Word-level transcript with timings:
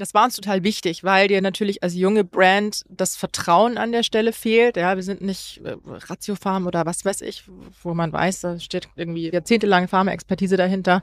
Das 0.00 0.14
war 0.14 0.24
uns 0.24 0.34
total 0.34 0.64
wichtig, 0.64 1.04
weil 1.04 1.28
dir 1.28 1.42
natürlich 1.42 1.82
als 1.82 1.94
junge 1.94 2.24
Brand 2.24 2.84
das 2.88 3.16
Vertrauen 3.16 3.76
an 3.76 3.92
der 3.92 4.02
Stelle 4.02 4.32
fehlt. 4.32 4.78
Ja, 4.78 4.96
wir 4.96 5.02
sind 5.02 5.20
nicht 5.20 5.60
äh, 5.62 5.76
Ratiofarm 5.86 6.66
oder 6.66 6.86
was 6.86 7.04
weiß 7.04 7.20
ich, 7.20 7.44
wo 7.82 7.92
man 7.92 8.10
weiß, 8.10 8.40
da 8.40 8.58
steht 8.58 8.88
irgendwie 8.96 9.30
jahrzehntelange 9.30 9.88
Pharma-Expertise 9.88 10.56
dahinter. 10.56 11.02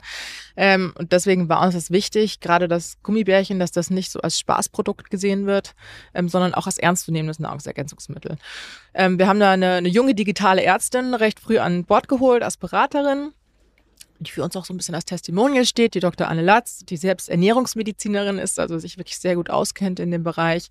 Ähm, 0.56 0.92
und 0.98 1.12
deswegen 1.12 1.48
war 1.48 1.62
uns 1.62 1.74
das 1.74 1.92
wichtig, 1.92 2.40
gerade 2.40 2.66
das 2.66 3.00
Gummibärchen, 3.04 3.60
dass 3.60 3.70
das 3.70 3.90
nicht 3.90 4.10
so 4.10 4.20
als 4.20 4.36
Spaßprodukt 4.36 5.10
gesehen 5.10 5.46
wird, 5.46 5.76
ähm, 6.12 6.28
sondern 6.28 6.52
auch 6.54 6.66
als 6.66 6.78
ernstzunehmendes 6.78 7.38
Nahrungsergänzungsmittel. 7.38 8.36
Ähm, 8.94 9.20
wir 9.20 9.28
haben 9.28 9.38
da 9.38 9.52
eine, 9.52 9.74
eine 9.74 9.88
junge 9.88 10.16
digitale 10.16 10.64
Ärztin 10.64 11.14
recht 11.14 11.38
früh 11.38 11.58
an 11.58 11.84
Bord 11.84 12.08
geholt 12.08 12.42
als 12.42 12.56
Beraterin 12.56 13.32
die 14.20 14.30
für 14.30 14.42
uns 14.42 14.56
auch 14.56 14.64
so 14.64 14.74
ein 14.74 14.76
bisschen 14.76 14.94
als 14.94 15.04
Testimonial 15.04 15.64
steht, 15.64 15.94
die 15.94 16.00
Dr. 16.00 16.28
Anne 16.28 16.42
Latz, 16.42 16.84
die 16.84 16.96
selbst 16.96 17.28
Ernährungsmedizinerin 17.28 18.38
ist, 18.38 18.58
also 18.58 18.78
sich 18.78 18.98
wirklich 18.98 19.18
sehr 19.18 19.36
gut 19.36 19.50
auskennt 19.50 20.00
in 20.00 20.10
dem 20.10 20.24
Bereich. 20.24 20.68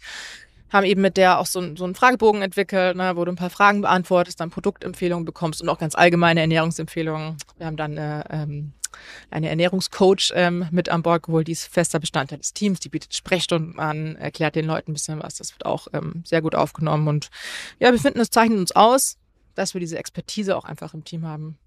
Haben 0.70 0.86
eben 0.86 1.02
mit 1.02 1.16
der 1.16 1.40
auch 1.40 1.46
so, 1.46 1.76
so 1.78 1.86
einen 1.86 1.96
Fragebogen 1.96 2.42
entwickelt, 2.42 2.98
ne, 2.98 3.16
wo 3.16 3.24
du 3.24 3.32
ein 3.32 3.38
paar 3.38 3.50
Fragen 3.50 3.82
beantwortest, 3.82 4.42
dann 4.42 4.50
Produktempfehlungen 4.50 5.24
bekommst 5.24 5.62
und 5.62 5.70
auch 5.70 5.78
ganz 5.78 5.96
allgemeine 5.96 6.42
Ernährungsempfehlungen. 6.42 7.38
Wir 7.58 7.68
haben 7.68 7.78
dann 7.78 7.98
eine, 7.98 8.26
ähm, 8.30 8.74
eine 9.32 9.48
Ernährungscoach 9.48 10.34
ähm, 10.36 10.68
mit 10.72 10.90
an 10.90 11.04
Bord 11.04 11.24
geholt, 11.24 11.48
die 11.48 11.54
ist 11.54 11.68
fester 11.68 12.00
Bestandteil 12.00 12.40
des 12.40 12.54
Teams, 12.54 12.82
die 12.82 12.90
bietet 12.90 13.14
Sprechstunden 13.14 13.80
an, 13.80 14.18
erklärt 14.18 14.56
den 14.56 14.66
Leuten 14.66 14.92
ein 14.92 14.96
bisschen 14.96 15.24
was. 15.24 15.36
Das 15.36 15.54
wird 15.54 15.66
auch 15.66 15.88
ähm, 15.94 16.24
sehr 16.26 16.42
gut 16.42 16.56
aufgenommen. 16.56 17.08
Und 17.08 17.30
ja, 17.80 17.94
wir 17.94 18.00
finden, 18.00 18.20
es 18.20 18.30
zeichnet 18.30 18.60
uns 18.60 18.74
aus, 18.74 19.18
dass 19.56 19.74
wir 19.74 19.80
diese 19.80 19.98
Expertise 19.98 20.58
auch 20.58 20.66
einfach 20.66 20.94
im 20.94 21.06
Team 21.06 21.26
haben. 21.26 21.58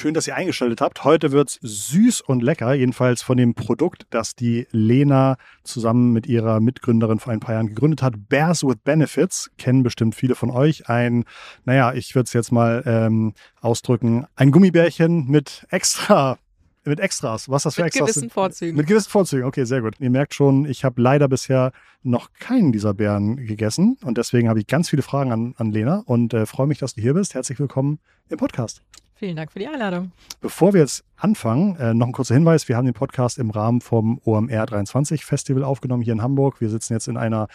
Schön, 0.00 0.14
dass 0.14 0.26
ihr 0.26 0.34
eingeschaltet 0.34 0.80
habt. 0.80 1.04
Heute 1.04 1.30
wird 1.30 1.50
es 1.50 1.88
süß 1.90 2.22
und 2.22 2.42
lecker, 2.42 2.72
jedenfalls 2.72 3.20
von 3.20 3.36
dem 3.36 3.52
Produkt, 3.52 4.06
das 4.08 4.34
die 4.34 4.66
Lena 4.70 5.36
zusammen 5.62 6.14
mit 6.14 6.26
ihrer 6.26 6.58
Mitgründerin 6.58 7.18
vor 7.18 7.34
ein 7.34 7.40
paar 7.40 7.54
Jahren 7.54 7.66
gegründet 7.66 8.00
hat. 8.00 8.14
Bears 8.30 8.64
with 8.64 8.78
Benefits 8.82 9.50
kennen 9.58 9.82
bestimmt 9.82 10.14
viele 10.14 10.34
von 10.34 10.50
euch. 10.50 10.88
Ein, 10.88 11.26
naja, 11.66 11.92
ich 11.92 12.14
würde 12.14 12.28
es 12.28 12.32
jetzt 12.32 12.50
mal 12.50 12.82
ähm, 12.86 13.34
ausdrücken, 13.60 14.24
ein 14.36 14.52
Gummibärchen 14.52 15.26
mit 15.26 15.66
extra 15.68 16.38
mit 16.82 16.98
Extras. 16.98 17.50
Was 17.50 17.64
das 17.64 17.74
für 17.74 17.82
mit 17.82 17.88
Extras? 17.88 18.06
Mit 18.06 18.14
gewissen 18.14 18.30
Vorzügen. 18.30 18.76
Mit 18.78 18.86
gewissen 18.86 19.10
Vorzügen, 19.10 19.44
okay, 19.44 19.64
sehr 19.64 19.82
gut. 19.82 19.96
Ihr 20.00 20.08
merkt 20.08 20.32
schon, 20.32 20.64
ich 20.64 20.82
habe 20.82 21.02
leider 21.02 21.28
bisher 21.28 21.72
noch 22.02 22.32
keinen 22.38 22.72
dieser 22.72 22.94
Bären 22.94 23.36
gegessen 23.36 23.98
und 24.02 24.16
deswegen 24.16 24.48
habe 24.48 24.60
ich 24.60 24.66
ganz 24.66 24.88
viele 24.88 25.02
Fragen 25.02 25.30
an, 25.30 25.54
an 25.58 25.72
Lena 25.72 26.02
und 26.06 26.32
äh, 26.32 26.46
freue 26.46 26.68
mich, 26.68 26.78
dass 26.78 26.94
du 26.94 27.02
hier 27.02 27.12
bist. 27.12 27.34
Herzlich 27.34 27.58
willkommen 27.58 27.98
im 28.30 28.38
Podcast. 28.38 28.80
Vielen 29.20 29.36
Dank 29.36 29.52
für 29.52 29.58
die 29.58 29.68
Einladung. 29.68 30.12
Bevor 30.40 30.72
wir 30.72 30.80
jetzt 30.80 31.04
anfangen, 31.18 31.76
äh, 31.76 31.92
noch 31.92 32.06
ein 32.06 32.12
kurzer 32.12 32.32
Hinweis. 32.32 32.70
Wir 32.70 32.78
haben 32.78 32.86
den 32.86 32.94
Podcast 32.94 33.38
im 33.38 33.50
Rahmen 33.50 33.82
vom 33.82 34.18
OMR 34.24 34.64
23 34.64 35.26
Festival 35.26 35.62
aufgenommen 35.62 36.02
hier 36.02 36.14
in 36.14 36.22
Hamburg. 36.22 36.62
Wir 36.62 36.70
sitzen 36.70 36.94
jetzt 36.94 37.06
in 37.06 37.18
einer 37.18 37.48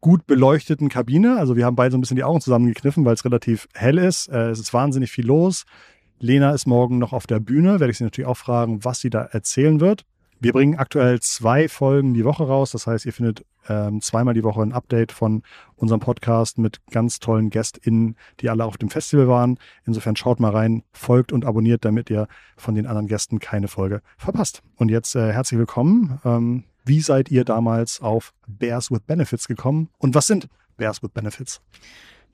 gut 0.00 0.26
beleuchteten 0.26 0.88
Kabine. 0.88 1.36
Also 1.36 1.56
wir 1.56 1.66
haben 1.66 1.76
beide 1.76 1.92
so 1.92 1.98
ein 1.98 2.00
bisschen 2.00 2.16
die 2.16 2.24
Augen 2.24 2.40
zusammengekniffen, 2.40 3.04
weil 3.04 3.12
es 3.12 3.26
relativ 3.26 3.68
hell 3.74 3.98
ist. 3.98 4.28
Äh, 4.28 4.48
es 4.48 4.60
ist 4.60 4.72
wahnsinnig 4.72 5.10
viel 5.10 5.26
los. 5.26 5.66
Lena 6.20 6.52
ist 6.52 6.64
morgen 6.64 6.96
noch 6.96 7.12
auf 7.12 7.26
der 7.26 7.38
Bühne. 7.38 7.80
Werde 7.80 7.90
ich 7.90 7.98
sie 7.98 8.04
natürlich 8.04 8.26
auch 8.26 8.38
fragen, 8.38 8.82
was 8.82 9.00
sie 9.00 9.10
da 9.10 9.20
erzählen 9.20 9.78
wird. 9.78 10.06
Wir 10.42 10.54
bringen 10.54 10.76
aktuell 10.76 11.20
zwei 11.20 11.68
Folgen 11.68 12.14
die 12.14 12.24
Woche 12.24 12.44
raus. 12.44 12.70
Das 12.70 12.86
heißt, 12.86 13.04
ihr 13.04 13.12
findet 13.12 13.44
ähm, 13.68 14.00
zweimal 14.00 14.32
die 14.32 14.42
Woche 14.42 14.62
ein 14.62 14.72
Update 14.72 15.12
von 15.12 15.42
unserem 15.76 16.00
Podcast 16.00 16.56
mit 16.56 16.80
ganz 16.90 17.18
tollen 17.18 17.50
GästInnen, 17.50 18.16
die 18.40 18.48
alle 18.48 18.64
auf 18.64 18.78
dem 18.78 18.88
Festival 18.88 19.28
waren. 19.28 19.58
Insofern 19.84 20.16
schaut 20.16 20.40
mal 20.40 20.50
rein, 20.50 20.82
folgt 20.92 21.32
und 21.32 21.44
abonniert, 21.44 21.84
damit 21.84 22.08
ihr 22.08 22.26
von 22.56 22.74
den 22.74 22.86
anderen 22.86 23.06
Gästen 23.06 23.38
keine 23.38 23.68
Folge 23.68 24.00
verpasst. 24.16 24.62
Und 24.76 24.88
jetzt 24.88 25.14
äh, 25.14 25.30
herzlich 25.30 25.58
willkommen. 25.58 26.18
Ähm, 26.24 26.64
wie 26.86 27.02
seid 27.02 27.30
ihr 27.30 27.44
damals 27.44 28.00
auf 28.00 28.32
Bears 28.46 28.90
with 28.90 29.00
Benefits 29.00 29.46
gekommen? 29.46 29.90
Und 29.98 30.14
was 30.14 30.26
sind 30.26 30.48
Bears 30.78 31.02
with 31.02 31.10
Benefits? 31.10 31.60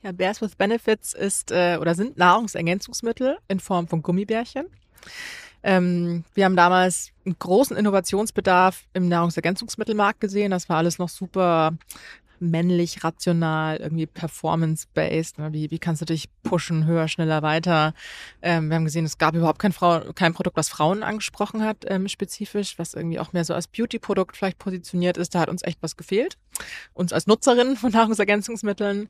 Ja, 0.02 0.12
Bears 0.12 0.40
with 0.40 0.54
Benefits 0.54 1.12
ist 1.12 1.50
äh, 1.50 1.76
oder 1.80 1.96
sind 1.96 2.16
Nahrungsergänzungsmittel 2.16 3.38
in 3.48 3.58
Form 3.58 3.88
von 3.88 4.02
Gummibärchen. 4.02 4.66
Ähm, 5.62 6.24
wir 6.34 6.44
haben 6.44 6.56
damals 6.56 7.10
einen 7.24 7.36
großen 7.38 7.76
Innovationsbedarf 7.76 8.84
im 8.92 9.08
Nahrungsergänzungsmittelmarkt 9.08 10.20
gesehen. 10.20 10.50
Das 10.50 10.68
war 10.68 10.78
alles 10.78 10.98
noch 10.98 11.08
super 11.08 11.72
männlich, 12.40 13.02
rational, 13.04 13.76
irgendwie 13.78 14.06
performance-based. 14.06 15.38
Ne? 15.38 15.52
Wie, 15.52 15.70
wie 15.70 15.78
kannst 15.78 16.02
du 16.02 16.06
dich 16.06 16.28
pushen, 16.42 16.86
höher, 16.86 17.08
schneller, 17.08 17.42
weiter? 17.42 17.94
Ähm, 18.42 18.68
wir 18.68 18.76
haben 18.76 18.84
gesehen, 18.84 19.04
es 19.04 19.18
gab 19.18 19.34
überhaupt 19.34 19.58
kein, 19.58 19.72
Frau, 19.72 20.12
kein 20.14 20.34
Produkt, 20.34 20.56
was 20.56 20.68
Frauen 20.68 21.02
angesprochen 21.02 21.64
hat, 21.64 21.78
ähm, 21.86 22.08
spezifisch, 22.08 22.78
was 22.78 22.94
irgendwie 22.94 23.18
auch 23.18 23.32
mehr 23.32 23.44
so 23.44 23.54
als 23.54 23.68
Beauty-Produkt 23.68 24.36
vielleicht 24.36 24.58
positioniert 24.58 25.16
ist. 25.16 25.34
Da 25.34 25.40
hat 25.40 25.48
uns 25.48 25.62
echt 25.62 25.82
was 25.82 25.96
gefehlt. 25.96 26.36
Uns 26.94 27.12
als 27.12 27.26
Nutzerin 27.26 27.76
von 27.76 27.92
Nahrungsergänzungsmitteln. 27.92 29.08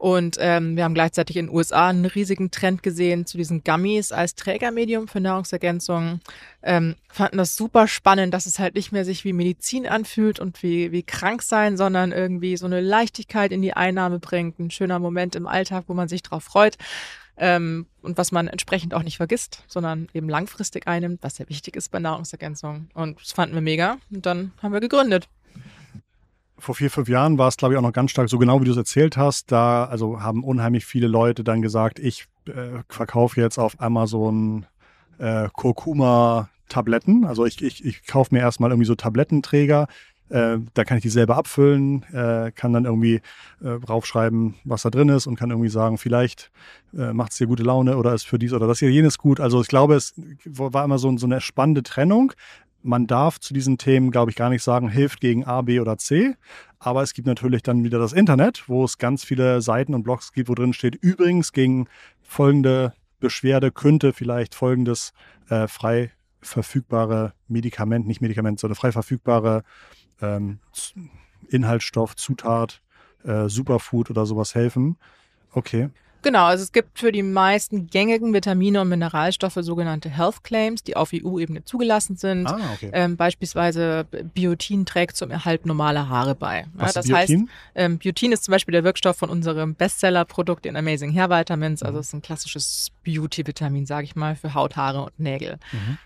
Und 0.00 0.38
ähm, 0.40 0.76
wir 0.76 0.84
haben 0.84 0.94
gleichzeitig 0.94 1.36
in 1.36 1.48
den 1.48 1.54
USA 1.54 1.88
einen 1.88 2.06
riesigen 2.06 2.50
Trend 2.50 2.82
gesehen 2.82 3.26
zu 3.26 3.36
diesen 3.36 3.62
Gummies 3.64 4.12
als 4.12 4.34
Trägermedium 4.34 5.08
für 5.08 5.20
Nahrungsergänzungen. 5.20 6.22
Ähm, 6.62 6.94
fanden 7.10 7.36
das 7.36 7.54
super 7.54 7.86
spannend, 7.86 8.32
dass 8.32 8.46
es 8.46 8.58
halt 8.58 8.76
nicht 8.76 8.92
mehr 8.92 9.04
sich 9.04 9.26
wie 9.26 9.34
Medizin 9.34 9.86
anfühlt 9.86 10.40
und 10.40 10.62
wie, 10.62 10.90
wie 10.90 11.02
krank 11.02 11.42
sein, 11.42 11.76
sondern 11.76 12.12
irgendwie 12.12 12.56
so 12.56 12.64
eine 12.64 12.80
Leichtigkeit 12.80 13.52
in 13.52 13.60
die 13.60 13.74
Einnahme 13.74 14.20
bringt. 14.20 14.58
Ein 14.58 14.70
schöner 14.70 14.98
Moment 14.98 15.36
im 15.36 15.46
Alltag, 15.46 15.84
wo 15.86 15.92
man 15.92 16.08
sich 16.08 16.22
drauf 16.22 16.44
freut. 16.44 16.78
Ähm, 17.36 17.84
und 18.00 18.16
was 18.16 18.32
man 18.32 18.48
entsprechend 18.48 18.94
auch 18.94 19.02
nicht 19.02 19.18
vergisst, 19.18 19.64
sondern 19.68 20.08
eben 20.14 20.30
langfristig 20.30 20.86
einnimmt, 20.86 21.18
was 21.22 21.36
sehr 21.36 21.50
wichtig 21.50 21.76
ist 21.76 21.90
bei 21.90 21.98
Nahrungsergänzungen. 21.98 22.88
Und 22.94 23.20
das 23.20 23.32
fanden 23.32 23.54
wir 23.54 23.60
mega. 23.60 23.98
Und 24.10 24.24
dann 24.24 24.52
haben 24.62 24.72
wir 24.72 24.80
gegründet 24.80 25.28
vor 26.60 26.74
vier, 26.74 26.90
fünf 26.90 27.08
Jahren 27.08 27.38
war 27.38 27.48
es, 27.48 27.56
glaube 27.56 27.74
ich, 27.74 27.78
auch 27.78 27.82
noch 27.82 27.92
ganz 27.92 28.10
stark 28.10 28.28
so 28.28 28.38
genau, 28.38 28.60
wie 28.60 28.64
du 28.64 28.70
es 28.70 28.76
erzählt 28.76 29.16
hast. 29.16 29.50
Da 29.50 29.84
also 29.84 30.22
haben 30.22 30.44
unheimlich 30.44 30.84
viele 30.84 31.08
Leute 31.08 31.42
dann 31.42 31.62
gesagt, 31.62 31.98
ich 31.98 32.26
äh, 32.46 32.82
verkaufe 32.88 33.40
jetzt 33.40 33.58
auf 33.58 33.80
Amazon 33.80 34.66
äh, 35.18 35.48
Kurkuma-Tabletten. 35.52 37.24
Also 37.24 37.46
ich, 37.46 37.62
ich, 37.62 37.84
ich 37.84 38.06
kaufe 38.06 38.34
mir 38.34 38.40
erstmal 38.40 38.70
irgendwie 38.70 38.86
so 38.86 38.94
Tablettenträger. 38.94 39.88
Äh, 40.28 40.58
da 40.74 40.84
kann 40.84 40.98
ich 40.98 41.02
die 41.02 41.08
selber 41.08 41.36
abfüllen, 41.36 42.04
äh, 42.12 42.52
kann 42.52 42.72
dann 42.72 42.84
irgendwie 42.84 43.20
äh, 43.64 43.80
draufschreiben, 43.80 44.54
was 44.62 44.82
da 44.82 44.90
drin 44.90 45.08
ist 45.08 45.26
und 45.26 45.34
kann 45.34 45.50
irgendwie 45.50 45.70
sagen, 45.70 45.98
vielleicht 45.98 46.52
äh, 46.96 47.12
macht 47.12 47.32
es 47.32 47.38
dir 47.38 47.48
gute 47.48 47.64
Laune 47.64 47.96
oder 47.96 48.14
ist 48.14 48.28
für 48.28 48.38
dies 48.38 48.52
oder 48.52 48.68
das 48.68 48.78
hier 48.78 48.92
jenes 48.92 49.18
gut. 49.18 49.40
Also 49.40 49.60
ich 49.60 49.66
glaube, 49.66 49.96
es 49.96 50.14
war 50.44 50.84
immer 50.84 50.98
so, 50.98 51.16
so 51.16 51.26
eine 51.26 51.40
spannende 51.40 51.82
Trennung 51.82 52.32
man 52.82 53.06
darf 53.06 53.38
zu 53.38 53.54
diesen 53.54 53.78
Themen, 53.78 54.10
glaube 54.10 54.30
ich, 54.30 54.36
gar 54.36 54.48
nicht 54.48 54.62
sagen, 54.62 54.88
hilft 54.88 55.20
gegen 55.20 55.44
A, 55.44 55.62
B 55.62 55.80
oder 55.80 55.98
C. 55.98 56.34
Aber 56.78 57.02
es 57.02 57.12
gibt 57.12 57.26
natürlich 57.26 57.62
dann 57.62 57.84
wieder 57.84 57.98
das 57.98 58.12
Internet, 58.12 58.68
wo 58.68 58.84
es 58.84 58.98
ganz 58.98 59.24
viele 59.24 59.60
Seiten 59.60 59.94
und 59.94 60.02
Blogs 60.02 60.32
gibt, 60.32 60.48
wo 60.48 60.54
drin 60.54 60.72
steht, 60.72 60.94
übrigens 60.96 61.52
gegen 61.52 61.88
folgende 62.22 62.94
Beschwerde 63.18 63.70
könnte 63.70 64.12
vielleicht 64.12 64.54
folgendes 64.54 65.12
äh, 65.50 65.68
frei 65.68 66.10
verfügbare 66.40 67.34
Medikament, 67.48 68.06
nicht 68.06 68.22
Medikament, 68.22 68.58
sondern 68.58 68.76
frei 68.76 68.92
verfügbare 68.92 69.62
ähm, 70.22 70.58
Inhaltsstoff, 71.48 72.16
Zutat, 72.16 72.80
äh, 73.24 73.48
Superfood 73.48 74.10
oder 74.10 74.24
sowas 74.24 74.54
helfen. 74.54 74.96
Okay. 75.52 75.90
Genau, 76.22 76.44
also 76.44 76.62
es 76.62 76.72
gibt 76.72 76.98
für 76.98 77.12
die 77.12 77.22
meisten 77.22 77.86
gängigen 77.86 78.34
Vitamine 78.34 78.80
und 78.80 78.88
Mineralstoffe 78.88 79.58
sogenannte 79.60 80.10
Health 80.10 80.44
Claims, 80.44 80.82
die 80.82 80.96
auf 80.96 81.10
EU-Ebene 81.14 81.64
zugelassen 81.64 82.16
sind. 82.16 82.46
Ah, 82.46 82.60
okay. 82.74 82.90
ähm, 82.92 83.16
beispielsweise 83.16 84.06
Biotin 84.34 84.84
trägt 84.84 85.16
zum 85.16 85.30
Erhalt 85.30 85.66
normaler 85.66 86.08
Haare 86.08 86.34
bei. 86.34 86.66
Was 86.74 86.94
ja, 86.94 87.00
das 87.00 87.06
Biotin? 87.06 87.40
heißt, 87.40 87.50
ähm, 87.74 87.98
Biotin 87.98 88.32
ist 88.32 88.44
zum 88.44 88.52
Beispiel 88.52 88.72
der 88.72 88.84
Wirkstoff 88.84 89.16
von 89.16 89.30
unserem 89.30 89.74
Bestseller-Produkt, 89.74 90.64
den 90.64 90.76
Amazing 90.76 91.12
Hair 91.14 91.30
Vitamins. 91.30 91.82
Also 91.82 91.94
mhm. 91.94 92.00
es 92.00 92.06
ist 92.08 92.14
ein 92.14 92.22
klassisches 92.22 92.92
Beauty-Vitamin, 93.04 93.86
sage 93.86 94.04
ich 94.04 94.14
mal, 94.14 94.36
für 94.36 94.54
Haut, 94.54 94.76
Haare 94.76 95.04
und 95.04 95.18
Nägel. 95.18 95.58
Mhm. 95.72 95.98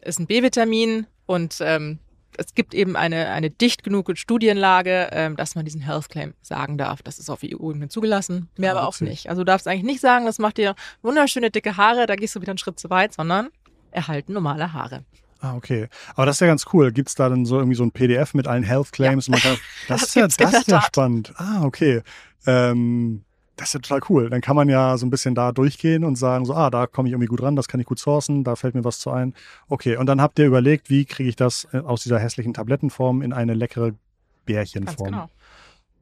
Ist 0.00 0.18
ein 0.18 0.26
B-Vitamin 0.26 1.06
und 1.26 1.58
ähm, 1.60 1.98
es 2.36 2.54
gibt 2.54 2.74
eben 2.74 2.96
eine, 2.96 3.28
eine 3.30 3.50
dicht 3.50 3.82
genug 3.82 4.10
Studienlage, 4.16 5.08
ähm, 5.12 5.36
dass 5.36 5.54
man 5.54 5.64
diesen 5.64 5.80
Health 5.80 6.08
Claim 6.08 6.34
sagen 6.42 6.78
darf. 6.78 7.02
Das 7.02 7.18
ist 7.18 7.30
auf 7.30 7.40
EU-Ebene 7.44 7.88
zugelassen, 7.88 8.48
mehr 8.56 8.74
ah, 8.74 8.78
aber 8.78 8.88
auch 8.88 9.00
nicht. 9.00 9.28
Also 9.28 9.42
du 9.42 9.46
darfst 9.46 9.68
eigentlich 9.68 9.84
nicht 9.84 10.00
sagen, 10.00 10.26
das 10.26 10.38
macht 10.38 10.58
dir 10.58 10.74
wunderschöne 11.02 11.50
dicke 11.50 11.76
Haare, 11.76 12.06
da 12.06 12.16
gehst 12.16 12.34
du 12.34 12.40
wieder 12.40 12.52
einen 12.52 12.58
Schritt 12.58 12.78
zu 12.78 12.90
weit, 12.90 13.12
sondern 13.14 13.48
erhalten 13.90 14.32
normale 14.32 14.72
Haare. 14.72 15.04
Ah, 15.40 15.54
okay. 15.56 15.88
Aber 16.14 16.26
das 16.26 16.36
ist 16.36 16.40
ja 16.40 16.46
ganz 16.46 16.66
cool. 16.72 16.92
Gibt 16.92 17.08
es 17.08 17.14
da 17.14 17.28
dann 17.28 17.46
so 17.46 17.56
irgendwie 17.56 17.76
so 17.76 17.82
ein 17.82 17.92
PDF 17.92 18.34
mit 18.34 18.46
allen 18.46 18.62
Health 18.62 18.92
Claims? 18.92 19.26
Ja. 19.26 19.36
Kann, 19.38 19.56
das, 19.88 20.00
das, 20.00 20.08
ist 20.08 20.14
ja, 20.16 20.28
das 20.28 20.60
ist 20.60 20.68
ja 20.68 20.82
spannend. 20.82 21.32
Ah, 21.36 21.62
okay. 21.64 22.02
Ähm, 22.46 23.24
das 23.60 23.68
ist 23.68 23.74
ja 23.74 23.80
total 23.80 24.00
cool. 24.08 24.30
Dann 24.30 24.40
kann 24.40 24.56
man 24.56 24.68
ja 24.68 24.96
so 24.98 25.06
ein 25.06 25.10
bisschen 25.10 25.34
da 25.34 25.52
durchgehen 25.52 26.04
und 26.04 26.16
sagen, 26.16 26.44
so, 26.44 26.54
ah, 26.54 26.70
da 26.70 26.86
komme 26.86 27.08
ich 27.08 27.12
irgendwie 27.12 27.28
gut 27.28 27.42
ran, 27.42 27.56
das 27.56 27.68
kann 27.68 27.80
ich 27.80 27.86
gut 27.86 27.98
sourcen, 27.98 28.42
da 28.42 28.56
fällt 28.56 28.74
mir 28.74 28.84
was 28.84 28.98
zu 28.98 29.10
ein. 29.10 29.34
Okay, 29.68 29.96
und 29.96 30.06
dann 30.06 30.20
habt 30.20 30.38
ihr 30.38 30.46
überlegt, 30.46 30.90
wie 30.90 31.04
kriege 31.04 31.28
ich 31.28 31.36
das 31.36 31.68
äh, 31.72 31.78
aus 31.78 32.02
dieser 32.02 32.18
hässlichen 32.18 32.54
Tablettenform 32.54 33.22
in 33.22 33.32
eine 33.32 33.54
leckere 33.54 33.92
Gummibärchenform. 34.50 34.96
Ganz 34.96 35.10
genau. 35.10 35.30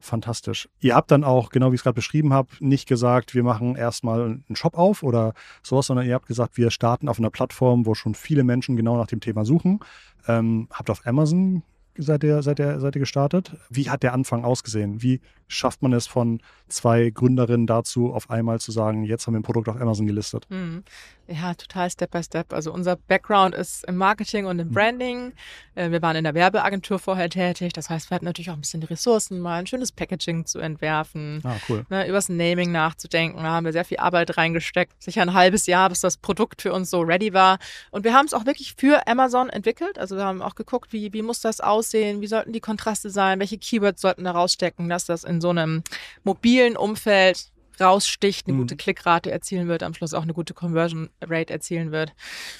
Fantastisch. 0.01 0.69
Ihr 0.79 0.95
habt 0.95 1.11
dann 1.11 1.25
auch, 1.25 1.49
genau 1.49 1.71
wie 1.71 1.75
ich 1.75 1.79
es 1.79 1.83
gerade 1.83 1.95
beschrieben 1.95 2.31
habe, 2.31 2.47
nicht 2.61 2.87
gesagt, 2.87 3.35
wir 3.35 3.43
machen 3.43 3.75
erstmal 3.75 4.21
einen 4.21 4.55
Shop 4.55 4.77
auf 4.77 5.03
oder 5.03 5.33
sowas, 5.61 5.87
sondern 5.87 6.07
ihr 6.07 6.13
habt 6.13 6.25
gesagt, 6.25 6.57
wir 6.57 6.71
starten 6.71 7.09
auf 7.09 7.19
einer 7.19 7.29
Plattform, 7.29 7.85
wo 7.85 7.95
schon 7.95 8.15
viele 8.15 8.45
Menschen 8.45 8.77
genau 8.77 8.95
nach 8.95 9.07
dem 9.07 9.19
Thema 9.19 9.43
suchen. 9.43 9.81
Ähm, 10.25 10.69
habt 10.71 10.89
auf 10.89 11.05
Amazon 11.05 11.63
seid 11.97 12.23
ihr, 12.23 12.41
seid, 12.41 12.59
ihr, 12.59 12.79
seid 12.79 12.95
ihr 12.95 12.99
gestartet. 12.99 13.57
Wie 13.69 13.89
hat 13.89 14.03
der 14.03 14.13
Anfang 14.13 14.45
ausgesehen? 14.45 15.01
Wie 15.01 15.19
schafft 15.49 15.81
man 15.81 15.91
es 15.91 16.07
von 16.07 16.39
zwei 16.69 17.09
Gründerinnen 17.09 17.67
dazu, 17.67 18.13
auf 18.13 18.29
einmal 18.29 18.59
zu 18.61 18.71
sagen, 18.71 19.03
jetzt 19.03 19.25
haben 19.27 19.33
wir 19.33 19.39
ein 19.39 19.43
Produkt 19.43 19.67
auf 19.67 19.81
Amazon 19.81 20.05
gelistet? 20.07 20.45
Mhm. 20.49 20.83
Ja, 21.27 21.53
total 21.53 21.89
Step 21.91 22.09
by 22.11 22.23
Step. 22.23 22.53
Also 22.53 22.73
unser 22.73 22.95
Background 22.95 23.53
ist 23.53 23.83
im 23.85 23.97
Marketing 23.97 24.45
und 24.47 24.57
im 24.57 24.71
Branding. 24.71 25.33
Äh, 25.75 25.91
Wir 25.91 26.01
waren 26.01 26.15
in 26.15 26.23
der 26.23 26.33
Werbeagentur 26.33 26.97
vorher 26.97 27.29
tätig. 27.29 27.73
Das 27.73 27.87
heißt, 27.89 28.09
wir 28.09 28.15
hatten 28.15 28.25
natürlich 28.25 28.49
auch 28.49 28.55
ein 28.55 28.61
bisschen 28.61 28.81
die 28.81 28.87
Ressourcen, 28.87 29.39
mal 29.39 29.59
ein 29.59 29.67
schönes 29.67 29.91
Packaging 29.91 30.45
zu 30.47 30.57
entwerfen, 30.57 31.41
Ah, 31.43 31.55
cool. 31.69 31.85
ne, 31.89 32.07
übers 32.07 32.29
Naming 32.29 32.71
nachzudenken. 32.71 33.37
Da 33.43 33.49
haben 33.49 33.65
wir 33.65 33.73
sehr 33.73 33.85
viel 33.85 33.97
Arbeit 33.97 34.37
reingesteckt. 34.37 35.01
Sicher 35.03 35.21
ein 35.21 35.33
halbes 35.35 35.67
Jahr, 35.67 35.89
bis 35.89 35.99
das 36.01 36.17
Produkt 36.17 36.63
für 36.63 36.73
uns 36.73 36.89
so 36.89 37.01
ready 37.01 37.31
war. 37.33 37.59
Und 37.91 38.03
wir 38.05 38.13
haben 38.15 38.25
es 38.25 38.33
auch 38.33 38.45
wirklich 38.47 38.73
für 38.77 39.05
Amazon 39.07 39.49
entwickelt. 39.49 39.99
Also 39.99 40.15
wir 40.15 40.25
haben 40.25 40.41
auch 40.41 40.55
geguckt, 40.55 40.93
wie, 40.93 41.13
wie 41.13 41.21
muss 41.21 41.41
das 41.41 41.59
aussehen? 41.61 42.21
Wie 42.21 42.27
sollten 42.27 42.53
die 42.53 42.59
Kontraste 42.59 43.09
sein? 43.11 43.39
Welche 43.39 43.57
Keywords 43.59 44.01
sollten 44.01 44.23
da 44.23 44.31
rausstecken, 44.31 44.89
dass 44.89 45.05
das 45.05 45.23
in 45.23 45.38
so 45.41 45.49
einem 45.49 45.83
mobilen 46.23 46.75
Umfeld 46.77 47.49
raussticht, 47.79 48.47
eine 48.47 48.55
Mhm. 48.55 48.61
gute 48.61 48.75
Klickrate 48.75 49.31
erzielen 49.31 49.67
wird, 49.67 49.83
am 49.83 49.93
Schluss 49.93 50.13
auch 50.13 50.23
eine 50.23 50.33
gute 50.33 50.53
Conversion 50.53 51.09
Rate 51.21 51.53
erzielen 51.53 51.91
wird. 51.91 52.13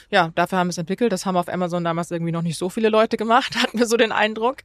Ja, 0.10 0.32
dafür 0.36 0.58
haben 0.60 0.68
wir 0.68 0.72
es 0.72 0.78
entwickelt. 0.78 1.12
Das 1.12 1.26
haben 1.26 1.36
auf 1.36 1.50
Amazon 1.50 1.84
damals 1.84 2.10
irgendwie 2.12 2.32
noch 2.32 2.42
nicht 2.42 2.58
so 2.58 2.70
viele 2.70 2.90
Leute 2.90 3.18
gemacht, 3.18 3.56
hatten 3.62 3.78
wir 3.78 3.86
so 3.86 3.98
den 3.98 4.12
Eindruck. 4.12 4.58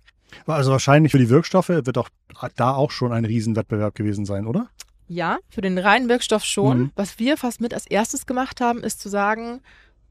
Also 0.46 0.70
wahrscheinlich 0.72 1.12
für 1.12 1.18
die 1.18 1.28
Wirkstoffe 1.28 1.68
wird 1.68 1.98
auch 1.98 2.08
da 2.56 2.74
auch 2.74 2.90
schon 2.90 3.12
ein 3.12 3.24
Riesenwettbewerb 3.24 3.94
gewesen 3.94 4.24
sein, 4.26 4.46
oder? 4.46 4.68
Ja, 5.06 5.38
für 5.50 5.60
den 5.60 5.76
reinen 5.76 6.08
Wirkstoff 6.08 6.44
schon. 6.44 6.78
Mhm. 6.78 6.90
Was 6.96 7.18
wir 7.18 7.36
fast 7.36 7.60
mit 7.60 7.74
als 7.74 7.86
erstes 7.86 8.24
gemacht 8.26 8.60
haben, 8.60 8.82
ist 8.82 9.00
zu 9.00 9.08
sagen, 9.08 9.60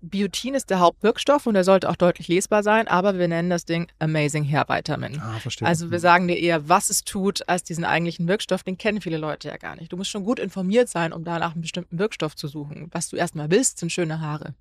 Biotin 0.06 0.54
ist 0.54 0.70
der 0.70 0.80
Hauptwirkstoff 0.82 1.48
und 1.48 1.54
der 1.54 1.64
sollte 1.64 1.90
auch 1.90 1.96
deutlich 1.96 2.28
lesbar 2.28 2.62
sein, 2.62 2.90
aber 2.90 3.18
wir 3.18 3.28
nennen 3.30 3.50
das 3.50 3.64
Ding 3.64 3.88
Amazing 4.00 4.44
Hair 4.44 4.66
Vitamin. 4.68 5.18
Ah, 5.22 5.40
verstehe. 5.40 5.66
Also 5.66 5.92
wir 5.92 6.00
sagen 6.02 6.28
dir 6.28 6.38
eher, 6.38 6.68
was 6.68 6.90
es 6.90 7.06
tut, 7.06 7.48
als 7.48 7.64
diesen 7.64 7.86
eigentlichen 7.86 8.28
Wirkstoff. 8.28 8.64
Den 8.64 8.78
kennen 8.78 9.00
viele 9.00 9.18
Leute 9.18 9.48
ja 9.48 9.56
gar 9.56 9.78
nicht. 9.78 9.94
Du 9.94 9.98
musst 9.98 10.10
schon 10.10 10.26
gut 10.26 10.40
informiert 10.40 10.90
sein, 10.90 11.14
um 11.14 11.24
da 11.24 11.40
nach 11.40 11.54
einem 11.54 11.62
bestimmten 11.62 12.00
Wirkstoff 12.00 12.36
zu 12.36 12.50
suchen. 12.50 12.90
Was 12.92 13.08
du 13.10 13.16
erstmal 13.16 13.50
willst, 13.50 13.80
sind 13.80 13.94
schöne 13.94 14.20
Haare. 14.20 14.56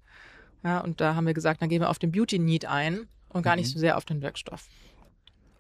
Ja, 0.63 0.79
und 0.79 1.01
da 1.01 1.17
haben 1.17 1.27
wir 1.27 1.35
gesagt, 1.35 1.61
dann 1.61 1.69
gehen 1.69 1.81
wir 1.83 1.91
auf 1.91 1.99
den 1.99 2.13
Beauty 2.13 2.39
Need 2.39 2.67
ein 2.67 3.09
und 3.29 3.43
gar 3.43 3.57
nicht 3.57 3.67
Mhm. 3.67 3.73
so 3.73 3.79
sehr 3.81 3.97
auf 3.97 4.05
den 4.05 4.23
Wirkstoff. 4.23 4.69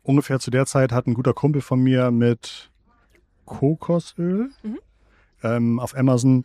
Ungefähr 0.05 0.38
zu 0.38 0.52
der 0.52 0.64
Zeit 0.67 0.93
hat 0.93 1.08
ein 1.08 1.14
guter 1.14 1.32
Kumpel 1.34 1.61
von 1.61 1.81
mir 1.81 2.12
mit 2.12 2.70
Kokosöl 3.46 4.50
Mhm. 4.62 4.79
ähm, 5.43 5.81
auf 5.81 5.96
Amazon 5.96 6.44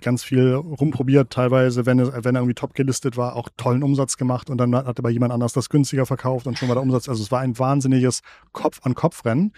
ganz 0.00 0.22
viel 0.22 0.54
rumprobiert, 0.54 1.30
teilweise, 1.30 1.86
wenn, 1.86 1.98
es, 1.98 2.10
wenn 2.12 2.34
er 2.34 2.40
irgendwie 2.40 2.54
top 2.54 2.74
gelistet 2.74 3.16
war, 3.16 3.36
auch 3.36 3.48
tollen 3.56 3.82
Umsatz 3.82 4.16
gemacht 4.16 4.50
und 4.50 4.58
dann 4.58 4.74
hat 4.74 4.98
aber 4.98 5.10
jemand 5.10 5.32
anders 5.32 5.52
das 5.52 5.68
günstiger 5.68 6.06
verkauft 6.06 6.46
und 6.46 6.58
schon 6.58 6.68
war 6.68 6.76
der 6.76 6.82
Umsatz. 6.82 7.08
Also 7.08 7.22
es 7.22 7.30
war 7.30 7.40
ein 7.40 7.58
wahnsinniges 7.58 8.22
Kopf-an-Kopf-Rennen. 8.52 9.52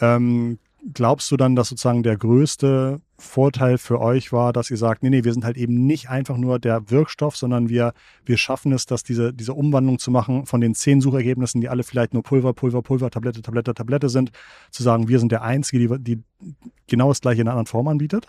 Ähm, 0.00 0.58
glaubst 0.94 1.30
du 1.30 1.36
dann, 1.36 1.54
dass 1.54 1.68
sozusagen 1.68 2.02
der 2.02 2.16
größte 2.16 3.00
Vorteil 3.18 3.78
für 3.78 4.00
euch 4.00 4.32
war, 4.32 4.52
dass 4.52 4.70
ihr 4.70 4.76
sagt, 4.76 5.02
nee, 5.02 5.10
nee, 5.10 5.22
wir 5.22 5.32
sind 5.32 5.44
halt 5.44 5.56
eben 5.56 5.86
nicht 5.86 6.08
einfach 6.10 6.36
nur 6.36 6.58
der 6.58 6.90
Wirkstoff, 6.90 7.36
sondern 7.36 7.68
wir, 7.68 7.92
wir 8.24 8.36
schaffen 8.36 8.72
es, 8.72 8.86
dass 8.86 9.04
diese, 9.04 9.32
diese 9.32 9.54
Umwandlung 9.54 9.98
zu 9.98 10.10
machen 10.10 10.46
von 10.46 10.60
den 10.60 10.74
zehn 10.74 11.00
Suchergebnissen, 11.00 11.60
die 11.60 11.68
alle 11.68 11.84
vielleicht 11.84 12.14
nur 12.14 12.24
Pulver, 12.24 12.52
Pulver, 12.52 12.82
Pulver, 12.82 13.10
Tablette, 13.10 13.42
Tablette, 13.42 13.74
Tablette 13.74 14.08
sind, 14.08 14.32
zu 14.70 14.82
sagen, 14.82 15.06
wir 15.08 15.20
sind 15.20 15.30
der 15.30 15.42
Einzige, 15.42 15.98
die, 15.98 16.16
die 16.16 16.54
genau 16.88 17.08
das 17.08 17.20
gleiche 17.20 17.42
in 17.42 17.46
einer 17.46 17.52
anderen 17.52 17.66
Form 17.66 17.86
anbietet? 17.86 18.26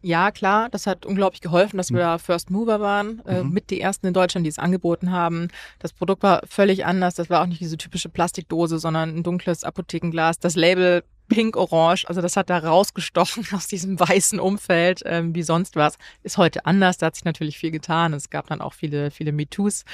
Ja, 0.00 0.30
klar, 0.30 0.68
das 0.70 0.86
hat 0.86 1.04
unglaublich 1.06 1.40
geholfen, 1.40 1.76
dass 1.76 1.90
wir 1.90 1.98
da 1.98 2.18
First 2.18 2.50
Mover 2.50 2.80
waren, 2.80 3.20
äh, 3.26 3.42
Mhm. 3.42 3.50
mit 3.50 3.70
die 3.70 3.80
ersten 3.80 4.06
in 4.06 4.14
Deutschland, 4.14 4.44
die 4.46 4.50
es 4.50 4.58
angeboten 4.58 5.10
haben. 5.10 5.48
Das 5.80 5.92
Produkt 5.92 6.22
war 6.22 6.42
völlig 6.48 6.86
anders. 6.86 7.14
Das 7.16 7.30
war 7.30 7.42
auch 7.42 7.46
nicht 7.46 7.60
diese 7.60 7.76
typische 7.76 8.08
Plastikdose, 8.08 8.78
sondern 8.78 9.16
ein 9.16 9.22
dunkles 9.24 9.64
Apothekenglas. 9.64 10.38
Das 10.38 10.54
Label 10.54 11.02
pink-orange, 11.28 12.06
also 12.08 12.22
das 12.22 12.36
hat 12.38 12.48
da 12.48 12.56
rausgestochen 12.58 13.44
aus 13.52 13.66
diesem 13.66 14.00
weißen 14.00 14.40
Umfeld 14.40 15.02
ähm, 15.04 15.34
wie 15.34 15.42
sonst 15.42 15.76
was. 15.76 15.98
Ist 16.22 16.38
heute 16.38 16.64
anders, 16.64 16.96
da 16.96 17.06
hat 17.06 17.16
sich 17.16 17.24
natürlich 17.26 17.58
viel 17.58 17.70
getan. 17.70 18.14
Es 18.14 18.30
gab 18.30 18.46
dann 18.46 18.62
auch 18.62 18.72
viele, 18.72 19.10
viele 19.10 19.32
MeToos, 19.32 19.84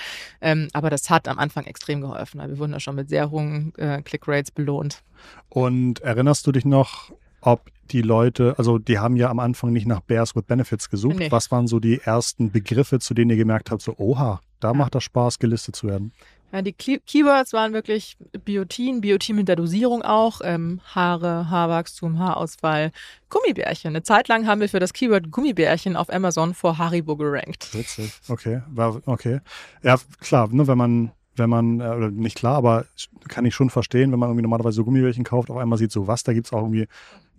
ähm, 0.41 0.69
aber 0.75 0.91
das 0.91 1.11
hat 1.11 1.27
am 1.27 1.39
Anfang 1.41 1.65
extrem 1.65 2.01
geholfen. 2.03 2.41
Wir 2.41 2.59
wurden 2.59 2.71
da 2.73 2.79
schon 2.79 2.95
mit 2.95 3.09
sehr 3.09 3.31
hohen 3.33 3.75
äh, 3.79 4.01
Click-Rates 4.03 4.53
belohnt. 4.53 5.03
Und 5.49 6.01
erinnerst 6.03 6.47
du 6.47 6.53
dich 6.53 6.65
noch, 6.65 7.11
ob 7.45 7.71
die 7.91 8.03
Leute, 8.03 8.55
also 8.57 8.79
die 8.79 8.99
haben 8.99 9.17
ja 9.17 9.29
am 9.29 9.39
Anfang 9.39 9.73
nicht 9.73 9.87
nach 9.87 10.01
Bears 10.01 10.35
with 10.35 10.45
Benefits 10.45 10.89
gesucht. 10.89 11.17
Nee. 11.19 11.31
Was 11.31 11.51
waren 11.51 11.67
so 11.67 11.81
die 11.81 12.01
ersten 12.01 12.51
Begriffe, 12.51 12.99
zu 12.99 13.13
denen 13.15 13.31
ihr 13.31 13.37
gemerkt 13.37 13.71
habt, 13.71 13.83
so, 13.83 13.95
oha, 13.99 14.41
da 14.61 14.73
macht 14.73 14.95
das 14.95 15.05
Spaß, 15.05 15.39
gelistet 15.39 15.77
zu 15.77 15.89
werden? 15.89 16.13
Ja, 16.51 16.63
die 16.63 16.73
Key- 16.73 17.01
Keywords 17.05 17.53
waren 17.53 17.73
wirklich 17.73 18.17
Biotin, 18.45 19.01
Biotin 19.01 19.37
mit 19.37 19.49
der 19.49 19.57
Dosierung 19.57 20.03
auch, 20.03 20.41
ähm, 20.45 20.81
Haare, 20.95 21.51
Haarwachstum, 21.51 22.19
Haarausfall, 22.19 22.93
Gummibärchen. 23.29 23.89
Eine 23.89 24.05
Zeit 24.05 24.29
lang 24.29 24.47
haben 24.47 24.61
wir 24.61 24.69
für 24.69 24.79
das 24.79 24.93
Keyword 24.93 25.31
Gummibärchen 25.33 25.97
auf 25.97 26.11
Amazon 26.13 26.55
vor 26.55 26.79
Haribo 26.79 27.17
gerankt. 27.17 27.75
Witzig. 27.75 28.13
Okay, 28.29 28.63
war, 28.69 29.03
okay. 29.07 29.41
Ja, 29.83 29.97
klar, 30.21 30.49
ne, 30.53 30.67
wenn 30.69 30.79
man, 30.79 31.11
wenn 31.35 31.51
man, 31.51 31.81
äh, 31.81 31.89
oder 31.89 32.11
nicht 32.11 32.37
klar, 32.37 32.57
aber 32.57 32.87
kann 33.27 33.45
ich 33.45 33.55
schon 33.55 33.69
verstehen, 33.69 34.13
wenn 34.13 34.21
man 34.21 34.29
irgendwie 34.29 34.43
normalerweise 34.43 34.77
so 34.77 34.85
Gummibärchen 34.85 35.25
kauft, 35.25 35.51
auf 35.51 35.57
einmal 35.57 35.77
sieht 35.77 35.91
so 35.91 36.07
was, 36.07 36.23
da 36.23 36.33
gibt 36.33 36.47
es 36.47 36.53
auch 36.53 36.63
irgendwie 36.63 36.87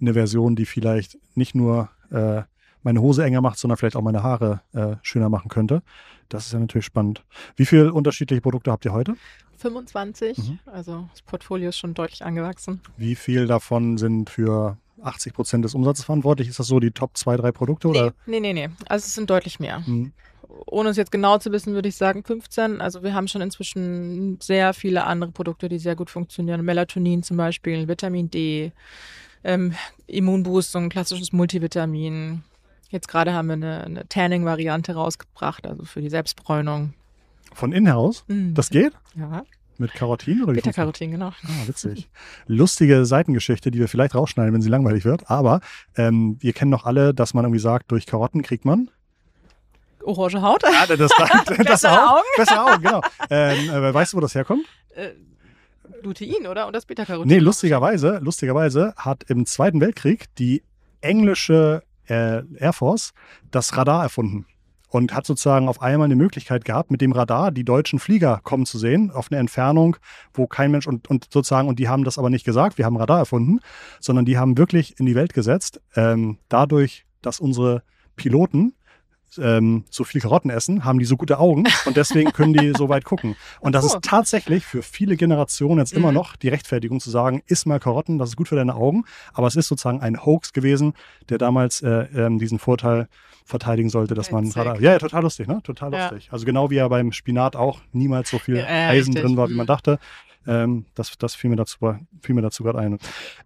eine 0.02 0.14
Version, 0.14 0.56
die 0.56 0.66
vielleicht 0.66 1.18
nicht 1.36 1.56
nur 1.56 1.90
äh, 2.12 2.44
meine 2.84 3.02
Hose 3.02 3.24
enger 3.24 3.42
macht, 3.42 3.58
sondern 3.58 3.78
vielleicht 3.78 3.96
auch 3.96 4.02
meine 4.02 4.22
Haare 4.24 4.62
äh, 4.74 4.96
schöner 5.02 5.30
machen 5.30 5.50
könnte. 5.50 5.82
Das 6.30 6.46
ist 6.48 6.54
ja 6.54 6.60
natürlich 6.60 6.86
spannend. 6.86 7.24
Wie 7.56 7.66
viele 7.66 7.94
unterschiedliche 7.94 8.42
Produkte 8.42 8.72
habt 8.72 8.86
ihr 8.86 8.94
heute? 8.94 9.16
25, 9.58 10.38
Mhm. 10.38 10.60
also 10.66 11.08
das 11.12 11.22
Portfolio 11.22 11.70
ist 11.70 11.78
schon 11.78 11.94
deutlich 11.94 12.24
angewachsen. 12.24 12.82
Wie 12.98 13.16
viel 13.16 13.48
davon 13.48 13.98
sind 13.98 14.30
für 14.30 14.78
80 15.02 15.34
Prozent 15.34 15.66
des 15.66 15.74
Umsatzes 15.76 16.06
verantwortlich? 16.06 16.48
Ist 16.50 16.60
das 16.60 16.68
so 16.68 16.80
die 16.80 16.92
Top 16.92 17.18
zwei, 17.18 17.38
drei 17.38 17.52
Produkte? 17.52 17.88
Oder? 17.88 18.14
Nee, 18.26 18.40
nee, 18.40 18.54
nee, 18.54 18.68
nee. 18.68 18.74
Also 18.88 19.06
es 19.06 19.16
sind 19.16 19.30
deutlich 19.30 19.60
mehr. 19.60 19.86
Hm. 19.86 20.12
Ohne 20.68 20.90
es 20.90 20.98
jetzt 20.98 21.12
genau 21.12 21.38
zu 21.38 21.52
wissen, 21.52 21.74
würde 21.74 21.90
ich 21.90 21.96
sagen 21.96 22.24
15. 22.24 22.80
Also 22.82 23.04
wir 23.04 23.14
haben 23.14 23.28
schon 23.28 23.42
inzwischen 23.42 24.40
sehr 24.42 24.74
viele 24.74 25.04
andere 25.06 25.32
Produkte, 25.32 25.68
die 25.70 25.80
sehr 25.80 25.96
gut 25.96 26.10
funktionieren. 26.10 26.64
Melatonin 26.64 27.24
zum 27.24 27.38
Beispiel, 27.38 27.88
Vitamin 27.88 28.30
D, 28.30 28.72
ähm, 29.46 29.74
Immunboost, 30.08 30.72
so 30.72 30.80
ein 30.80 30.90
klassisches 30.90 31.32
Multivitamin. 31.32 32.44
Jetzt 32.90 33.08
gerade 33.08 33.34
haben 33.34 33.48
wir 33.48 33.54
eine, 33.54 33.84
eine 33.84 34.08
Tanning-Variante 34.08 34.94
rausgebracht, 34.94 35.66
also 35.66 35.86
für 35.86 36.02
die 36.02 36.10
Selbstbräunung. 36.10 36.94
Von 37.54 37.72
innen 37.72 37.86
heraus? 37.86 38.26
Mhm. 38.28 38.54
Das 38.54 38.70
geht? 38.70 38.94
Ja, 39.16 39.44
Mit 39.78 39.94
Carotin? 39.94 40.44
Oder 40.44 40.54
Beta-Carotin, 40.54 41.12
genau. 41.12 41.28
Ah, 41.28 41.68
witzig. 41.68 42.10
Lustige 42.48 43.06
Seitengeschichte, 43.06 43.72
die 43.72 43.80
wir 43.80 43.88
vielleicht 43.88 44.16
rausschneiden, 44.16 44.54
wenn 44.54 44.62
sie 44.62 44.70
langweilig 44.70 45.06
wird. 45.06 45.30
Aber 45.30 45.62
ähm, 45.96 46.38
wir 46.40 46.54
kennen 46.54 46.72
doch 46.72 46.86
alle, 46.86 47.14
dass 47.14 47.34
man 47.34 47.46
irgendwie 47.46 47.60
sagt, 47.60 47.92
durch 47.92 48.06
Karotten 48.06 48.42
kriegt 48.42 48.66
man. 48.66 48.90
Orange 50.04 50.42
Haut. 50.42 50.64
Ah, 50.66 50.86
das, 50.88 50.98
das, 50.98 51.12
das, 51.46 51.58
Bessere 51.58 52.10
Augen. 52.10 52.24
Bessere 52.38 52.74
Augen, 52.74 52.84
genau. 52.84 53.02
Ähm, 53.30 53.70
äh, 53.70 53.94
weißt 53.94 54.14
du, 54.14 54.18
wo 54.18 54.22
das 54.22 54.36
herkommt? 54.36 54.66
Äh, 56.06 56.08
Lutein, 56.08 56.48
oder? 56.48 56.68
Und 56.68 56.76
das 56.76 56.86
Beta-Carotin. 56.86 57.28
Nee, 57.28 57.40
lustigerweise, 57.40 58.20
lustigerweise 58.22 58.94
hat 58.98 59.24
im 59.30 59.46
Zweiten 59.46 59.82
Weltkrieg 59.82 60.26
die 60.36 60.64
englische 61.02 61.84
äh, 62.08 62.44
Air 62.58 62.74
Force 62.74 63.14
das 63.52 63.76
Radar 63.76 64.04
erfunden 64.04 64.46
und 64.90 65.14
hat 65.14 65.26
sozusagen 65.26 65.68
auf 65.68 65.82
einmal 65.82 66.06
eine 66.06 66.16
Möglichkeit 66.16 66.64
gehabt, 66.64 66.90
mit 66.90 67.02
dem 67.02 67.12
Radar 67.12 67.52
die 67.52 67.66
deutschen 67.66 68.00
Flieger 68.00 68.40
kommen 68.44 68.66
zu 68.66 68.78
sehen, 68.78 69.12
auf 69.12 69.32
eine 69.32 69.40
Entfernung, 69.40 69.98
wo 70.34 70.48
kein 70.48 70.72
Mensch 70.72 70.88
und, 70.88 71.10
und 71.10 71.28
sozusagen, 71.32 71.68
und 71.68 71.80
die 71.80 71.90
haben 71.90 72.04
das 72.04 72.18
aber 72.18 72.30
nicht 72.30 72.46
gesagt, 72.46 72.78
wir 72.78 72.86
haben 72.86 72.98
Radar 72.98 73.20
erfunden, 73.20 73.60
sondern 74.00 74.26
die 74.26 74.38
haben 74.38 74.58
wirklich 74.58 75.00
in 75.00 75.06
die 75.06 75.16
Welt 75.16 75.34
gesetzt, 75.34 75.82
ähm, 75.96 76.38
dadurch, 76.48 77.06
dass 77.22 77.40
unsere 77.40 77.84
Piloten 78.16 78.74
ähm, 79.42 79.86
so 79.90 80.04
viel 80.04 80.22
Karotten 80.22 80.50
essen, 80.50 80.86
haben 80.86 81.00
die 81.00 81.06
so 81.06 81.18
gute 81.18 81.40
Augen 81.40 81.66
und 81.86 81.98
deswegen 81.98 82.32
können 82.32 82.54
die 82.54 82.74
so 82.78 82.90
weit 82.90 83.04
gucken. 83.06 83.36
Und 83.60 83.74
das 83.76 83.84
so. 83.88 83.96
ist 83.96 84.04
tatsächlich 84.04 84.66
für 84.66 84.82
viele 84.82 85.16
Generationen 85.18 85.80
jetzt 85.80 85.94
immer 85.94 86.10
Mhm. 86.10 86.16
noch 86.16 86.36
die 86.36 86.50
Rechtfertigung 86.50 87.00
zu 87.00 87.10
sagen, 87.10 87.42
iss 87.48 87.66
mal 87.66 87.80
Karotten, 87.80 88.18
das 88.18 88.30
ist 88.30 88.36
gut 88.38 88.48
für 88.48 88.56
deine 88.56 88.76
Augen. 88.76 89.06
Aber 89.34 89.48
es 89.48 89.56
ist 89.56 89.68
sozusagen 89.68 90.02
ein 90.02 90.26
Hoax 90.26 90.54
gewesen, 90.54 90.94
der 91.30 91.38
damals 91.38 91.82
äh, 91.82 92.08
ähm, 92.16 92.40
diesen 92.40 92.60
Vorteil 92.60 93.08
verteidigen 93.46 93.90
sollte, 93.90 94.16
dass 94.16 94.32
man 94.32 94.46
Witzig. 94.46 94.58
Radar. 94.58 94.80
Ja, 94.82 94.94
ja, 94.94 94.98
total 95.00 95.22
lustig, 95.24 95.48
ne? 95.48 95.62
Total 95.64 95.92
Ja. 95.94 96.10
lustig. 96.10 96.30
Also 96.32 96.46
genau 96.46 96.70
wie 96.72 96.76
ja 96.76 96.88
beim 96.88 97.12
Spinat 97.12 97.56
auch 97.56 97.80
niemals 97.92 98.30
so 98.30 98.40
viel 98.40 98.58
Ja, 98.58 98.64
ja, 98.64 98.90
Eisen 98.90 99.14
richtig. 99.14 99.22
drin 99.24 99.38
war, 99.38 99.50
wie 99.50 99.54
man 99.54 99.66
Mhm. 99.66 99.68
dachte. 99.68 100.00
Ähm, 100.48 100.86
das, 100.94 101.18
das 101.18 101.34
fiel 101.34 101.50
mir 101.50 101.56
dazu, 101.56 101.78
fiel 102.22 102.36
mir 102.36 102.42
dazu 102.44 102.64
gerade 102.64 102.78
ein. 102.80 103.00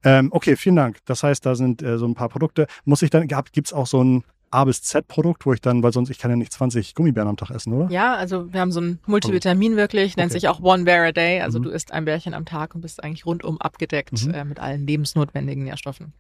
Ähm, 0.04 0.30
okay, 0.32 0.56
vielen 0.58 0.76
Dank. 0.76 0.98
Das 1.06 1.24
heißt, 1.24 1.46
da 1.46 1.56
sind 1.56 1.82
äh, 1.82 1.98
so 1.98 2.06
ein 2.06 2.14
paar 2.14 2.28
Produkte. 2.30 2.68
Muss 2.84 3.02
ich 3.02 3.10
dann, 3.10 3.28
gibt 3.28 3.68
es 3.68 3.74
auch 3.74 3.88
so 3.88 4.04
ein 4.04 4.24
A 4.52 4.64
bis 4.66 4.82
Z-Produkt, 4.82 5.46
wo 5.46 5.54
ich 5.54 5.62
dann, 5.62 5.84
weil 5.84 5.94
sonst 5.94 6.10
ich 6.10 6.18
kann 6.18 6.32
ja 6.32 6.38
nicht 6.38 6.52
20 6.52 6.96
Gummibären 6.96 7.28
am 7.30 7.38
Tag 7.38 7.52
essen, 7.52 7.72
oder? 7.74 7.92
Ja, 7.92 8.16
also 8.16 8.52
wir 8.52 8.60
haben 8.62 8.72
so 8.72 8.82
ein 8.82 9.00
Multivitamin 9.06 9.76
wirklich, 9.76 10.18
nennt 10.18 10.32
Okay. 10.32 10.40
sich 10.40 10.48
auch 10.50 10.60
One 10.62 10.86
Bear 10.86 11.08
a 11.08 11.12
Day. 11.12 11.42
Also 11.42 11.60
Mhm. 11.60 11.64
du 11.64 11.70
isst 11.70 11.92
ein 11.92 12.06
Bärchen 12.06 12.34
am 12.34 12.46
Tag 12.46 12.74
und 12.76 12.82
bist 12.82 13.04
eigentlich 13.04 13.26
rundum 13.26 13.60
abgedeckt 13.62 14.26
Mhm. 14.26 14.34
äh, 14.34 14.46
mit 14.46 14.60
allen 14.60 14.88
lebensnotwendigen 14.88 15.64
Nährstoffen. 15.64 16.14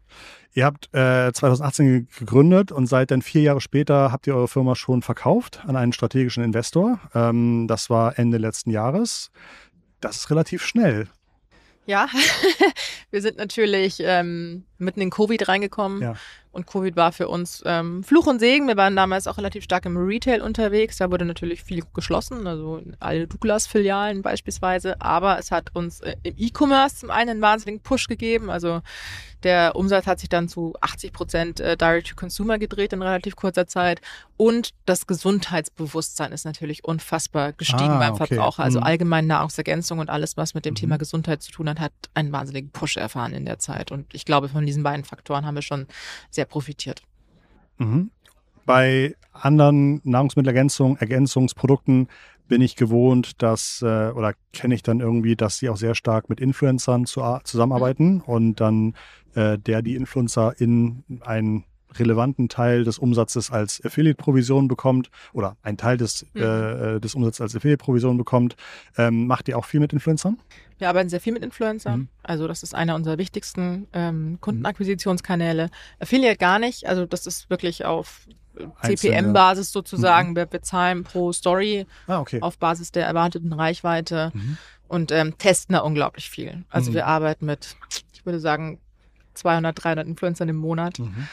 Ihr 0.53 0.65
habt 0.65 0.89
äh, 0.93 1.31
2018 1.33 1.85
ge- 1.87 2.05
gegründet 2.19 2.71
und 2.71 2.85
seit 2.87 3.11
dann 3.11 3.21
vier 3.21 3.41
Jahre 3.41 3.61
später 3.61 4.11
habt 4.11 4.27
ihr 4.27 4.35
eure 4.35 4.47
Firma 4.47 4.75
schon 4.75 5.01
verkauft 5.01 5.61
an 5.65 5.75
einen 5.75 5.93
strategischen 5.93 6.43
Investor. 6.43 6.99
Ähm, 7.15 7.65
das 7.67 7.89
war 7.89 8.19
Ende 8.19 8.37
letzten 8.37 8.69
Jahres. 8.71 9.31
Das 10.01 10.17
ist 10.17 10.29
relativ 10.29 10.63
schnell. 10.63 11.07
Ja, 11.87 12.07
wir 13.11 13.21
sind 13.21 13.37
natürlich 13.37 13.97
ähm, 14.01 14.65
mitten 14.79 15.01
in 15.01 15.09
Covid 15.09 15.47
reingekommen 15.47 16.01
Ja. 16.01 16.13
und 16.51 16.65
Covid 16.67 16.95
war 16.95 17.11
für 17.11 17.27
uns 17.27 17.61
ähm, 17.65 18.03
Fluch 18.03 18.27
und 18.27 18.39
Segen. 18.39 18.67
Wir 18.67 18.77
waren 18.77 18.95
damals 18.95 19.27
auch 19.27 19.37
relativ 19.37 19.63
stark 19.63 19.85
im 19.85 19.97
Retail 19.97 20.41
unterwegs. 20.41 20.97
Da 20.97 21.11
wurde 21.11 21.25
natürlich 21.25 21.63
viel 21.63 21.83
geschlossen, 21.93 22.47
also 22.47 22.81
alle 22.99 23.27
Douglas-Filialen 23.27 24.21
beispielsweise. 24.21 24.99
Aber 25.01 25.37
es 25.39 25.51
hat 25.51 25.75
uns 25.75 25.99
äh, 26.01 26.15
im 26.23 26.33
E-Commerce 26.37 26.97
zum 26.97 27.11
einen 27.11 27.29
einen 27.29 27.41
wahnsinnigen 27.41 27.81
Push 27.81 28.07
gegeben. 28.07 28.49
Also 28.49 28.81
der 29.43 29.75
Umsatz 29.77 30.05
hat 30.05 30.19
sich 30.19 30.27
dann 30.27 30.49
zu 30.49 30.75
80 30.81 31.13
Prozent 31.13 31.59
äh, 31.61 31.77
Direct-to-Consumer 31.77 32.57
gedreht 32.59 32.91
in 32.93 33.01
relativ 33.01 33.35
kurzer 33.37 33.67
Zeit. 33.67 34.01
Und 34.35 34.71
das 34.85 35.07
Gesundheitsbewusstsein 35.07 36.31
ist 36.31 36.45
natürlich 36.45 36.83
unfassbar 36.83 37.53
gestiegen 37.53 37.89
Ah, 37.91 37.99
beim 37.99 38.13
okay. 38.13 38.27
Verbraucher. 38.35 38.63
Also 38.63 38.79
Mhm. 38.79 38.85
allgemein 38.85 39.27
Nahrungsergänzung 39.27 39.99
und 39.99 40.09
alles, 40.09 40.37
was 40.37 40.53
mit 40.53 40.65
dem 40.65 40.73
Mhm. 40.73 40.75
Thema 40.75 40.97
Gesundheit 40.97 41.41
zu 41.41 41.51
tun 41.51 41.69
hat, 41.69 41.79
hat 41.79 41.91
einen 42.13 42.31
wahnsinnigen 42.31 42.71
Push 42.71 42.97
erfahren 42.97 43.33
in 43.33 43.45
der 43.45 43.59
Zeit. 43.59 43.91
Und 43.91 44.13
ich 44.13 44.25
glaube, 44.25 44.49
von 44.49 44.65
diesen 44.69 44.83
beiden 44.83 45.03
Faktoren 45.03 45.45
haben 45.45 45.55
wir 45.55 45.61
schon 45.61 45.87
sehr 46.29 46.45
profitiert. 46.45 47.01
Mhm. 47.77 48.11
Bei 48.65 49.15
anderen 49.33 50.01
Nahrungsmittelergänzung, 50.03 50.97
Ergänzungsprodukten 50.97 52.07
bin 52.47 52.61
ich 52.61 52.75
gewohnt, 52.75 53.41
dass, 53.41 53.81
äh, 53.81 54.11
oder 54.11 54.33
kenne 54.53 54.75
ich 54.75 54.83
dann 54.83 54.99
irgendwie, 54.99 55.35
dass 55.35 55.57
sie 55.57 55.69
auch 55.69 55.77
sehr 55.77 55.95
stark 55.95 56.29
mit 56.29 56.39
Influencern 56.39 57.05
zu, 57.05 57.21
zusammenarbeiten 57.43 58.21
und 58.21 58.55
dann 58.55 58.95
äh, 59.35 59.57
der 59.57 59.81
die 59.81 59.95
Influencer 59.95 60.59
in 60.59 61.03
einen 61.21 61.63
relevanten 61.97 62.49
Teil 62.49 62.83
des 62.83 62.99
Umsatzes 62.99 63.51
als 63.51 63.83
Affiliate-Provision 63.83 64.67
bekommt 64.67 65.09
oder 65.33 65.57
ein 65.63 65.77
Teil 65.77 65.97
des, 65.97 66.25
Mhm. 66.33 66.41
äh, 66.41 66.99
des 66.99 67.15
Umsatzes 67.15 67.41
als 67.41 67.55
Affiliate-Provision 67.55 68.17
bekommt. 68.17 68.55
Ähm, 68.97 69.27
macht 69.27 69.47
ihr 69.47 69.57
auch 69.57 69.65
viel 69.65 69.79
mit 69.79 69.91
Influencern? 69.93 70.37
Wir 70.77 70.87
arbeiten 70.89 71.09
sehr 71.09 71.19
viel 71.19 71.33
mit 71.33 71.43
Influencern. 71.43 71.99
Mhm. 72.01 72.07
Also 72.23 72.47
das 72.47 72.63
ist 72.63 72.73
einer 72.73 72.95
unserer 72.95 73.17
wichtigsten 73.17 73.87
ähm, 73.93 74.37
Kundenakquisitionskanäle. 74.39 75.69
Affiliate 75.99 76.37
gar 76.37 76.59
nicht. 76.59 76.87
Also 76.87 77.05
das 77.05 77.25
ist 77.27 77.49
wirklich 77.49 77.85
auf 77.85 78.27
äh. 78.81 78.95
CPM-Basis 78.95 79.71
sozusagen. 79.71 80.35
Wir 80.35 80.45
bezahlen 80.45 81.03
pro 81.03 81.31
Story 81.33 81.85
Ah, 82.07 82.19
okay. 82.19 82.41
auf 82.41 82.57
Basis 82.57 82.91
der 82.91 83.05
erwarteten 83.05 83.51
Reichweite 83.53 84.31
Mhm. 84.33 84.57
und 84.87 85.11
ähm, 85.11 85.37
testen 85.37 85.73
da 85.73 85.79
unglaublich 85.79 86.29
viel. 86.29 86.63
Also 86.69 86.91
Mhm. 86.91 86.95
wir 86.95 87.07
arbeiten 87.07 87.45
mit, 87.45 87.75
ich 88.13 88.25
würde 88.25 88.39
sagen, 88.39 88.79
200, 89.33 89.83
300 89.83 90.07
Influencern 90.07 90.49
im 90.49 90.57
Monat. 90.57 90.99
Mhm. 90.99 91.27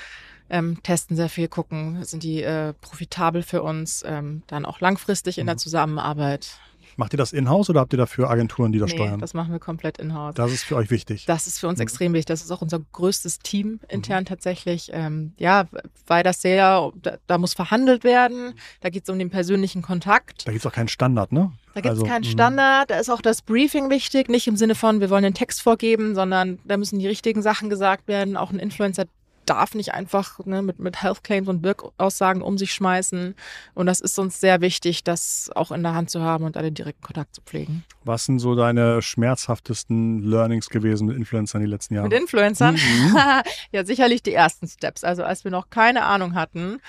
Ähm, 0.51 0.83
testen 0.83 1.17
sehr 1.17 1.29
viel, 1.29 1.49
gucken, 1.49 2.05
sind 2.05 2.23
die 2.23 2.43
äh, 2.43 2.73
profitabel 2.81 3.43
für 3.43 3.63
uns, 3.63 4.03
ähm, 4.07 4.43
dann 4.47 4.65
auch 4.65 4.81
langfristig 4.81 5.39
in 5.39 5.47
der 5.47 5.57
Mhm. 5.57 5.59
Zusammenarbeit. 5.61 6.59
Macht 6.99 7.13
ihr 7.13 7.19
das 7.19 7.35
in-house 7.35 7.69
oder 7.69 7.81
habt 7.81 7.93
ihr 7.93 7.99
dafür 7.99 8.31
Agenturen, 8.31 8.73
die 8.73 8.79
das 8.79 8.89
nee, 8.91 8.97
steuern? 8.97 9.21
das 9.21 9.35
machen 9.35 9.53
wir 9.53 9.59
komplett 9.59 9.99
in-house. 9.99 10.35
Das 10.35 10.51
ist 10.51 10.65
für 10.65 10.77
euch 10.77 10.91
wichtig. 10.91 11.27
Das 11.27 11.47
ist 11.47 11.59
für 11.59 11.69
uns 11.69 11.79
Mhm. 11.79 11.83
extrem 11.83 12.13
wichtig. 12.15 12.25
Das 12.27 12.41
ist 12.43 12.51
auch 12.51 12.63
unser 12.63 12.81
größtes 12.93 13.41
Team 13.41 13.81
intern 13.89 14.25
tatsächlich. 14.25 14.89
Ähm, 14.95 15.35
ja, 15.37 15.67
weil 16.07 16.23
das 16.23 16.41
sehr, 16.41 16.91
da, 17.03 17.19
da 17.27 17.37
muss 17.37 17.53
verhandelt 17.53 18.03
werden. 18.03 18.55
Da 18.81 18.89
geht 18.89 19.03
es 19.03 19.11
um 19.11 19.19
den 19.19 19.29
persönlichen 19.29 19.83
Kontakt. 19.83 20.47
Da 20.49 20.53
gibt 20.53 20.65
es 20.65 20.67
auch 20.67 20.75
keinen 20.75 20.89
Standard, 20.89 21.33
ne? 21.33 21.53
Da 21.75 21.83
gibt 21.83 21.87
es 21.93 22.01
Also, 22.01 22.07
keinen 22.07 22.25
mh. 22.25 22.31
Standard. 22.31 22.91
Da 22.91 22.99
ist 22.99 23.11
auch 23.11 23.21
das 23.21 23.43
Briefing 23.43 23.91
wichtig. 23.91 24.31
Nicht 24.31 24.47
im 24.47 24.57
Sinne 24.57 24.75
von, 24.75 25.01
wir 25.01 25.11
wollen 25.11 25.25
den 25.25 25.35
Text 25.35 25.61
vorgeben, 25.61 26.15
sondern 26.15 26.59
da 26.65 26.79
müssen 26.79 26.99
die 26.99 27.07
richtigen 27.09 27.43
Sachen 27.43 27.69
gesagt 27.69 28.09
werden. 28.09 28.39
Auch 28.39 28.51
ein 28.53 28.59
Influencer 28.59 29.05
darf 29.47 29.75
nicht 29.75 29.95
einfach 29.95 30.39
ne, 30.45 30.63
mit, 30.63 30.79
mit 30.79 31.03
Health 31.03 31.25
Claims 31.25 31.49
und 31.49 31.63
Wirkaussagen 31.63 32.43
um 32.43 32.59
sich 32.59 32.73
schmeißen. 32.73 33.35
Und 33.75 33.87
das 33.87 34.01
ist 34.01 34.19
uns 34.19 34.41
sehr 34.41 34.61
wichtig, 34.61 35.05
das 35.05 35.51
auch 35.55 35.73
in 35.73 35.83
der 35.83 35.95
Hand 35.95 36.11
zu 36.11 36.21
haben 36.21 36.45
und 36.45 36.57
einen 36.57 36.75
direkten 36.75 37.03
Kontakt 37.03 37.35
zu 37.35 37.43
pflegen. 37.43 37.85
Was 38.07 38.25
sind 38.25 38.39
so 38.39 38.55
deine 38.55 39.03
schmerzhaftesten 39.03 40.23
Learnings 40.23 40.69
gewesen 40.71 41.09
mit 41.09 41.17
Influencern 41.17 41.61
die 41.61 41.67
letzten 41.67 41.95
Jahre? 41.95 42.09
Mit 42.09 42.17
Influencern? 42.19 42.75
Mhm. 42.77 43.17
ja, 43.73 43.85
sicherlich 43.85 44.23
die 44.23 44.33
ersten 44.33 44.69
Steps. 44.69 45.03
Also 45.03 45.25
als 45.25 45.43
wir 45.43 45.51
noch 45.51 45.71
keine 45.71 46.05
Ahnung 46.05 46.35
hatten 46.37 46.81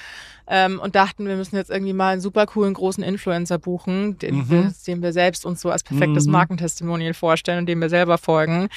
ähm, 0.47 0.79
und 0.79 0.95
dachten, 0.95 1.27
wir 1.27 1.35
müssen 1.35 1.55
jetzt 1.55 1.71
irgendwie 1.71 1.93
mal 1.93 2.13
einen 2.13 2.21
super 2.21 2.45
coolen 2.45 2.75
großen 2.75 3.03
Influencer 3.03 3.57
buchen, 3.57 4.19
den, 4.19 4.35
Mhm. 4.35 4.49
wir, 4.49 4.73
den 4.85 5.01
wir 5.01 5.11
selbst 5.11 5.43
uns 5.45 5.59
so 5.61 5.71
als 5.71 5.81
perfektes 5.83 6.27
Mhm. 6.27 6.33
Markentestimonial 6.33 7.15
vorstellen 7.15 7.59
und 7.59 7.65
dem 7.65 7.81
wir 7.81 7.89
selber 7.89 8.19
folgen. 8.19 8.69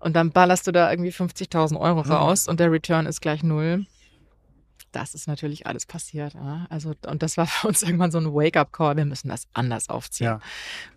Und 0.00 0.16
dann 0.16 0.30
ballerst 0.30 0.66
du 0.66 0.72
da 0.72 0.90
irgendwie 0.90 1.12
50.000 1.12 1.78
Euro 1.78 2.02
Mhm. 2.04 2.10
raus 2.10 2.48
und 2.48 2.58
der 2.58 2.72
Return 2.72 3.04
ist 3.04 3.20
gleich 3.20 3.42
null. 3.42 3.84
Das 4.92 5.14
ist 5.14 5.26
natürlich 5.26 5.66
alles 5.66 5.86
passiert. 5.86 6.34
Ja? 6.34 6.66
Also, 6.70 6.94
und 7.06 7.22
das 7.22 7.36
war 7.36 7.46
für 7.48 7.68
uns 7.68 7.82
irgendwann 7.82 8.10
so 8.10 8.18
ein 8.18 8.32
Wake-up-Call. 8.32 8.96
Wir 8.96 9.04
müssen 9.04 9.28
das 9.28 9.46
anders 9.52 9.88
aufziehen. 9.88 10.26
Ja. 10.26 10.40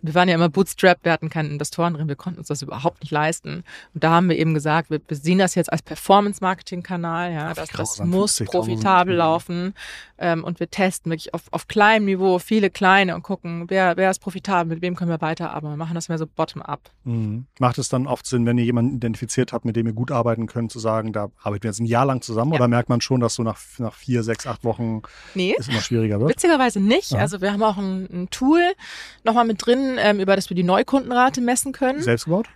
Wir 0.02 0.14
waren 0.14 0.28
ja 0.28 0.34
immer 0.34 0.48
bootstrapped, 0.48 1.04
wir 1.04 1.12
hatten 1.12 1.30
keinen 1.30 1.50
Investoren 1.50 1.94
drin, 1.94 2.08
wir 2.08 2.16
konnten 2.16 2.38
uns 2.38 2.48
das 2.48 2.62
überhaupt 2.62 3.00
nicht 3.02 3.10
leisten. 3.10 3.64
Und 3.94 4.04
da 4.04 4.10
haben 4.12 4.28
wir 4.28 4.36
eben 4.36 4.54
gesagt, 4.54 4.90
wir 4.90 5.00
sehen 5.10 5.38
das 5.38 5.54
jetzt 5.54 5.72
als 5.72 5.82
Performance-Marketing-Kanal, 5.82 7.32
ja, 7.32 7.54
das, 7.54 7.70
das 7.70 7.98
muss 8.00 8.40
50.000. 8.40 8.50
profitabel 8.50 9.14
laufen. 9.16 9.74
Ähm, 10.18 10.44
und 10.44 10.60
wir 10.60 10.70
testen 10.70 11.10
wirklich 11.10 11.34
auf, 11.34 11.42
auf 11.50 11.68
kleinem 11.68 12.06
Niveau 12.06 12.38
viele 12.38 12.70
kleine 12.70 13.14
und 13.14 13.22
gucken, 13.22 13.64
wer, 13.68 13.96
wer 13.96 14.10
ist 14.10 14.20
profitabel, 14.20 14.74
mit 14.74 14.82
wem 14.82 14.96
können 14.96 15.10
wir 15.10 15.20
weiterarbeiten. 15.20 15.70
Wir 15.70 15.76
machen 15.76 15.94
das 15.94 16.08
mehr 16.08 16.18
so 16.18 16.26
bottom-up. 16.26 16.90
Mhm. 17.04 17.46
Macht 17.58 17.78
es 17.78 17.88
dann 17.88 18.06
oft 18.06 18.26
Sinn, 18.26 18.46
wenn 18.46 18.58
ihr 18.58 18.64
jemanden 18.64 18.96
identifiziert 18.96 19.52
habt, 19.52 19.64
mit 19.64 19.76
dem 19.76 19.86
ihr 19.86 19.92
gut 19.92 20.10
arbeiten 20.10 20.46
könnt, 20.46 20.72
zu 20.72 20.78
sagen, 20.78 21.12
da 21.12 21.28
arbeiten 21.42 21.64
wir 21.64 21.70
jetzt 21.70 21.80
ein 21.80 21.86
Jahr 21.86 22.06
lang 22.06 22.22
zusammen 22.22 22.52
Ja. 22.52 22.58
oder 22.60 22.68
merkt 22.68 22.88
man 22.88 23.00
schon, 23.00 23.20
dass 23.20 23.34
so 23.34 23.42
nach, 23.42 23.58
nach 23.86 23.94
vier, 23.94 24.22
sechs, 24.22 24.46
acht 24.46 24.64
Wochen 24.64 25.02
Nee, 25.34 25.54
es 25.58 25.68
immer 25.68 25.80
schwieriger 25.80 26.20
wird? 26.20 26.30
Witzigerweise 26.30 26.80
nicht. 26.80 27.12
Ja. 27.12 27.18
Also 27.18 27.40
wir 27.40 27.52
haben 27.52 27.62
auch 27.62 27.78
ein, 27.78 28.08
ein 28.12 28.30
Tool 28.30 28.62
nochmal 29.24 29.46
mit 29.46 29.64
drin, 29.64 29.96
ähm, 29.98 30.20
über 30.20 30.36
das 30.36 30.50
wir 30.50 30.54
die 30.54 30.62
Neukundenrate 30.62 31.40
messen 31.40 31.72
können. 31.72 32.02
Selbst 32.02 32.24
gebaut? 32.24 32.48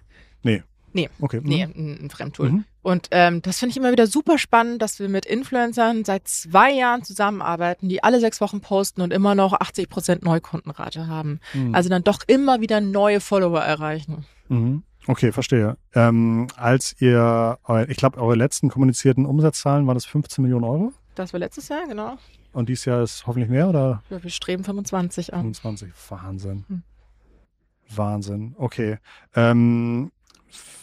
Nee. 0.43 0.63
Nee. 0.93 1.09
Okay. 1.21 1.41
mhm. 1.41 1.49
Nee, 1.49 1.63
ein, 1.63 1.99
ein 2.05 2.11
Fremdtool. 2.11 2.51
Mhm. 2.51 2.65
Und 2.83 3.09
ähm, 3.11 3.43
das 3.43 3.59
finde 3.59 3.73
ich 3.73 3.77
immer 3.77 3.93
wieder 3.93 4.07
super 4.07 4.39
spannend, 4.39 4.81
dass 4.81 4.99
wir 4.99 5.09
mit 5.09 5.27
Influencern 5.27 6.05
seit 6.05 6.27
zwei 6.27 6.73
Jahren 6.73 7.05
zusammenarbeiten, 7.05 7.89
die 7.89 8.03
alle 8.03 8.21
sechs 8.21 8.41
Wochen 8.41 8.61
posten 8.61 9.03
und 9.03 9.13
immer 9.13 9.35
noch 9.35 9.53
80 9.53 9.89
Prozent 9.89 10.23
Neukundenrate 10.25 11.07
haben. 11.07 11.41
Mhm. 11.53 11.75
Also 11.75 11.89
dann 11.91 12.03
doch 12.03 12.21
immer 12.27 12.61
wieder 12.61 12.81
neue 12.81 13.21
Follower 13.21 13.61
erreichen. 13.61 14.25
Mhm. 14.49 14.83
Okay, 15.07 15.33
verstehe. 15.33 15.77
Ähm, 15.95 16.49
als 16.57 16.95
ihr, 17.01 17.59
ich 17.89 17.97
glaube, 17.97 18.21
eure 18.21 18.35
letzten 18.35 18.69
kommunizierten 18.69 19.27
Umsatzzahlen 19.27 19.87
waren 19.87 19.95
das 19.95 20.05
15 20.05 20.43
Millionen 20.43 20.65
Euro 20.65 20.93
Das 21.15 21.33
war 21.33 21.41
letztes 21.41 21.69
Jahr, 21.69 21.87
genau. 21.87 22.17
und 22.53 22.69
dieses 22.69 22.85
Jahr 22.85 23.03
ist 23.03 23.27
hoffentlich 23.27 23.51
mehr 23.51 23.69
oder 23.69 24.03
Ja, 24.11 24.23
wir 24.23 24.31
streben 24.31 24.65
25 24.65 25.35
an. 25.35 25.41
25? 25.41 25.93
Wahnsinn. 26.09 26.65
Hm. 26.69 26.83
Wahnsinn. 27.89 28.55
Okay. 28.59 28.99
Ähm, 29.35 30.13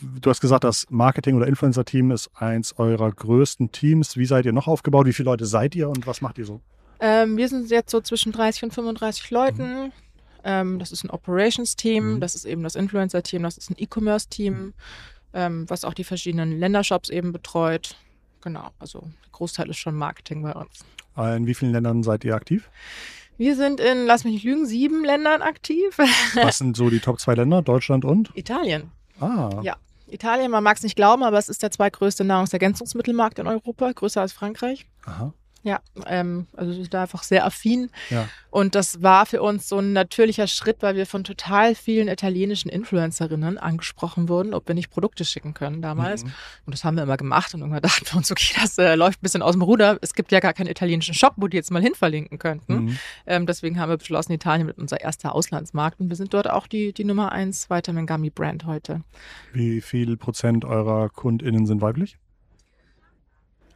du 0.01 0.29
hast 0.29 0.41
gesagt, 0.41 0.63
das 0.65 0.85
Marketing- 0.89 1.35
oder 1.35 1.47
Influencer-Team 1.47 2.11
ist 2.11 2.29
eins 2.35 2.77
eurer 2.77 3.11
größten 3.11 3.71
Teams. 3.71 4.17
Wie 4.17 4.25
seid 4.25 4.45
ihr 4.45 4.51
noch 4.53 4.67
aufgebaut? 4.67 5.05
Wie 5.07 5.13
viele 5.13 5.29
Leute 5.29 5.45
seid 5.45 5.75
ihr 5.75 5.89
und 5.89 6.05
was 6.05 6.21
macht 6.21 6.37
ihr 6.37 6.45
so? 6.45 6.59
Ähm, 6.99 7.37
wir 7.37 7.47
sind 7.47 7.69
jetzt 7.69 7.91
so 7.91 8.01
zwischen 8.01 8.31
30 8.31 8.63
und 8.63 8.73
35 8.73 9.29
Leuten. 9.31 9.91
Ähm, 10.43 10.79
das 10.79 10.91
ist 10.91 11.03
ein 11.03 11.09
Operations-Team, 11.09 12.15
Mhm. 12.15 12.19
das 12.19 12.35
ist 12.35 12.45
eben 12.45 12.63
das 12.63 12.75
Influencer-Team, 12.75 13.43
das 13.43 13.57
ist 13.57 13.69
ein 13.69 13.75
E-Commerce-Team, 13.77 14.73
ähm, 15.33 15.69
was 15.69 15.83
auch 15.83 15.93
die 15.93 16.03
verschiedenen 16.03 16.57
Ländershops 16.59 17.09
eben 17.09 17.31
betreut. 17.31 17.95
Genau, 18.41 18.69
also 18.79 18.99
der 19.01 19.31
Großteil 19.31 19.69
ist 19.69 19.77
schon 19.77 19.95
Marketing 19.95 20.41
bei 20.43 20.53
uns. 20.53 20.79
In 21.35 21.47
wie 21.47 21.53
vielen 21.55 21.71
Ländern 21.71 22.03
seid 22.03 22.23
ihr 22.23 22.35
aktiv? 22.35 22.69
Wir 23.37 23.55
sind 23.55 23.79
in, 23.79 24.05
lass 24.05 24.23
mich 24.23 24.33
nicht 24.33 24.43
lügen, 24.45 24.65
sieben 24.65 25.03
Ländern 25.03 25.41
aktiv. 25.41 25.97
Was 26.35 26.57
sind 26.59 26.75
so 26.77 26.89
die 26.89 26.99
Top 26.99 27.19
zwei 27.19 27.33
Länder? 27.35 27.61
Deutschland 27.61 28.05
und? 28.05 28.31
Italien. 28.35 28.91
Ah, 29.19 29.61
Ja. 29.63 29.75
Italien, 30.09 30.51
man 30.51 30.63
mag 30.63 30.77
es 30.77 30.83
nicht 30.83 30.95
glauben, 30.95 31.21
aber 31.23 31.37
es 31.37 31.49
ist 31.49 31.61
der 31.63 31.69
zweitgrößte 31.71 32.23
Nahrungsergänzungsmittelmarkt 32.23 33.39
in 33.39 33.47
Europa, 33.47 33.91
größer 33.91 34.21
als 34.21 34.31
Frankreich. 34.31 34.85
aha. 35.05 35.33
Ja, 35.67 35.81
ähm, 36.05 36.47
also 36.55 36.71
wir 36.71 36.75
sind 36.75 36.93
da 36.93 37.01
einfach 37.01 37.23
sehr 37.23 37.45
affin. 37.45 37.89
Ja. 38.09 38.29
Und 38.49 38.73
das 38.73 39.03
war 39.03 39.25
für 39.25 39.41
uns 39.41 39.67
so 39.67 39.79
ein 39.79 39.91
natürlicher 39.91 40.47
Schritt, 40.47 40.77
weil 40.79 40.95
wir 40.95 41.05
von 41.05 41.25
total 41.25 41.75
vielen 41.75 42.07
italienischen 42.07 42.69
Influencerinnen 42.69 43.57
angesprochen 43.57 44.29
wurden, 44.29 44.53
ob 44.53 44.65
wir 44.69 44.75
nicht 44.75 44.89
Produkte 44.89 45.25
schicken 45.25 45.53
können 45.53 45.81
damals. 45.81 46.23
Mhm. 46.23 46.31
Und 46.65 46.73
das 46.73 46.85
haben 46.85 46.95
wir 46.95 47.03
immer 47.03 47.17
gemacht 47.17 47.53
und 47.53 47.59
irgendwann 47.59 47.81
dachten 47.83 48.05
wir 48.05 48.15
uns, 48.15 48.31
okay, 48.31 48.53
das 48.61 48.77
äh, 48.77 48.95
läuft 48.95 49.19
ein 49.19 49.23
bisschen 49.23 49.41
aus 49.41 49.51
dem 49.51 49.61
Ruder. 49.61 49.97
Es 49.99 50.13
gibt 50.13 50.31
ja 50.31 50.39
gar 50.39 50.53
keinen 50.53 50.67
italienischen 50.67 51.13
Shop, 51.13 51.33
wo 51.35 51.49
die 51.49 51.57
jetzt 51.57 51.69
mal 51.69 51.81
hin 51.81 51.95
verlinken 51.95 52.39
könnten. 52.39 52.85
Mhm. 52.85 52.99
Ähm, 53.25 53.45
deswegen 53.45 53.77
haben 53.77 53.89
wir 53.89 53.97
beschlossen, 53.97 54.31
Italien 54.31 54.67
wird 54.67 54.77
unser 54.77 55.01
erster 55.01 55.35
Auslandsmarkt 55.35 55.99
und 55.99 56.07
wir 56.07 56.15
sind 56.15 56.33
dort 56.33 56.49
auch 56.49 56.67
die, 56.67 56.93
die 56.93 57.03
Nummer 57.03 57.33
eins 57.33 57.69
Vitamin 57.69 58.07
Gummy 58.07 58.29
Brand 58.29 58.65
heute. 58.65 59.01
Wie 59.51 59.81
viel 59.81 60.15
Prozent 60.15 60.63
eurer 60.63 61.09
KundInnen 61.09 61.65
sind 61.65 61.81
weiblich? 61.81 62.17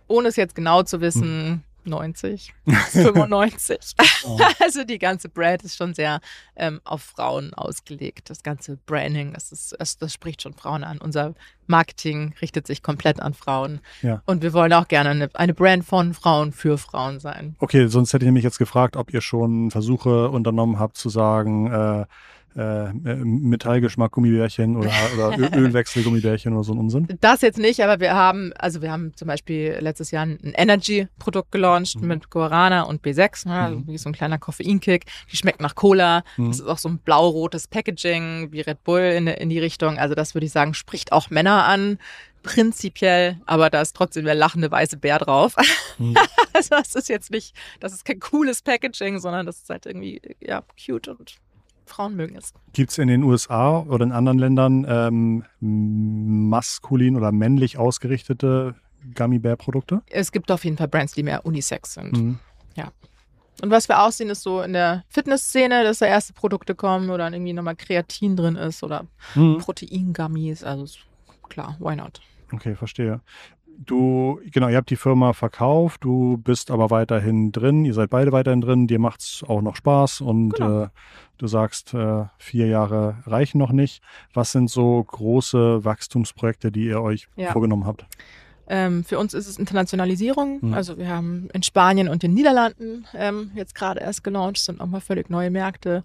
Ohne 0.07 0.27
es 0.27 0.35
jetzt 0.37 0.55
genau 0.55 0.83
zu 0.83 0.99
wissen, 0.99 1.63
90, 1.87 2.53
95. 2.65 3.95
Oh. 4.23 4.39
Also 4.59 4.83
die 4.83 4.99
ganze 4.99 5.29
Brand 5.29 5.63
ist 5.63 5.75
schon 5.75 5.93
sehr 5.93 6.19
ähm, 6.55 6.79
auf 6.83 7.01
Frauen 7.01 7.53
ausgelegt. 7.53 8.29
Das 8.29 8.43
ganze 8.43 8.77
Branding, 8.77 9.33
das, 9.33 9.51
ist, 9.51 9.75
das, 9.79 9.97
das, 9.97 10.13
spricht 10.13 10.43
schon 10.43 10.53
Frauen 10.53 10.83
an. 10.83 10.99
Unser 10.99 11.33
Marketing 11.65 12.35
richtet 12.41 12.67
sich 12.67 12.83
komplett 12.83 13.19
an 13.19 13.33
Frauen. 13.33 13.79
Ja. 14.01 14.21
Und 14.25 14.43
wir 14.43 14.53
wollen 14.53 14.73
auch 14.73 14.87
gerne 14.87 15.09
eine, 15.09 15.29
eine 15.33 15.53
Brand 15.53 15.85
von 15.85 16.13
Frauen 16.13 16.51
für 16.51 16.77
Frauen 16.77 17.19
sein. 17.19 17.55
Okay, 17.59 17.87
sonst 17.87 18.13
hätte 18.13 18.25
ich 18.25 18.31
mich 18.31 18.43
jetzt 18.43 18.59
gefragt, 18.59 18.95
ob 18.95 19.11
ihr 19.13 19.21
schon 19.21 19.71
Versuche 19.71 20.29
unternommen 20.29 20.79
habt 20.79 20.97
zu 20.97 21.09
sagen, 21.09 21.71
äh, 21.71 22.05
äh, 22.55 22.89
äh, 22.89 23.15
Metallgeschmack 23.15 24.11
Gummibärchen 24.11 24.75
oder, 24.75 24.91
oder 25.15 25.57
Ölwechsel 25.57 26.03
Gummibärchen 26.03 26.53
oder 26.53 26.63
so 26.63 26.73
ein 26.73 26.79
Unsinn? 26.79 27.07
Das 27.21 27.41
jetzt 27.41 27.59
nicht, 27.59 27.81
aber 27.83 27.99
wir 27.99 28.13
haben, 28.13 28.51
also 28.57 28.81
wir 28.81 28.91
haben 28.91 29.15
zum 29.15 29.27
Beispiel 29.27 29.77
letztes 29.79 30.11
Jahr 30.11 30.25
ein 30.25 30.39
Energy-Produkt 30.55 31.51
gelauncht 31.51 32.01
mhm. 32.01 32.07
mit 32.07 32.29
Guarana 32.29 32.83
und 32.83 33.03
B6, 33.03 33.47
ne, 33.47 33.55
also 33.55 33.79
mhm. 33.79 33.87
wie 33.87 33.97
so 33.97 34.09
ein 34.09 34.13
kleiner 34.13 34.37
Koffeinkick. 34.37 35.05
Die 35.31 35.37
schmeckt 35.37 35.61
nach 35.61 35.75
Cola. 35.75 36.23
Mhm. 36.37 36.47
Das 36.47 36.59
ist 36.59 36.67
auch 36.67 36.77
so 36.77 36.89
ein 36.89 36.97
blau-rotes 36.97 37.67
Packaging 37.67 38.51
wie 38.51 38.61
Red 38.61 38.83
Bull 38.83 39.01
in, 39.01 39.27
in 39.27 39.49
die 39.49 39.59
Richtung. 39.59 39.97
Also 39.97 40.15
das 40.15 40.35
würde 40.35 40.45
ich 40.45 40.51
sagen, 40.51 40.73
spricht 40.73 41.11
auch 41.11 41.29
Männer 41.29 41.65
an 41.65 41.97
prinzipiell, 42.43 43.39
aber 43.45 43.69
da 43.69 43.81
ist 43.81 43.95
trotzdem 43.95 44.25
der 44.25 44.35
lachende 44.35 44.71
weiße 44.71 44.97
Bär 44.97 45.19
drauf. 45.19 45.55
Mhm. 45.97 46.15
also 46.53 46.69
das 46.69 46.95
ist 46.95 47.09
jetzt 47.09 47.31
nicht, 47.31 47.55
das 47.79 47.93
ist 47.93 48.05
kein 48.05 48.19
cooles 48.19 48.61
Packaging, 48.61 49.19
sondern 49.19 49.45
das 49.45 49.61
ist 49.61 49.69
halt 49.69 49.85
irgendwie, 49.85 50.21
ja, 50.39 50.63
cute 50.83 51.09
und 51.09 51.35
Frauen 51.91 52.15
mögen 52.15 52.35
es. 52.35 52.53
Gibt 52.73 52.91
es 52.91 52.97
in 52.97 53.07
den 53.07 53.23
USA 53.23 53.79
oder 53.79 54.05
in 54.05 54.11
anderen 54.11 54.39
Ländern 54.39 54.85
ähm, 54.87 55.43
maskulin 55.59 57.15
oder 57.17 57.31
männlich 57.31 57.77
ausgerichtete 57.77 58.75
Gummy 59.15 59.39
Bear 59.39 59.57
Produkte? 59.57 60.01
Es 60.09 60.31
gibt 60.31 60.51
auf 60.51 60.63
jeden 60.63 60.77
Fall 60.77 60.87
Brands, 60.87 61.13
die 61.13 61.23
mehr 61.23 61.45
Unisex 61.45 61.93
sind. 61.93 62.13
Mhm. 62.13 62.39
Ja. 62.75 62.91
Und 63.61 63.69
was 63.69 63.89
wir 63.89 64.01
aussehen, 64.01 64.29
ist 64.29 64.41
so 64.41 64.61
in 64.61 64.73
der 64.73 65.03
Fitnessszene, 65.09 65.83
dass 65.83 65.99
da 65.99 66.07
erste 66.07 66.33
Produkte 66.33 66.73
kommen 66.73 67.09
oder 67.09 67.31
irgendwie 67.31 67.53
nochmal 67.53 67.75
Kreatin 67.75 68.35
drin 68.35 68.55
ist 68.55 68.81
oder 68.83 69.05
mhm. 69.35 69.59
Proteingummies. 69.59 70.63
Also 70.63 70.99
klar, 71.49 71.75
why 71.79 71.95
not? 71.95 72.21
Okay, 72.53 72.75
verstehe 72.75 73.21
du, 73.77 74.39
genau, 74.51 74.67
ihr 74.69 74.77
habt 74.77 74.89
die 74.89 74.95
Firma 74.95 75.33
verkauft, 75.33 76.03
du 76.03 76.37
bist 76.37 76.71
aber 76.71 76.89
weiterhin 76.89 77.51
drin, 77.51 77.85
ihr 77.85 77.93
seid 77.93 78.09
beide 78.09 78.31
weiterhin 78.31 78.61
drin, 78.61 78.87
dir 78.87 78.99
macht 78.99 79.21
es 79.21 79.43
auch 79.47 79.61
noch 79.61 79.75
Spaß 79.75 80.21
und 80.21 80.55
genau. 80.55 80.83
äh, 80.83 80.87
du 81.37 81.47
sagst, 81.47 81.93
äh, 81.93 82.25
vier 82.37 82.67
Jahre 82.67 83.17
reichen 83.25 83.57
noch 83.57 83.71
nicht. 83.71 84.01
Was 84.33 84.51
sind 84.51 84.69
so 84.69 85.03
große 85.03 85.83
Wachstumsprojekte, 85.83 86.71
die 86.71 86.85
ihr 86.85 87.01
euch 87.01 87.27
ja. 87.35 87.51
vorgenommen 87.51 87.85
habt? 87.85 88.05
Ähm, 88.67 89.03
für 89.03 89.19
uns 89.19 89.33
ist 89.33 89.47
es 89.47 89.57
Internationalisierung. 89.57 90.59
Mhm. 90.61 90.73
Also 90.73 90.97
wir 90.97 91.09
haben 91.09 91.49
in 91.53 91.63
Spanien 91.63 92.07
und 92.07 92.23
den 92.23 92.33
Niederlanden 92.33 93.05
ähm, 93.13 93.51
jetzt 93.55 93.75
gerade 93.75 93.99
erst 93.99 94.23
gelauncht, 94.23 94.59
sind 94.59 94.79
auch 94.79 94.85
mal 94.85 95.01
völlig 95.01 95.29
neue 95.29 95.49
Märkte 95.49 96.03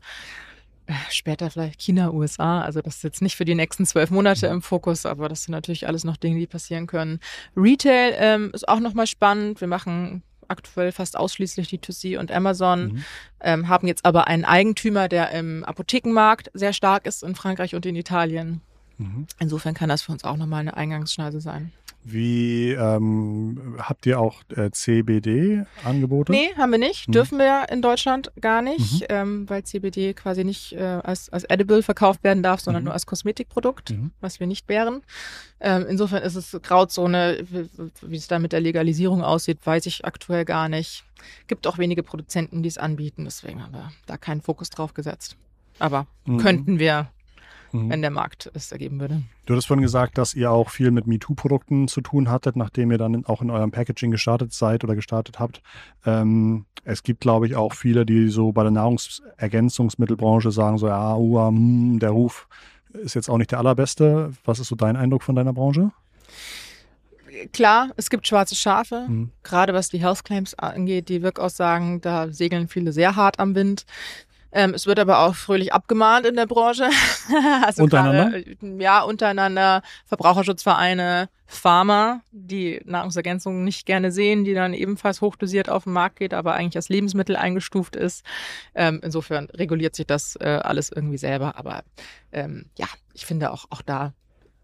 später 1.11 1.51
vielleicht 1.51 1.81
China, 1.81 2.13
USA. 2.13 2.61
Also 2.61 2.81
das 2.81 2.97
ist 2.97 3.05
jetzt 3.05 3.23
nicht 3.23 3.37
für 3.37 3.45
die 3.45 3.55
nächsten 3.55 3.87
zwölf 3.87 4.11
Monate 4.11 4.47
im 4.47 4.63
Fokus, 4.63 5.07
aber 5.07 5.29
das 5.29 5.45
sind 5.45 5.53
natürlich 5.53 5.87
alles 5.87 6.05
noch 6.05 6.17
Dinge, 6.17 6.39
die 6.39 6.47
passieren 6.47 6.87
können. 6.87 7.21
Retail 7.57 8.15
ähm, 8.19 8.51
ist 8.53 8.69
auch 8.69 8.81
nochmal 8.81 9.07
spannend. 9.07 9.61
Wir 9.61 9.69
machen 9.69 10.23
aktuell 10.49 10.93
fast 10.93 11.17
ausschließlich 11.17 11.69
die 11.69 11.79
2C 11.79 12.19
und 12.19 12.31
Amazon, 12.31 12.93
mhm. 12.93 13.05
ähm, 13.41 13.69
haben 13.69 13.87
jetzt 13.87 14.05
aber 14.05 14.27
einen 14.27 14.45
Eigentümer, 14.45 15.09
der 15.09 15.33
im 15.33 15.65
Apothekenmarkt 15.65 16.51
sehr 16.55 16.73
stark 16.73 17.07
ist 17.07 17.23
in 17.23 17.35
Frankreich 17.35 17.75
und 17.75 17.85
in 17.87 17.97
Italien. 17.97 18.61
Mhm. 18.99 19.27
Insofern 19.39 19.75
kann 19.75 19.89
das 19.89 20.03
für 20.03 20.13
uns 20.13 20.25
auch 20.25 20.37
nochmal 20.37 20.61
eine 20.61 20.77
Eingangsschneise 20.77 21.41
sein. 21.41 21.73
Wie 22.09 22.71
ähm, 22.71 23.75
habt 23.79 24.07
ihr 24.07 24.21
auch 24.21 24.43
äh, 24.55 24.71
CBD-Angebote? 24.71 26.31
Nee, 26.31 26.55
haben 26.57 26.71
wir 26.71 26.79
nicht. 26.79 27.07
Hm. 27.07 27.13
Dürfen 27.13 27.39
wir 27.39 27.67
in 27.69 27.83
Deutschland 27.83 28.31
gar 28.41 28.63
nicht, 28.63 29.01
mhm. 29.01 29.07
ähm, 29.09 29.51
weil 29.51 29.65
CBD 29.65 30.15
quasi 30.15 30.45
nicht 30.45 30.73
äh, 30.75 31.01
als, 31.03 31.31
als 31.31 31.43
Edible 31.45 31.83
verkauft 31.83 32.23
werden 32.23 32.45
darf, 32.45 32.61
sondern 32.61 32.85
mhm. 32.85 32.87
nur 32.87 32.95
als 32.95 33.07
Kosmetikprodukt, 33.07 33.91
mhm. 33.91 34.13
was 34.21 34.39
wir 34.39 34.47
nicht 34.47 34.69
wären. 34.69 35.03
Ähm, 35.59 35.85
insofern 35.89 36.23
ist 36.23 36.37
es 36.37 36.57
Grauzone, 36.63 37.45
wie, 37.51 37.69
wie 38.03 38.17
es 38.17 38.29
da 38.29 38.39
mit 38.39 38.53
der 38.53 38.61
Legalisierung 38.61 39.25
aussieht, 39.25 39.59
weiß 39.65 39.87
ich 39.87 40.05
aktuell 40.05 40.45
gar 40.45 40.69
nicht. 40.69 41.03
Gibt 41.49 41.67
auch 41.67 41.77
wenige 41.77 42.05
Produzenten, 42.05 42.63
die 42.63 42.69
es 42.69 42.79
anbieten, 42.79 43.25
deswegen 43.25 43.65
haben 43.65 43.73
wir 43.73 43.91
da 44.07 44.17
keinen 44.17 44.43
Fokus 44.43 44.71
drauf 44.71 44.95
gesetzt. 44.95 45.37
Aber 45.81 46.07
mhm. 46.25 46.39
könnten 46.39 46.79
wir 46.79 47.11
mhm. 47.85 47.91
wenn 47.91 48.03
der 48.03 48.11
Markt 48.11 48.51
es 48.55 48.73
ergeben 48.73 49.01
würde. 49.01 49.23
Du 49.47 49.55
hattest 49.55 49.69
vorhin 49.69 49.83
gesagt, 49.83 50.19
dass 50.19 50.35
ihr 50.35 50.51
auch 50.51 50.71
viel 50.71 50.91
mit 50.91 51.07
MeToo-Produkten 51.07 51.89
zu 51.89 52.01
tun 52.01 52.31
hattet, 52.31 52.57
nachdem 52.57 52.91
ihr 52.91 52.99
dann 52.99 53.25
auch 53.27 53.43
in 53.43 53.51
eurem 53.51 53.71
Packaging 53.71 54.11
gestartet 54.11 54.53
seid 54.53 54.85
oder 54.85 54.95
gestartet 54.95 55.39
habt. 55.39 55.63
Ähm, 56.05 56.67
es 56.85 57.03
gibt, 57.03 57.21
glaube 57.21 57.47
ich, 57.47 57.57
auch 57.57 57.75
viele, 57.75 58.07
die 58.07 58.29
so 58.29 58.53
bei 58.53 58.63
der 58.63 58.73
Nahrungsergänzungsmittelbranche 58.73 60.51
sagen, 60.53 60.79
so, 60.79 60.87
ja, 60.89 61.17
uh, 61.17 61.51
mm, 61.51 61.99
der 61.99 62.11
Ruf 62.11 62.49
ist 62.93 63.15
jetzt 63.15 63.29
auch 63.29 63.39
nicht 63.39 63.51
der 63.51 63.59
allerbeste. 63.59 64.33
Was 64.45 64.59
ist 64.59 64.69
so 64.69 64.77
dein 64.77 64.97
Eindruck 64.97 65.23
von 65.23 65.35
deiner 65.35 65.53
Branche? 65.53 65.91
klar, 67.53 67.91
es 67.97 68.11
gibt 68.11 68.27
schwarze 68.27 68.55
Schafe, 68.55 69.07
mhm. 69.09 69.31
gerade 69.43 69.75
was 69.75 69.89
die 69.89 70.01
Health 70.01 70.25
Claims 70.25 70.55
angeht, 70.55 71.09
die 71.09 71.23
Wirkaussagen, 71.23 72.01
da 72.01 72.33
segeln 72.33 72.69
viele 72.69 72.93
sehr 72.93 73.17
hart 73.17 73.39
am 73.39 73.55
Wind. 73.55 73.85
Ähm, 74.53 74.75
es 74.75 74.87
wird 74.87 74.99
aber 74.99 75.21
auch 75.21 75.35
fröhlich 75.35 75.73
abgemahnt 75.73 76.27
in 76.27 76.37
der 76.37 76.47
Branche. 76.47 76.89
also 77.65 77.83
untereinander? 77.83 78.31
Grade, 78.31 78.83
ja, 78.83 79.03
untereinander. 79.03 79.83
Verbraucherschutzvereine, 80.07 81.29
Pharma, 81.47 82.23
die 82.33 82.81
Nahrungsergänzungen 82.85 83.65
nicht 83.65 83.87
gerne 83.87 84.11
sehen, 84.11 84.45
die 84.45 84.55
dann 84.55 84.75
ebenfalls 84.75 85.21
hochdosiert 85.21 85.69
auf 85.69 85.85
den 85.85 85.93
Markt 85.93 86.17
geht, 86.17 86.35
aber 86.35 86.55
eigentlich 86.55 86.77
als 86.77 86.89
Lebensmittel 86.89 87.37
eingestuft 87.37 87.97
ist. 87.97 88.25
Ähm, 88.75 89.01
insofern 89.03 89.47
reguliert 89.51 89.95
sich 89.95 90.07
das 90.07 90.37
äh, 90.37 90.61
alles 90.63 90.91
irgendwie 90.91 91.19
selber. 91.19 91.57
Aber 91.57 91.83
ähm, 92.33 92.67
ja, 92.77 92.87
ich 93.15 93.27
finde 93.27 93.53
auch, 93.53 93.67
auch 93.71 93.83
da 93.83 94.13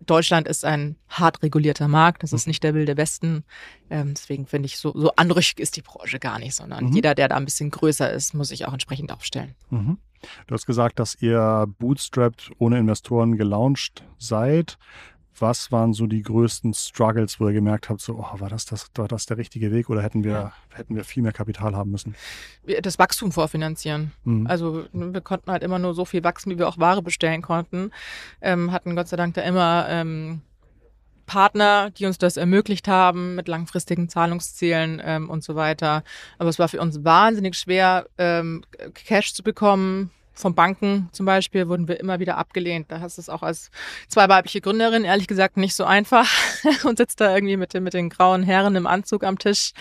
Deutschland 0.06 0.48
ist 0.48 0.64
ein 0.64 0.96
hart 1.08 1.42
regulierter 1.42 1.88
Markt, 1.88 2.22
das 2.22 2.32
ist 2.32 2.46
mhm. 2.46 2.50
nicht 2.50 2.62
der 2.62 2.74
wilde 2.74 2.96
Westen. 2.96 3.44
Ähm, 3.90 4.14
deswegen 4.14 4.46
finde 4.46 4.66
ich, 4.66 4.78
so, 4.78 4.92
so 4.94 5.12
anrüchig 5.16 5.60
ist 5.60 5.76
die 5.76 5.82
Branche 5.82 6.18
gar 6.18 6.38
nicht, 6.38 6.54
sondern 6.54 6.86
mhm. 6.86 6.92
jeder, 6.92 7.14
der 7.14 7.28
da 7.28 7.36
ein 7.36 7.44
bisschen 7.44 7.70
größer 7.70 8.10
ist, 8.12 8.34
muss 8.34 8.48
sich 8.48 8.66
auch 8.66 8.72
entsprechend 8.72 9.12
aufstellen. 9.12 9.54
Mhm. 9.70 9.98
Du 10.46 10.54
hast 10.54 10.66
gesagt, 10.66 10.98
dass 10.98 11.20
ihr 11.20 11.66
bootstrapped 11.78 12.52
ohne 12.58 12.78
Investoren 12.78 13.36
gelauncht 13.36 14.04
seid. 14.18 14.78
Was 15.38 15.72
waren 15.72 15.92
so 15.92 16.06
die 16.06 16.22
größten 16.22 16.74
Struggles, 16.74 17.40
wo 17.40 17.48
ihr 17.48 17.54
gemerkt 17.54 17.88
habt, 17.88 18.00
so, 18.00 18.14
oh, 18.18 18.40
war 18.40 18.48
das, 18.48 18.66
das, 18.66 18.90
war 18.94 19.08
das 19.08 19.26
der 19.26 19.38
richtige 19.38 19.72
Weg 19.72 19.88
oder 19.88 20.02
hätten 20.02 20.24
wir, 20.24 20.32
ja. 20.32 20.52
hätten 20.70 20.94
wir 20.94 21.04
viel 21.04 21.22
mehr 21.22 21.32
Kapital 21.32 21.74
haben 21.74 21.90
müssen? 21.90 22.14
Das 22.82 22.98
Wachstum 22.98 23.32
vorfinanzieren. 23.32 24.12
Mhm. 24.24 24.46
Also 24.46 24.84
wir 24.92 25.20
konnten 25.20 25.50
halt 25.50 25.62
immer 25.62 25.78
nur 25.78 25.94
so 25.94 26.04
viel 26.04 26.22
wachsen, 26.22 26.50
wie 26.50 26.58
wir 26.58 26.68
auch 26.68 26.78
Ware 26.78 27.02
bestellen 27.02 27.42
konnten. 27.42 27.90
Ähm, 28.40 28.72
hatten 28.72 28.94
Gott 28.94 29.08
sei 29.08 29.16
Dank 29.16 29.34
da 29.34 29.42
immer 29.42 29.86
ähm, 29.88 30.42
Partner, 31.26 31.90
die 31.90 32.06
uns 32.06 32.18
das 32.18 32.36
ermöglicht 32.36 32.88
haben 32.88 33.34
mit 33.34 33.48
langfristigen 33.48 34.08
Zahlungszielen 34.08 35.00
ähm, 35.02 35.30
und 35.30 35.42
so 35.42 35.54
weiter. 35.54 36.04
Aber 36.38 36.50
es 36.50 36.58
war 36.58 36.68
für 36.68 36.80
uns 36.80 37.04
wahnsinnig 37.04 37.56
schwer, 37.56 38.06
ähm, 38.18 38.64
Cash 38.94 39.32
zu 39.32 39.42
bekommen 39.42 40.10
von 40.34 40.54
Banken 40.54 41.08
zum 41.12 41.26
Beispiel 41.26 41.68
wurden 41.68 41.88
wir 41.88 42.00
immer 42.00 42.20
wieder 42.20 42.38
abgelehnt. 42.38 42.90
Da 42.90 43.00
hast 43.00 43.18
du 43.18 43.20
es 43.20 43.28
auch 43.28 43.42
als 43.42 43.70
zwei 44.08 44.28
weibliche 44.28 44.60
Gründerin 44.60 45.04
ehrlich 45.04 45.28
gesagt 45.28 45.56
nicht 45.56 45.74
so 45.74 45.84
einfach 45.84 46.30
und 46.84 46.98
sitzt 46.98 47.20
da 47.20 47.34
irgendwie 47.34 47.56
mit 47.56 47.74
den, 47.74 47.82
mit 47.82 47.94
den 47.94 48.08
grauen 48.08 48.42
Herren 48.42 48.76
im 48.76 48.86
Anzug 48.86 49.24
am 49.24 49.38
Tisch 49.38 49.72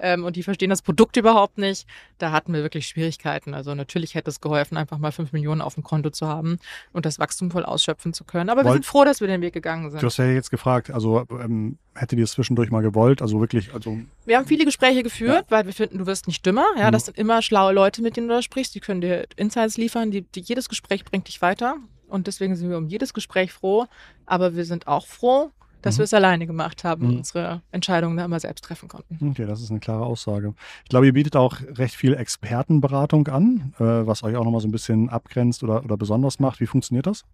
ähm, 0.00 0.24
und 0.24 0.36
die 0.36 0.42
verstehen 0.42 0.70
das 0.70 0.82
Produkt 0.82 1.16
überhaupt 1.16 1.58
nicht. 1.58 1.86
Da 2.18 2.32
hatten 2.32 2.52
wir 2.52 2.62
wirklich 2.62 2.86
Schwierigkeiten. 2.86 3.54
Also 3.54 3.74
natürlich 3.74 4.14
hätte 4.14 4.30
es 4.30 4.40
geholfen, 4.40 4.76
einfach 4.76 4.98
mal 4.98 5.12
fünf 5.12 5.32
Millionen 5.32 5.60
auf 5.60 5.74
dem 5.74 5.82
Konto 5.82 6.10
zu 6.10 6.26
haben 6.26 6.58
und 6.92 7.06
das 7.06 7.18
Wachstum 7.18 7.50
voll 7.50 7.64
ausschöpfen 7.64 8.12
zu 8.12 8.24
können. 8.24 8.50
Aber 8.50 8.60
Wollt, 8.60 8.66
wir 8.66 8.72
sind 8.74 8.86
froh, 8.86 9.04
dass 9.04 9.20
wir 9.20 9.28
den 9.28 9.40
Weg 9.40 9.54
gegangen 9.54 9.90
sind. 9.90 10.02
Du 10.02 10.06
hast 10.06 10.16
ja 10.16 10.26
jetzt 10.26 10.50
gefragt, 10.50 10.90
also 10.90 11.26
ähm, 11.30 11.78
hättet 11.94 12.18
ihr 12.18 12.24
es 12.24 12.32
zwischendurch 12.32 12.70
mal 12.70 12.82
gewollt? 12.82 13.22
Also 13.22 13.40
wirklich, 13.40 13.72
also. 13.74 13.98
Wir 14.24 14.36
haben 14.36 14.46
viele 14.46 14.64
Gespräche 14.64 15.02
geführt, 15.02 15.46
ja. 15.48 15.50
weil 15.50 15.66
wir 15.66 15.72
finden, 15.72 15.98
du 15.98 16.06
wirst 16.06 16.26
nicht 16.26 16.44
dümmer. 16.44 16.66
Ja, 16.78 16.88
mhm. 16.88 16.92
das 16.92 17.06
sind 17.06 17.18
immer 17.18 17.42
schlaue 17.42 17.72
Leute, 17.72 18.02
mit 18.02 18.16
denen 18.16 18.28
du 18.28 18.34
da 18.34 18.42
sprichst. 18.42 18.74
Die 18.74 18.80
können 18.80 19.00
dir 19.00 19.26
Insights 19.36 19.76
liefern. 19.76 20.10
Die, 20.10 20.22
die, 20.22 20.40
jedes 20.40 20.68
Gespräch 20.68 21.04
bringt 21.04 21.28
dich 21.28 21.42
weiter. 21.42 21.76
Und 22.08 22.26
deswegen 22.26 22.56
sind 22.56 22.70
wir 22.70 22.78
um 22.78 22.88
jedes 22.88 23.14
Gespräch 23.14 23.52
froh. 23.52 23.86
Aber 24.26 24.56
wir 24.56 24.64
sind 24.64 24.86
auch 24.86 25.06
froh, 25.06 25.50
dass 25.82 25.96
mhm. 25.96 25.98
wir 25.98 26.04
es 26.04 26.14
alleine 26.14 26.46
gemacht 26.46 26.84
haben 26.84 27.02
und 27.02 27.12
mhm. 27.12 27.18
unsere 27.18 27.62
Entscheidungen 27.72 28.16
da 28.16 28.24
immer 28.24 28.40
selbst 28.40 28.64
treffen 28.64 28.88
konnten. 28.88 29.30
Okay, 29.30 29.46
das 29.46 29.60
ist 29.60 29.70
eine 29.70 29.80
klare 29.80 30.04
Aussage. 30.04 30.54
Ich 30.84 30.90
glaube, 30.90 31.06
ihr 31.06 31.12
bietet 31.12 31.36
auch 31.36 31.56
recht 31.74 31.94
viel 31.94 32.14
Expertenberatung 32.14 33.28
an, 33.28 33.74
äh, 33.78 33.84
was 33.84 34.22
euch 34.22 34.36
auch 34.36 34.44
nochmal 34.44 34.60
so 34.60 34.68
ein 34.68 34.72
bisschen 34.72 35.08
abgrenzt 35.08 35.62
oder, 35.62 35.84
oder 35.84 35.96
besonders 35.96 36.38
macht. 36.38 36.60
Wie 36.60 36.66
funktioniert 36.66 37.06
das? 37.06 37.24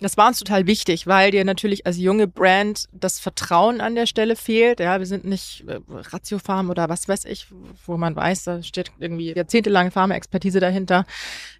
Das 0.00 0.18
war 0.18 0.28
uns 0.28 0.38
total 0.38 0.66
wichtig, 0.66 1.06
weil 1.06 1.30
dir 1.30 1.44
natürlich 1.44 1.86
als 1.86 1.96
junge 1.96 2.26
Brand 2.26 2.86
das 2.92 3.18
Vertrauen 3.18 3.80
an 3.80 3.94
der 3.94 4.04
Stelle 4.04 4.36
fehlt. 4.36 4.78
Ja, 4.78 4.98
wir 4.98 5.06
sind 5.06 5.24
nicht 5.24 5.64
äh, 5.66 5.80
Ratiofarm 5.88 6.68
oder 6.68 6.90
was 6.90 7.08
weiß 7.08 7.24
ich, 7.24 7.46
wo 7.86 7.96
man 7.96 8.14
weiß, 8.14 8.44
da 8.44 8.62
steht 8.62 8.92
irgendwie 8.98 9.32
jahrzehntelange 9.34 9.90
Pharma-Expertise 9.90 10.60
dahinter. 10.60 11.06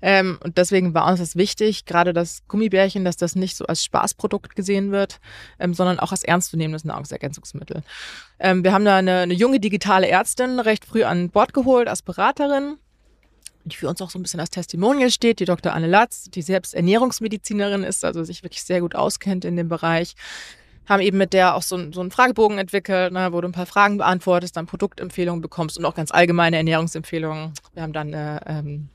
Ähm, 0.03 0.39
und 0.45 0.59
deswegen 0.59 0.93
war 0.93 1.07
uns 1.07 1.21
das 1.21 1.37
wichtig, 1.37 1.87
gerade 1.87 2.13
das 2.13 2.43
Gummibärchen, 2.47 3.07
dass 3.07 3.17
das 3.17 3.37
nicht 3.37 3.57
so 3.57 3.65
als 3.67 3.83
Spaßprodukt 3.83 4.55
gesehen 4.55 4.93
wird, 4.93 5.19
ähm, 5.59 5.73
sondern 5.73 5.99
auch 5.99 6.06
auch 6.07 6.13
als 6.13 6.23
ernstzunehmendes 6.23 6.85
Nahrungsergänzungsmittel. 6.85 7.83
Ähm, 8.39 8.65
wir 8.65 8.73
haben 8.73 8.85
da 8.85 8.97
eine, 8.97 9.21
eine 9.21 9.35
junge 9.35 9.61
digitale 9.61 10.09
Ärztin 10.09 10.61
recht 10.61 10.85
früh 10.85 11.05
an 11.05 11.31
Bord 11.31 11.53
geholt 11.53 11.89
als 11.89 12.03
Beraterin 12.03 12.77
die 13.69 13.75
für 13.75 13.89
uns 13.89 14.01
auch 14.01 14.11
so 14.11 14.19
ein 14.21 14.23
bisschen 14.23 14.39
als 14.39 14.51
Testimonial 14.51 15.11
steht, 15.11 15.41
die 15.41 15.45
Dr. 15.45 15.73
Anne 15.73 15.89
Latz, 15.89 16.31
die 16.31 16.43
selbst 16.43 16.73
Ernährungsmedizinerin 16.73 17.83
ist, 17.83 18.05
also 18.05 18.23
sich 18.23 18.45
wirklich 18.45 18.63
sehr 18.63 18.81
gut 18.81 18.95
auskennt 18.95 19.45
in 19.45 19.57
dem 19.57 19.69
Bereich 19.69 20.15
haben 20.87 21.03
eben 21.03 21.19
mit 21.19 21.33
der 21.33 21.57
auch 21.57 21.63
so, 21.63 21.93
so 21.93 22.01
einen 22.01 22.11
Fragebogen 22.11 22.59
entwickelt, 22.59 23.13
ne, 23.13 23.33
wo 23.33 23.41
du 23.41 23.49
ein 23.49 23.53
paar 23.53 23.67
Fragen 23.67 23.99
beantwortest, 23.99 24.57
dann 24.57 24.67
Produktempfehlungen 24.67 25.43
bekommst 25.43 25.77
und 25.79 25.85
auch 25.85 25.95
ganz 25.95 26.13
allgemeine 26.13 26.57
Ernährungsempfehlungen. 26.57 27.53
Wir 27.75 27.83
haben 27.83 27.93
dann 27.93 28.15
eine, 28.15 28.41
ähm, 28.47 28.89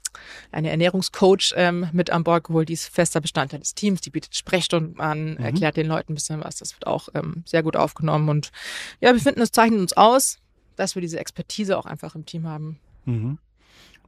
eine 0.51 0.69
Ernährungscoach 0.69 1.53
ähm, 1.55 1.87
mit 1.91 2.09
an 2.09 2.23
Bord 2.23 2.45
geholt, 2.45 2.69
die 2.69 2.73
ist 2.73 2.93
fester 2.93 3.21
Bestandteil 3.21 3.59
des 3.59 3.75
Teams, 3.75 4.01
die 4.01 4.09
bietet 4.09 4.35
Sprechstunden 4.35 4.99
an, 4.99 5.33
mhm. 5.33 5.37
erklärt 5.37 5.77
den 5.77 5.87
Leuten 5.87 6.11
ein 6.11 6.15
bisschen 6.15 6.43
was. 6.43 6.57
Das 6.57 6.73
wird 6.73 6.87
auch 6.87 7.09
ähm, 7.13 7.43
sehr 7.45 7.63
gut 7.63 7.75
aufgenommen 7.75 8.29
und 8.29 8.51
ja, 8.99 9.13
wir 9.13 9.21
finden, 9.21 9.41
es 9.41 9.51
zeichnet 9.51 9.79
uns 9.79 9.93
aus, 9.93 10.39
dass 10.75 10.95
wir 10.95 11.01
diese 11.01 11.19
Expertise 11.19 11.77
auch 11.77 11.85
einfach 11.85 12.15
im 12.15 12.25
Team 12.25 12.47
haben. 12.47 12.79
Mhm. 13.05 13.37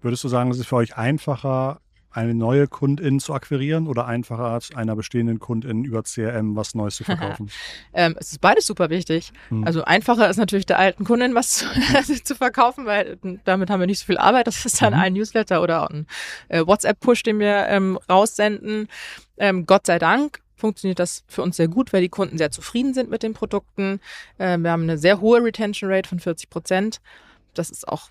Würdest 0.01 0.23
du 0.23 0.27
sagen, 0.27 0.51
es 0.51 0.59
ist 0.59 0.67
für 0.67 0.75
euch 0.75 0.97
einfacher, 0.97 1.79
eine 2.13 2.33
neue 2.33 2.67
Kundin 2.67 3.19
zu 3.19 3.33
akquirieren 3.33 3.87
oder 3.87 4.05
einfacher 4.05 4.45
als 4.45 4.73
einer 4.75 4.95
bestehenden 4.95 5.39
Kundin 5.39 5.83
über 5.83 6.03
CRM 6.03 6.55
was 6.55 6.75
Neues 6.75 6.95
zu 6.95 7.03
verkaufen? 7.03 7.49
ähm, 7.93 8.15
es 8.19 8.31
ist 8.31 8.41
beides 8.41 8.65
super 8.67 8.89
wichtig. 8.89 9.31
Hm. 9.49 9.63
Also 9.65 9.83
einfacher 9.83 10.29
ist 10.29 10.37
natürlich 10.37 10.65
der 10.65 10.79
alten 10.79 11.03
Kundin 11.03 11.35
was 11.35 11.51
zu, 11.53 11.65
zu, 12.23 12.35
verkaufen, 12.35 12.85
weil 12.85 13.17
damit 13.43 13.69
haben 13.69 13.79
wir 13.79 13.87
nicht 13.87 13.99
so 13.99 14.05
viel 14.05 14.17
Arbeit. 14.17 14.47
Das 14.47 14.65
ist 14.65 14.81
dann 14.81 14.93
mhm. 14.93 14.99
ein 14.99 15.13
Newsletter 15.13 15.61
oder 15.61 15.89
ein 15.89 16.07
äh, 16.49 16.65
WhatsApp-Push, 16.65 17.23
den 17.23 17.39
wir 17.39 17.67
ähm, 17.67 17.97
raussenden. 18.09 18.87
Ähm, 19.37 19.65
Gott 19.65 19.87
sei 19.87 19.99
Dank 19.99 20.41
funktioniert 20.55 20.99
das 20.99 21.23
für 21.27 21.41
uns 21.41 21.57
sehr 21.57 21.67
gut, 21.67 21.91
weil 21.91 22.01
die 22.01 22.09
Kunden 22.09 22.37
sehr 22.37 22.51
zufrieden 22.51 22.93
sind 22.93 23.09
mit 23.09 23.21
den 23.23 23.33
Produkten. 23.33 23.99
Äh, 24.37 24.57
wir 24.57 24.71
haben 24.71 24.83
eine 24.83 24.97
sehr 24.97 25.19
hohe 25.19 25.43
Retention 25.43 25.91
Rate 25.91 26.07
von 26.07 26.19
40 26.19 26.49
Prozent. 26.49 27.01
Das 27.53 27.69
ist 27.69 27.87
auch 27.87 28.09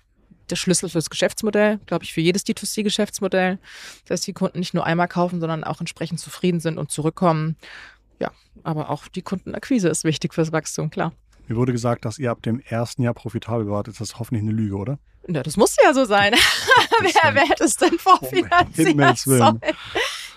der 0.53 0.57
Schlüssel 0.57 0.87
fürs 0.87 1.09
Geschäftsmodell, 1.09 1.79
glaube 1.87 2.03
ich, 2.03 2.13
für 2.13 2.21
jedes 2.21 2.45
D2C-Geschäftsmodell, 2.45 3.57
dass 4.05 4.21
die 4.21 4.33
Kunden 4.33 4.59
nicht 4.59 4.75
nur 4.75 4.85
einmal 4.85 5.07
kaufen, 5.07 5.39
sondern 5.39 5.63
auch 5.63 5.79
entsprechend 5.79 6.19
zufrieden 6.19 6.59
sind 6.59 6.77
und 6.77 6.91
zurückkommen. 6.91 7.55
Ja, 8.19 8.31
aber 8.63 8.91
auch 8.91 9.07
die 9.07 9.23
Kundenakquise 9.23 9.89
ist 9.89 10.03
wichtig 10.03 10.35
fürs 10.35 10.51
Wachstum, 10.51 10.91
klar. 10.91 11.11
Mir 11.47 11.55
wurde 11.55 11.71
gesagt, 11.71 12.05
dass 12.05 12.19
ihr 12.19 12.29
ab 12.29 12.43
dem 12.43 12.59
ersten 12.59 13.01
Jahr 13.01 13.15
profitabel 13.15 13.67
wart. 13.67 13.87
Ist 13.87 13.99
das 13.99 14.19
hoffentlich 14.19 14.43
eine 14.43 14.51
Lüge, 14.51 14.75
oder? 14.75 14.99
Ja, 15.27 15.41
das 15.41 15.57
muss 15.57 15.75
ja 15.83 15.91
so 15.93 16.05
sein. 16.05 16.33
wer, 17.01 17.33
wer 17.33 17.49
hätte 17.49 17.63
es 17.63 17.75
denn 17.75 17.97
vorfinanziert 17.97 19.17
sollen? 19.17 19.59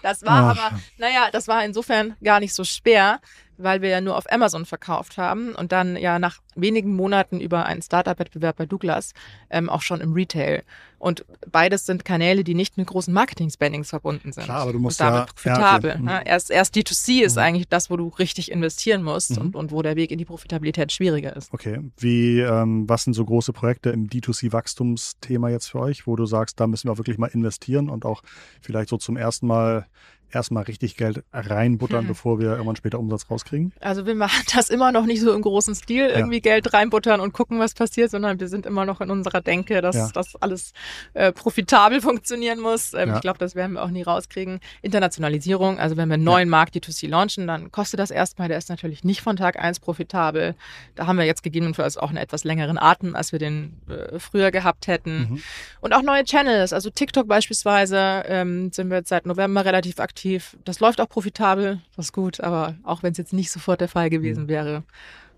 Das 0.03 0.23
war 0.23 0.51
Ach. 0.51 0.59
aber, 0.59 0.81
naja, 0.97 1.29
das 1.31 1.47
war 1.47 1.65
insofern 1.65 2.17
gar 2.25 2.41
nicht 2.41 2.55
so 2.55 2.65
schwer, 2.65 3.21
weil 3.59 3.83
wir 3.83 3.89
ja 3.89 4.01
nur 4.01 4.17
auf 4.17 4.31
Amazon 4.31 4.67
verkauft 4.67 5.19
haben 5.19 5.55
und 5.55 5.73
dann 5.73 5.97
ja 5.97 6.19
nach 6.19 6.39
wenigen 6.55 6.95
Monaten 6.95 7.41
über 7.41 7.67
einen 7.67 7.83
Startup-Wettbewerb 7.83 8.57
bei 8.57 8.67
Douglas 8.67 9.13
ähm, 9.51 9.69
auch 9.69 9.83
schon 9.83 10.01
im 10.01 10.13
Retail. 10.13 10.63
Und 10.99 11.27
beides 11.53 11.85
sind 11.85 12.07
Kanäle, 12.07 12.43
die 12.43 12.55
nicht 12.55 12.79
mit 12.79 12.87
großen 12.87 13.13
Marketing-Spendings 13.13 13.91
verbunden 13.91 14.33
sind. 14.33 14.45
Klar, 14.45 14.63
aber 14.63 14.73
du 14.73 14.79
musst 14.79 15.01
und 15.01 15.07
damit 15.07 15.21
ja 15.21 15.27
profitabel. 15.27 15.91
Ja, 15.91 15.99
ne? 15.99 16.23
erst, 16.27 16.51
erst 16.51 16.75
D2C 16.75 17.23
ist 17.23 17.37
mhm. 17.37 17.43
eigentlich 17.43 17.69
das, 17.69 17.91
wo 17.91 17.97
du 17.97 18.09
richtig 18.09 18.51
investieren 18.51 19.03
musst 19.03 19.33
mhm. 19.33 19.43
und, 19.43 19.57
und 19.57 19.73
wo 19.73 19.83
der 19.83 19.97
Weg 19.97 20.11
in 20.11 20.19
die 20.19 20.25
Profitabilität 20.25 20.93
schwieriger 20.93 21.37
ist. 21.37 21.53
Okay. 21.53 21.81
Wie, 21.99 22.41
ähm, 22.41 22.89
was 22.89 23.05
sind 23.05 23.13
so 23.13 23.25
große 23.25 23.53
Projekte 23.53 23.91
im 23.91 24.09
D2C-Wachstumsthema 24.09 25.51
jetzt 25.51 25.69
für 25.69 25.81
euch, 25.81 26.07
wo 26.07 26.17
du 26.17 26.25
sagst, 26.25 26.59
da 26.61 26.67
müssen 26.67 26.89
wir 26.89 26.97
wirklich 26.97 27.19
mal 27.19 27.29
investieren 27.29 27.91
und 27.91 28.07
auch 28.07 28.23
vielleicht 28.63 28.89
so 28.89 28.97
zum 28.97 29.19
ersten 29.19 29.47
Mal 29.47 29.87
erstmal 30.31 30.65
richtig 30.65 30.97
Geld 30.97 31.23
reinbuttern, 31.33 32.03
hm. 32.03 32.09
bevor 32.09 32.39
wir 32.39 32.51
irgendwann 32.51 32.77
später 32.77 32.99
Umsatz 32.99 33.31
rauskriegen? 33.31 33.73
Also 33.81 34.07
wir 34.07 34.15
machen 34.15 34.45
das 34.55 34.71
immer 34.71 34.93
noch 34.93 35.07
nicht 35.07 35.21
so 35.21 35.33
im 35.33 35.43
großen 35.43 35.75
Stil, 35.75 36.07
irgendwie 36.07 36.37
ja. 36.37 36.41
Geld 36.41 36.73
reinbuttern 36.73 37.21
und 37.21 37.33
gucken, 37.33 37.59
was 37.59 37.75
passiert, 37.75 38.11
sondern 38.11 38.41
wir 38.41 38.49
sind 38.49 38.67
immer 38.67 38.85
noch 38.85 39.01
in 39.01 39.11
unserer 39.11 39.41
Denke, 39.41 39.81
dass 39.81 39.97
ja. 39.97 40.11
das 40.13 40.37
alles 40.37 40.73
äh, 41.15 41.33
profitabel 41.33 42.01
funktionieren 42.03 42.61
muss. 42.61 42.95
Ähm, 42.95 43.11
ja. 43.11 43.15
Ich 43.17 43.21
glaube, 43.21 43.39
das 43.39 43.55
werden 43.55 43.73
wir 43.73 43.83
auch 43.83 43.91
nie 43.91 44.03
rauskriegen. 44.03 44.61
Internationalisierung, 44.83 45.79
also 45.79 45.97
wenn 45.97 46.09
wir 46.09 46.15
einen 46.15 46.25
neuen 46.25 46.49
Markt 46.49 46.75
D2C 46.75 47.09
launchen, 47.09 47.47
dann 47.47 47.73
kostet 47.73 48.01
das 48.01 48.11
erstmal, 48.11 48.49
der 48.49 48.59
ist 48.59 48.69
natürlich 48.69 49.05
nicht 49.05 49.21
von 49.21 49.37
Tag 49.37 49.59
eins 49.59 49.81
profitabel. 49.81 50.55
Da 50.95 51.07
haben 51.07 51.19
wir 51.19 51.25
jetzt 51.25 51.43
gegebenenfalls 51.43 51.97
auch 51.97 52.09
einen 52.09 52.19
etwas 52.19 52.45
längeren 52.45 52.79
Atem, 52.79 53.15
als 53.15 53.33
wir 53.33 53.39
den 53.39 53.81
äh, 53.89 54.19
früher 54.19 54.51
gehabt 54.51 54.87
hätten. 54.87 55.19
Mhm. 55.19 55.43
Und 55.81 55.93
auch 55.93 56.03
neue 56.03 56.25
Channels, 56.25 56.73
also 56.73 56.91
TikTok 56.91 57.29
beispielsweise 57.29 58.25
ähm, 58.27 58.73
sind 58.73 58.91
wir 58.91 58.99
jetzt 58.99 59.09
seit 59.09 59.27
November 59.27 59.65
relativ 59.65 60.01
aktiv 60.01 60.16
aktiv. 60.17 60.57
Das 60.65 60.81
läuft 60.81 61.01
auch 61.01 61.09
profitabel, 61.09 61.81
das 61.95 62.07
ist 62.07 62.13
gut, 62.13 62.41
aber 62.41 62.75
auch 62.85 63.03
wenn 63.03 63.13
es 63.13 63.19
jetzt 63.19 63.35
nicht 63.35 63.51
sofort 63.51 63.83
der 63.83 63.89
Fall 63.89 64.09
gewesen 64.09 64.45
mhm. 64.45 64.49
wäre, 64.49 64.83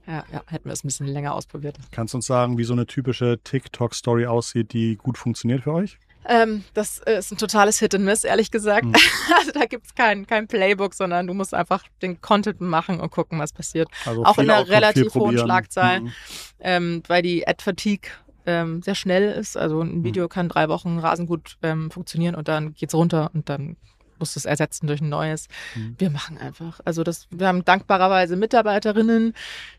ja, 0.07 0.25
ja, 0.33 0.43
hätten 0.47 0.67
wir 0.67 0.73
es 0.73 0.85
ein 0.85 0.89
bisschen 0.89 1.07
länger 1.07 1.35
ausprobiert. 1.35 1.77
Kannst 1.91 2.15
du 2.15 2.19
uns 2.19 2.27
sagen, 2.27 2.57
wie 2.57 2.65
so 2.65 2.73
eine 2.73 2.87
typische 2.87 3.39
TikTok-Story 3.43 4.27
aussieht, 4.27 4.73
die 4.73 4.97
gut 4.97 5.19
funktioniert 5.19 5.65
für 5.65 5.73
euch? 5.73 5.99
Ähm, 6.27 6.65
das 6.75 6.99
ist 6.99 7.33
ein 7.33 7.39
totales 7.39 7.79
Hit 7.79 7.95
and 7.95 8.05
Miss, 8.05 8.25
ehrlich 8.25 8.51
gesagt. 8.51 8.87
Mhm. 8.87 8.95
Also 9.39 9.53
da 9.53 9.67
gibt 9.67 9.87
es 9.87 9.95
kein, 9.95 10.27
kein 10.27 10.49
Playbook, 10.49 10.95
sondern 10.95 11.27
du 11.27 11.35
musst 11.35 11.55
einfach 11.55 11.85
den 12.03 12.21
Content 12.21 12.61
machen 12.61 12.99
und 13.01 13.11
gucken, 13.11 13.39
was 13.39 13.53
passiert. 13.53 13.89
Also 14.05 14.25
auch 14.25 14.37
in 14.39 14.51
einer 14.51 14.69
relativ 14.69 15.15
hohen 15.15 15.39
Schlagzahl, 15.39 16.01
mhm. 16.01 16.13
ähm, 16.61 17.03
weil 17.07 17.23
die 17.23 17.47
Ad-Fatigue 17.47 18.11
ähm, 18.47 18.83
sehr 18.83 18.95
schnell 18.95 19.31
ist. 19.31 19.57
Also 19.57 19.81
ein 19.81 19.99
mhm. 19.99 20.05
Video 20.05 20.25
mhm. 20.25 20.29
kann 20.29 20.49
drei 20.49 20.69
Wochen 20.69 20.99
rasend 20.99 21.29
gut 21.29 21.57
ähm, 21.63 21.91
funktionieren 21.91 22.35
und 22.35 22.49
dann 22.49 22.75
geht's 22.75 22.95
runter 22.95 23.31
und 23.33 23.49
dann 23.49 23.77
musst 24.19 24.37
es 24.37 24.45
ersetzen 24.45 24.87
durch 24.87 25.01
ein 25.01 25.09
neues. 25.09 25.49
Mhm. 25.75 25.97
Wir 25.99 26.11
machen 26.11 26.39
einfach. 26.39 26.81
Also 26.85 27.05
das, 27.05 27.27
wir 27.31 27.47
haben 27.47 27.65
dankbarerweise 27.65 28.37
Mitarbeiterinnen, 28.37 29.35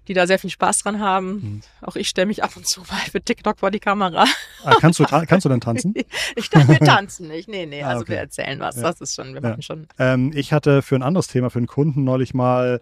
die 0.07 0.13
da 0.13 0.27
sehr 0.27 0.39
viel 0.39 0.49
Spaß 0.49 0.79
dran 0.79 0.99
haben. 0.99 1.31
Mhm. 1.31 1.61
Auch 1.81 1.95
ich 1.95 2.09
stelle 2.09 2.27
mich 2.27 2.43
ab 2.43 2.55
und 2.55 2.65
zu 2.65 2.81
mal 2.81 2.99
für 3.11 3.21
TikTok 3.21 3.59
vor 3.59 3.71
die 3.71 3.79
Kamera. 3.79 4.25
Ah, 4.63 4.75
kannst, 4.79 4.99
du 4.99 5.05
kannst 5.05 5.45
du 5.45 5.49
denn 5.49 5.61
tanzen? 5.61 5.93
ich 6.35 6.49
dachte, 6.49 6.67
wir 6.67 6.79
tanzen 6.79 7.27
nicht. 7.27 7.47
Nee, 7.47 7.65
nee, 7.65 7.83
ah, 7.83 7.89
also 7.89 8.01
okay. 8.01 8.13
wir 8.13 8.17
erzählen 8.17 8.59
was. 8.59 8.75
Ja. 8.75 8.83
Das 8.83 9.01
ist 9.01 9.15
schon, 9.15 9.33
wir 9.33 9.41
machen 9.41 9.61
schon. 9.61 9.87
Ähm, 9.97 10.31
ich 10.35 10.53
hatte 10.53 10.81
für 10.81 10.95
ein 10.95 11.03
anderes 11.03 11.27
Thema, 11.27 11.49
für 11.49 11.59
einen 11.59 11.67
Kunden 11.67 12.03
neulich 12.03 12.33
mal 12.33 12.81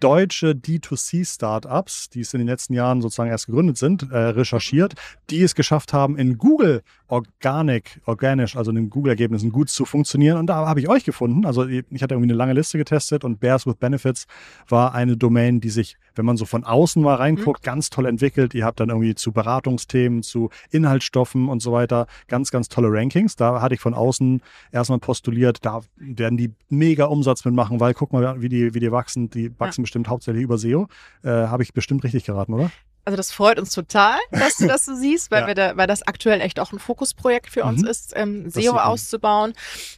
deutsche 0.00 0.50
D2C-Startups, 0.50 2.10
die 2.10 2.20
es 2.20 2.32
in 2.32 2.38
den 2.38 2.46
letzten 2.48 2.74
Jahren 2.74 3.02
sozusagen 3.02 3.30
erst 3.30 3.46
gegründet 3.46 3.78
sind, 3.78 4.10
äh, 4.10 4.16
recherchiert, 4.16 4.94
die 5.30 5.42
es 5.42 5.54
geschafft 5.54 5.92
haben, 5.92 6.16
in 6.16 6.38
Google 6.38 6.82
Organic, 7.08 8.00
organisch, 8.04 8.56
also 8.56 8.70
in 8.70 8.76
den 8.76 8.90
Google-Ergebnissen 8.90 9.50
gut 9.50 9.70
zu 9.70 9.84
funktionieren. 9.84 10.38
Und 10.38 10.46
da 10.46 10.66
habe 10.66 10.80
ich 10.80 10.88
euch 10.88 11.04
gefunden. 11.04 11.46
Also 11.46 11.66
ich 11.66 12.02
hatte 12.02 12.14
irgendwie 12.14 12.30
eine 12.30 12.38
lange 12.38 12.52
Liste 12.52 12.78
getestet 12.78 13.24
und 13.24 13.40
Bears 13.40 13.66
with 13.66 13.76
Benefits 13.76 14.26
war 14.68 14.94
eine 14.94 15.16
Domain, 15.16 15.60
die 15.60 15.70
sich, 15.70 15.96
wenn 16.18 16.26
man 16.26 16.36
so 16.36 16.44
von 16.44 16.64
außen 16.64 17.02
mal 17.02 17.14
reinguckt, 17.14 17.62
mhm. 17.62 17.66
ganz 17.66 17.90
toll 17.90 18.06
entwickelt. 18.06 18.54
Ihr 18.54 18.64
habt 18.64 18.80
dann 18.80 18.90
irgendwie 18.90 19.14
zu 19.14 19.32
Beratungsthemen, 19.32 20.22
zu 20.22 20.50
Inhaltsstoffen 20.70 21.48
und 21.48 21.62
so 21.62 21.72
weiter 21.72 22.06
ganz, 22.26 22.50
ganz 22.50 22.68
tolle 22.68 22.88
Rankings. 22.90 23.36
Da 23.36 23.62
hatte 23.62 23.74
ich 23.74 23.80
von 23.80 23.94
außen 23.94 24.42
erstmal 24.72 24.98
postuliert, 24.98 25.64
da 25.64 25.80
werden 25.96 26.36
die 26.36 26.52
mega 26.68 27.06
Umsatz 27.06 27.44
mitmachen, 27.44 27.80
weil 27.80 27.94
guck 27.94 28.12
mal, 28.12 28.42
wie 28.42 28.48
die, 28.48 28.74
wie 28.74 28.80
die 28.80 28.92
wachsen. 28.92 29.30
Die 29.30 29.58
wachsen 29.58 29.80
ja. 29.80 29.84
bestimmt 29.84 30.08
hauptsächlich 30.08 30.42
über 30.42 30.58
SEO. 30.58 30.88
Äh, 31.22 31.30
habe 31.30 31.62
ich 31.62 31.72
bestimmt 31.72 32.04
richtig 32.04 32.24
geraten, 32.24 32.52
oder? 32.52 32.70
Also 33.08 33.16
das 33.16 33.32
freut 33.32 33.58
uns 33.58 33.72
total, 33.72 34.18
dass 34.32 34.58
du 34.58 34.66
das 34.66 34.84
so 34.84 34.94
siehst, 35.00 35.30
weil, 35.30 35.40
ja. 35.40 35.46
wir 35.46 35.54
da, 35.54 35.76
weil 35.78 35.86
das 35.86 36.06
aktuell 36.06 36.42
echt 36.42 36.60
auch 36.60 36.72
ein 36.72 36.78
Fokusprojekt 36.78 37.48
für 37.48 37.64
uns 37.64 37.80
mhm. 37.80 37.88
ist, 37.88 38.12
ähm, 38.14 38.50
SEO 38.50 38.76
auszubauen. 38.76 39.54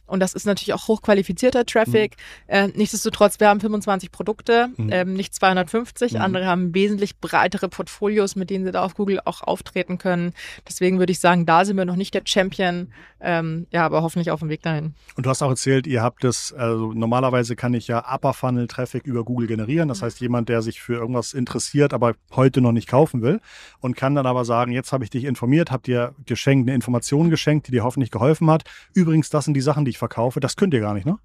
Und 0.07 0.21
das 0.21 0.33
ist 0.33 0.45
natürlich 0.45 0.73
auch 0.73 0.87
hochqualifizierter 0.87 1.65
Traffic. 1.65 2.15
Mhm. 2.47 2.53
Äh, 2.53 2.67
nichtsdestotrotz, 2.69 3.41
wir 3.41 3.49
haben 3.49 3.59
25 3.59 4.13
Produkte, 4.13 4.69
mhm. 4.77 4.89
ähm, 4.93 5.13
nicht 5.15 5.35
250. 5.35 6.13
Mhm. 6.13 6.21
Andere 6.21 6.45
haben 6.45 6.73
wesentlich 6.73 7.17
breitere 7.17 7.67
Portfolios, 7.67 8.37
mit 8.37 8.49
denen 8.49 8.63
sie 8.63 8.71
da 8.71 8.81
auf 8.81 8.95
Google 8.95 9.19
auch 9.25 9.41
auftreten 9.41 9.97
können. 9.97 10.31
Deswegen 10.65 10.97
würde 10.97 11.11
ich 11.11 11.19
sagen, 11.19 11.45
da 11.45 11.65
sind 11.65 11.75
wir 11.75 11.83
noch 11.83 11.97
nicht 11.97 12.13
der 12.13 12.21
Champion, 12.23 12.93
ähm, 13.19 13.67
ja, 13.71 13.85
aber 13.85 14.03
hoffentlich 14.03 14.31
auf 14.31 14.39
dem 14.39 14.47
Weg 14.47 14.61
dahin. 14.61 14.93
Und 15.17 15.25
du 15.25 15.29
hast 15.29 15.41
auch 15.41 15.49
erzählt, 15.49 15.85
ihr 15.85 16.01
habt 16.01 16.23
es, 16.23 16.53
also 16.53 16.93
normalerweise 16.93 17.57
kann 17.57 17.73
ich 17.73 17.89
ja 17.89 18.05
Upper 18.09 18.33
Funnel 18.33 18.67
Traffic 18.67 19.05
über 19.05 19.25
Google 19.25 19.47
generieren. 19.47 19.89
Das 19.89 19.99
mhm. 19.99 20.05
heißt, 20.05 20.21
jemand, 20.21 20.47
der 20.47 20.61
sich 20.61 20.81
für 20.81 20.93
irgendwas 20.93 21.33
interessiert, 21.33 21.93
aber 21.93 22.13
heute 22.31 22.61
noch 22.61 22.71
nicht 22.71 22.87
kauft, 22.87 23.00
kaufen 23.01 23.21
will 23.21 23.39
und 23.79 23.95
kann 23.95 24.13
dann 24.13 24.27
aber 24.27 24.45
sagen, 24.45 24.71
jetzt 24.71 24.91
habe 24.91 25.03
ich 25.03 25.09
dich 25.09 25.23
informiert, 25.23 25.71
habe 25.71 25.83
dir 25.83 26.13
geschenkt, 26.25 26.67
eine 26.67 26.75
Information 26.75 27.29
geschenkt, 27.29 27.67
die 27.67 27.71
dir 27.71 27.83
hoffentlich 27.83 28.11
geholfen 28.11 28.49
hat. 28.51 28.63
Übrigens, 28.93 29.29
das 29.29 29.45
sind 29.45 29.55
die 29.55 29.61
Sachen, 29.61 29.85
die 29.85 29.91
ich 29.91 29.97
verkaufe. 29.97 30.39
Das 30.39 30.55
könnt 30.55 30.73
ihr 30.73 30.81
gar 30.81 30.93
nicht, 30.93 31.05
ne? 31.05 31.17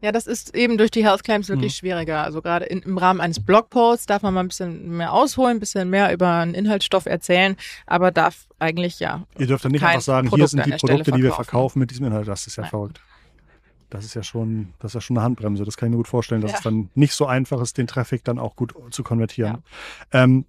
Ja, 0.00 0.12
das 0.12 0.28
ist 0.28 0.54
eben 0.54 0.78
durch 0.78 0.92
die 0.92 1.04
Health 1.04 1.24
Claims 1.24 1.48
wirklich 1.48 1.72
mhm. 1.72 1.78
schwieriger. 1.78 2.22
Also 2.22 2.40
gerade 2.42 2.66
im 2.66 2.96
Rahmen 2.98 3.20
eines 3.20 3.40
Blogposts 3.40 4.06
darf 4.06 4.22
man 4.22 4.34
mal 4.34 4.40
ein 4.40 4.48
bisschen 4.48 4.96
mehr 4.96 5.12
ausholen, 5.12 5.56
ein 5.56 5.60
bisschen 5.60 5.90
mehr 5.90 6.12
über 6.12 6.30
einen 6.34 6.54
Inhaltsstoff 6.54 7.06
erzählen, 7.06 7.56
aber 7.86 8.12
darf 8.12 8.46
eigentlich 8.60 9.00
ja. 9.00 9.24
Ihr 9.38 9.48
dürft 9.48 9.64
dann 9.64 9.72
nicht 9.72 9.84
einfach 9.84 10.00
sagen, 10.00 10.28
Produkt 10.28 10.52
hier 10.52 10.62
sind 10.62 10.66
die 10.66 10.78
Produkte, 10.78 11.10
die 11.10 11.22
wir 11.22 11.32
verkaufen 11.32 11.80
mit 11.80 11.90
diesem 11.90 12.06
Inhalt. 12.06 12.28
Das 12.28 12.46
ist 12.46 12.56
ja 12.56 12.62
Nein. 12.62 12.70
verrückt. 12.70 13.00
Das 13.90 14.04
ist 14.04 14.14
ja 14.14 14.22
schon, 14.22 14.74
das 14.80 14.90
ist 14.90 14.94
ja 14.94 15.00
schon 15.00 15.16
eine 15.16 15.24
Handbremse. 15.24 15.64
Das 15.64 15.76
kann 15.76 15.88
ich 15.88 15.90
mir 15.92 15.98
gut 15.98 16.08
vorstellen, 16.08 16.40
dass 16.40 16.52
ja. 16.52 16.56
es 16.58 16.64
dann 16.64 16.90
nicht 16.94 17.12
so 17.12 17.26
einfach 17.26 17.60
ist, 17.60 17.78
den 17.78 17.86
Traffic 17.86 18.24
dann 18.24 18.38
auch 18.38 18.56
gut 18.56 18.74
zu 18.90 19.02
konvertieren. 19.02 19.62
Ja. 20.12 20.24
Ähm, 20.24 20.44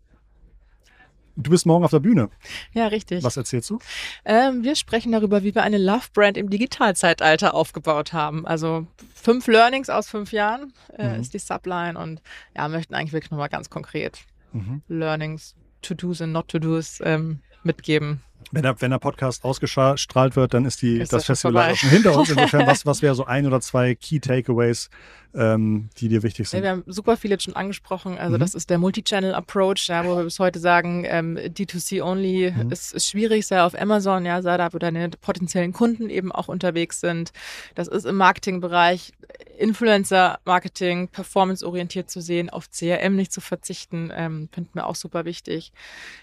Du 1.39 1.51
bist 1.51 1.67
morgen 1.67 1.85
auf 1.85 1.91
der 1.91 1.99
Bühne. 1.99 2.29
Ja, 2.73 2.87
richtig. 2.87 3.23
Was 3.23 3.37
erzählst 3.37 3.69
du? 3.69 3.77
Ähm, 4.25 4.63
wir 4.63 4.75
sprechen 4.75 5.11
darüber, 5.11 5.43
wie 5.43 5.53
wir 5.53 5.61
eine 5.61 5.77
Love-Brand 5.77 6.35
im 6.35 6.49
Digitalzeitalter 6.49 7.53
aufgebaut 7.53 8.11
haben. 8.11 8.47
Also 8.47 8.87
fünf 9.13 9.45
Learnings 9.45 9.89
aus 9.89 10.09
fünf 10.09 10.31
Jahren 10.31 10.73
äh, 10.97 11.09
mhm. 11.09 11.21
ist 11.21 11.35
die 11.35 11.39
Subline 11.39 11.97
und 11.97 12.23
ja, 12.55 12.67
möchten 12.67 12.95
eigentlich 12.95 13.13
wirklich 13.13 13.29
nochmal 13.29 13.49
ganz 13.49 13.69
konkret 13.69 14.21
mhm. 14.51 14.81
Learnings, 14.87 15.55
To-Dos 15.83 16.21
und 16.21 16.31
Not-To-Dos 16.31 17.01
ähm, 17.03 17.41
mitgeben. 17.63 18.23
Wenn 18.51 18.63
der, 18.63 18.81
wenn 18.81 18.91
der 18.91 18.99
Podcast 18.99 19.43
ausgestrahlt 19.43 20.35
wird, 20.35 20.53
dann 20.53 20.65
ist, 20.65 20.81
die, 20.81 20.97
ist 20.97 21.13
das, 21.13 21.25
das 21.25 21.41
Festival 21.41 21.75
schon 21.75 21.89
hinter 21.89 22.17
uns. 22.17 22.29
Insofern, 22.31 22.65
was, 22.65 22.85
was 22.85 23.01
wäre 23.01 23.13
so 23.13 23.25
ein 23.25 23.45
oder 23.45 23.61
zwei 23.61 23.93
Key 23.93 24.19
Takeaways, 24.19 24.89
ähm, 25.33 25.89
die 25.97 26.07
dir 26.09 26.23
wichtig 26.23 26.49
sind? 26.49 26.63
Wir 26.63 26.71
haben 26.71 26.83
super 26.87 27.17
viele 27.17 27.39
schon 27.39 27.55
angesprochen. 27.55 28.17
Also 28.17 28.35
mhm. 28.35 28.39
das 28.39 28.53
ist 28.53 28.69
der 28.69 28.77
Multi-Channel-Approach, 28.77 29.87
ja, 29.87 30.05
wo 30.05 30.17
wir 30.17 30.23
bis 30.23 30.39
heute 30.39 30.59
sagen, 30.59 31.05
ähm, 31.07 31.37
D2C-only 31.37 32.51
mhm. 32.51 32.71
ist, 32.71 32.93
ist 32.93 33.07
schwierig, 33.07 33.47
sei 33.47 33.61
auf 33.61 33.79
Amazon, 33.79 34.25
ja, 34.25 34.41
sei 34.41 34.57
da, 34.57 34.73
wo 34.73 34.77
deine 34.77 35.09
potenziellen 35.09 35.73
Kunden 35.73 36.09
eben 36.09 36.31
auch 36.31 36.47
unterwegs 36.47 36.99
sind. 36.99 37.31
Das 37.75 37.87
ist 37.87 38.05
im 38.05 38.15
Marketingbereich 38.15 39.13
Influencer-Marketing, 39.57 41.09
performance-orientiert 41.09 42.09
zu 42.09 42.21
sehen, 42.21 42.49
auf 42.49 42.69
CRM 42.69 43.15
nicht 43.15 43.31
zu 43.31 43.41
verzichten, 43.41 44.11
ähm, 44.13 44.49
finden 44.51 44.71
wir 44.73 44.85
auch 44.85 44.95
super 44.95 45.25
wichtig. 45.25 45.71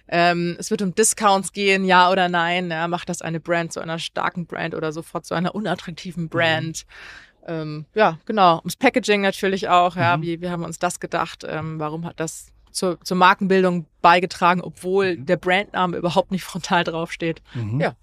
Ähm, 0.08 0.56
es 0.58 0.70
wird 0.70 0.82
um 0.82 0.94
Discounts 0.94 1.52
gehen, 1.52 1.84
ja 1.84 2.10
oder 2.10 2.28
nein. 2.28 2.70
Ja, 2.70 2.88
macht 2.88 3.08
das 3.08 3.22
eine 3.22 3.40
Brand 3.40 3.72
zu 3.72 3.80
einer 3.80 3.98
starken 3.98 4.46
Brand 4.46 4.74
oder 4.74 4.92
sofort 4.92 5.26
zu 5.26 5.34
einer 5.34 5.54
unattraktiven 5.54 6.28
Brand? 6.28 6.84
Mhm. 6.86 7.33
Ähm, 7.46 7.86
ja, 7.94 8.18
genau. 8.24 8.58
Ums 8.58 8.76
Packaging 8.76 9.20
natürlich 9.20 9.68
auch. 9.68 9.96
Ja, 9.96 10.16
mhm. 10.16 10.22
wie, 10.22 10.40
wie 10.40 10.48
haben 10.48 10.60
wir 10.60 10.66
uns 10.66 10.78
das 10.78 11.00
gedacht? 11.00 11.44
Ähm, 11.46 11.78
warum 11.78 12.04
hat 12.04 12.18
das 12.20 12.52
zur, 12.70 13.00
zur 13.02 13.16
Markenbildung 13.16 13.86
beigetragen, 14.02 14.60
obwohl 14.60 15.16
mhm. 15.16 15.26
der 15.26 15.36
Brandname 15.36 15.96
überhaupt 15.96 16.30
nicht 16.30 16.44
frontal 16.44 16.84
draufsteht? 16.84 17.42
Mhm. 17.54 17.80
Ja. 17.80 17.94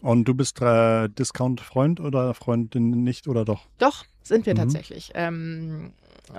Und 0.00 0.24
du 0.26 0.34
bist 0.34 0.60
äh, 0.62 1.08
Discount-Freund 1.08 2.00
oder 2.00 2.34
Freundin 2.34 3.02
nicht 3.02 3.26
oder 3.26 3.44
doch? 3.44 3.66
Doch, 3.78 4.04
sind 4.22 4.46
wir 4.46 4.54
mhm. 4.54 4.58
tatsächlich. 4.58 5.12
Ähm, 5.14 5.92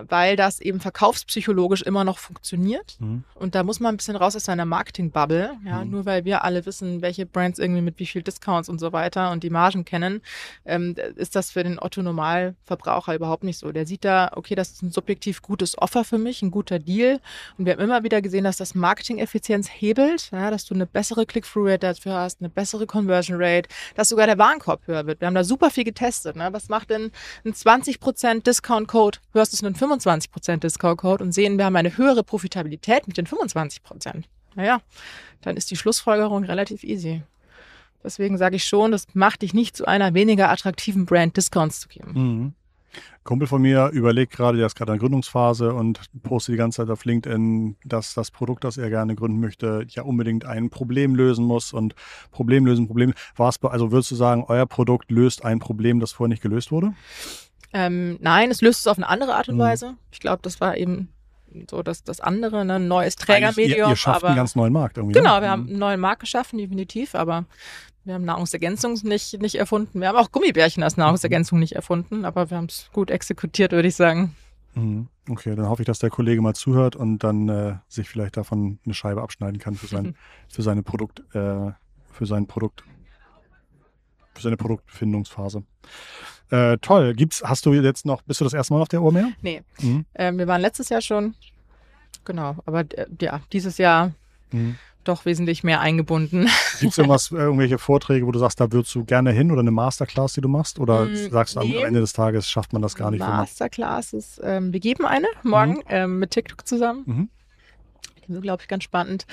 weil 0.10 0.36
das 0.36 0.60
eben 0.60 0.80
verkaufspsychologisch 0.80 1.82
immer 1.82 2.04
noch 2.04 2.18
funktioniert. 2.20 2.98
Mhm. 3.00 3.24
Und 3.36 3.56
da 3.56 3.64
muss 3.64 3.80
man 3.80 3.94
ein 3.94 3.98
bisschen 3.98 4.16
raus 4.16 4.36
aus 4.36 4.46
seiner 4.46 4.66
Marketing-Bubble. 4.66 5.58
Ja, 5.66 5.84
mhm. 5.84 5.92
Nur 5.92 6.06
weil 6.06 6.26
wir 6.26 6.44
alle 6.44 6.66
wissen, 6.66 7.02
welche 7.02 7.26
Brands 7.26 7.60
irgendwie 7.60 7.82
mit 7.82 8.00
wie 8.00 8.06
viel 8.06 8.22
Discounts 8.22 8.70
und 8.70 8.80
so 8.80 8.94
weiter 8.94 9.32
und 9.32 9.44
die 9.44 9.50
Margen 9.50 9.86
kennen, 9.86 10.22
ähm, 10.66 10.96
ist 11.16 11.36
das 11.36 11.52
für 11.52 11.64
den 11.64 11.80
Otto-Normalverbraucher 11.80 13.16
überhaupt 13.16 13.44
nicht 13.44 13.58
so. 13.58 13.72
Der 13.72 13.86
sieht 13.86 14.06
da, 14.06 14.32
okay, 14.36 14.56
das 14.56 14.72
ist 14.72 14.82
ein 14.82 14.92
subjektiv 14.92 15.42
gutes 15.42 15.78
Offer 15.78 16.04
für 16.04 16.18
mich, 16.18 16.42
ein 16.42 16.52
guter 16.52 16.80
Deal. 16.80 17.20
Und 17.58 17.66
wir 17.66 17.74
haben 17.74 17.82
immer 17.82 18.04
wieder 18.04 18.22
gesehen, 18.22 18.44
dass 18.44 18.58
das 18.58 18.76
Marketing-Effizienz 18.76 19.70
hebelt, 19.70 20.30
ja, 20.32 20.52
dass 20.52 20.66
du 20.66 20.74
eine 20.74 20.86
bessere 20.86 21.26
Click-Through-Rate 21.26 21.80
dafür 21.80 22.14
hast, 22.14 22.42
eine 22.42 22.50
bessere 22.50 22.86
Conversion-Rate, 22.86 23.70
dass 23.96 24.10
sogar 24.10 24.28
der 24.28 24.38
Warenkorb 24.38 24.86
höher 24.88 25.06
wird. 25.06 25.22
Wir 25.22 25.28
haben 25.28 25.36
da 25.36 25.44
super 25.44 25.70
viel 25.70 25.84
getestet. 25.84 26.36
Ne? 26.36 26.50
Was 26.52 26.70
macht 26.70 26.90
denn 26.90 27.12
ein 27.46 27.54
20% 27.54 28.44
Discount-Code 28.44 29.20
versus 29.32 29.64
einen 29.64 29.76
25% 29.80 30.58
Discount-Code 30.58 31.24
und 31.24 31.32
sehen, 31.32 31.58
wir 31.58 31.66
haben 31.66 31.76
eine 31.76 31.98
höhere 31.98 32.24
Profitabilität 32.24 33.08
mit 33.08 33.18
den 33.18 33.26
25%. 33.26 34.24
Naja, 34.56 34.82
dann 35.42 35.58
ist 35.58 35.72
die 35.72 35.76
Schlussfolgerung 35.76 36.44
relativ 36.44 36.84
easy. 36.84 37.24
Deswegen 38.04 38.38
sage 38.38 38.56
ich 38.56 38.66
schon, 38.66 38.92
das 38.92 39.08
macht 39.14 39.42
dich 39.42 39.54
nicht 39.54 39.76
zu 39.76 39.86
einer 39.86 40.14
weniger 40.14 40.50
attraktiven 40.50 41.06
Brand, 41.06 41.36
Discounts 41.38 41.82
zu 41.82 41.90
geben. 41.90 42.12
Mhm. 42.14 42.54
Kumpel 43.24 43.48
von 43.48 43.62
mir 43.62 43.90
überlegt 43.90 44.34
gerade, 44.34 44.58
der 44.58 44.66
ist 44.66 44.76
gerade 44.76 44.92
in 44.92 44.98
der 44.98 45.02
Gründungsphase 45.02 45.74
und 45.74 46.00
postet 46.24 46.54
die 46.54 46.58
ganze 46.58 46.78
Zeit 46.78 46.90
auf 46.90 47.06
LinkedIn, 47.06 47.76
dass 47.84 48.16
das 48.16 48.32
Produkt, 48.32 48.64
das 48.64 48.78
er 48.78 48.90
gerne 48.90 49.16
gründen 49.16 49.40
möchte, 49.40 49.86
ja 49.90 50.02
unbedingt 50.02 50.46
ein 50.46 50.70
Problem 50.72 51.14
lösen 51.14 51.46
muss 51.46 51.72
und 51.72 51.94
Problem 52.32 52.66
lösen, 52.66 52.88
Problem. 52.88 53.14
Also 53.38 53.92
würdest 53.92 54.12
du 54.12 54.16
sagen, 54.16 54.46
euer 54.48 54.66
Produkt 54.66 55.12
löst 55.12 55.46
ein 55.46 55.60
Problem, 55.60 56.00
das 56.00 56.14
vorher 56.14 56.30
nicht 56.30 56.42
gelöst 56.42 56.72
wurde? 56.72 56.94
Ähm, 57.74 58.18
nein, 58.22 58.52
es 58.52 58.62
löst 58.62 58.82
es 58.82 58.88
auf 58.88 58.98
eine 58.98 59.08
andere 59.08 59.36
Art 59.36 59.50
und 59.50 59.56
mhm. 59.56 59.60
Weise. 59.60 59.96
Ich 60.12 60.20
glaube, 60.20 60.42
das 60.42 60.60
war 60.60 60.78
eben 60.78 61.10
so 61.70 61.82
das, 61.84 62.04
das 62.04 62.20
andere, 62.20 62.66
ne? 62.66 62.76
ein 62.76 62.88
neues 62.88 63.16
Trägermedium. 63.16 63.80
Ihr, 63.80 63.88
ihr 63.90 63.96
schafft 63.96 64.18
aber, 64.18 64.28
einen 64.30 64.38
ganz 64.38 64.56
neuen 64.56 64.74
Markt 64.74 64.98
irgendwie. 64.98 65.16
Ne? 65.16 65.22
Genau, 65.22 65.36
ne? 65.36 65.42
wir 65.42 65.50
haben 65.50 65.68
einen 65.68 65.80
neuen 65.80 66.00
Markt 66.00 66.22
geschaffen, 66.22 66.58
definitiv, 66.58 67.16
aber 67.16 67.46
wir 68.06 68.14
haben 68.16 68.26
Nahrungsergänzung 68.26 69.00
nicht, 69.04 69.40
nicht 69.42 69.56
erfunden. 69.56 70.02
Wir 70.02 70.10
haben 70.10 70.18
auch 70.18 70.32
Gummibärchen 70.32 70.84
als 70.84 70.98
Nahrungsergänzung 70.98 71.60
nicht 71.60 71.74
erfunden, 71.74 72.26
aber 72.26 72.50
wir 72.50 72.58
haben 72.58 72.66
es 72.66 72.90
gut 72.94 73.12
exekutiert, 73.12 73.72
würde 73.72 73.88
ich 73.88 73.96
sagen. 73.96 74.36
Mhm. 74.74 75.08
Okay, 75.30 75.56
dann 75.56 75.70
hoffe 75.70 75.84
ich, 75.84 75.86
dass 75.86 76.00
der 76.00 76.10
Kollege 76.10 76.42
mal 76.42 76.56
zuhört 76.56 76.96
und 76.96 77.20
dann 77.20 77.50
äh, 77.50 77.76
sich 77.88 78.10
vielleicht 78.10 78.38
davon 78.38 78.80
eine 78.84 78.94
Scheibe 78.94 79.22
abschneiden 79.22 79.60
kann 79.60 79.76
für 79.76 79.88
sein, 79.88 80.16
für 80.48 80.64
seine 80.64 80.82
Produkt, 80.82 81.20
äh, 81.36 81.72
für 82.12 82.26
sein 82.26 82.48
Produkt, 82.48 82.84
für 84.34 84.42
seine 84.42 84.58
Produktfindungsphase. 84.58 85.64
Äh, 86.52 86.78
toll. 86.80 87.14
Gibt's, 87.14 87.44
hast 87.44 87.66
du 87.66 87.74
jetzt 87.74 88.06
noch, 88.06 88.22
bist 88.24 88.42
du 88.42 88.44
das 88.44 88.54
erste 88.54 88.74
Mal 88.74 88.82
auf 88.82 88.88
der 88.88 89.02
Urmeer? 89.02 89.32
Nee. 89.42 89.62
Mhm. 89.80 90.06
Ähm, 90.16 90.38
wir 90.38 90.48
waren 90.48 90.62
letztes 90.62 90.90
Jahr 90.90 91.02
schon. 91.02 91.36
Genau. 92.26 92.56
Aber 92.66 92.82
äh, 92.82 93.06
ja, 93.22 93.42
dieses 93.54 93.78
Jahr 93.78 94.12
mhm. 94.52 94.78
doch 95.04 95.26
wesentlich 95.26 95.64
mehr 95.64 95.80
eingebunden. 95.80 96.50
Gibt 96.80 96.92
es 96.92 96.98
irgendwas, 96.98 97.32
irgendwelche 97.32 97.78
Vorträge, 97.78 98.26
wo 98.26 98.32
du 98.32 98.40
sagst, 98.40 98.60
da 98.60 98.72
würdest 98.72 98.94
du 98.96 99.06
gerne 99.06 99.32
hin 99.32 99.52
oder 99.52 99.62
eine 99.62 99.72
Masterclass, 99.72 100.34
die 100.34 100.42
du 100.42 100.50
machst? 100.50 100.80
Oder 100.80 101.06
mhm, 101.06 101.30
sagst 101.30 101.56
du, 101.56 101.60
nee. 101.60 101.80
am 101.80 101.88
Ende 101.88 102.00
des 102.00 102.14
Tages 102.14 102.50
schafft 102.50 102.74
man 102.74 102.82
das 102.82 102.96
gar 102.96 103.12
nicht? 103.12 103.20
Masterclasses, 103.20 104.42
ähm, 104.44 104.74
wir 104.74 104.80
geben 104.80 105.06
eine 105.06 105.28
morgen 105.44 105.74
mhm. 105.74 105.84
ähm, 105.90 106.20
mit 106.20 106.32
TikTok 106.32 106.68
zusammen. 106.68 107.30
Mhm. 108.28 108.42
Glaube 108.42 108.62
ich, 108.62 108.68
ganz 108.68 108.84
spannend. 108.84 109.26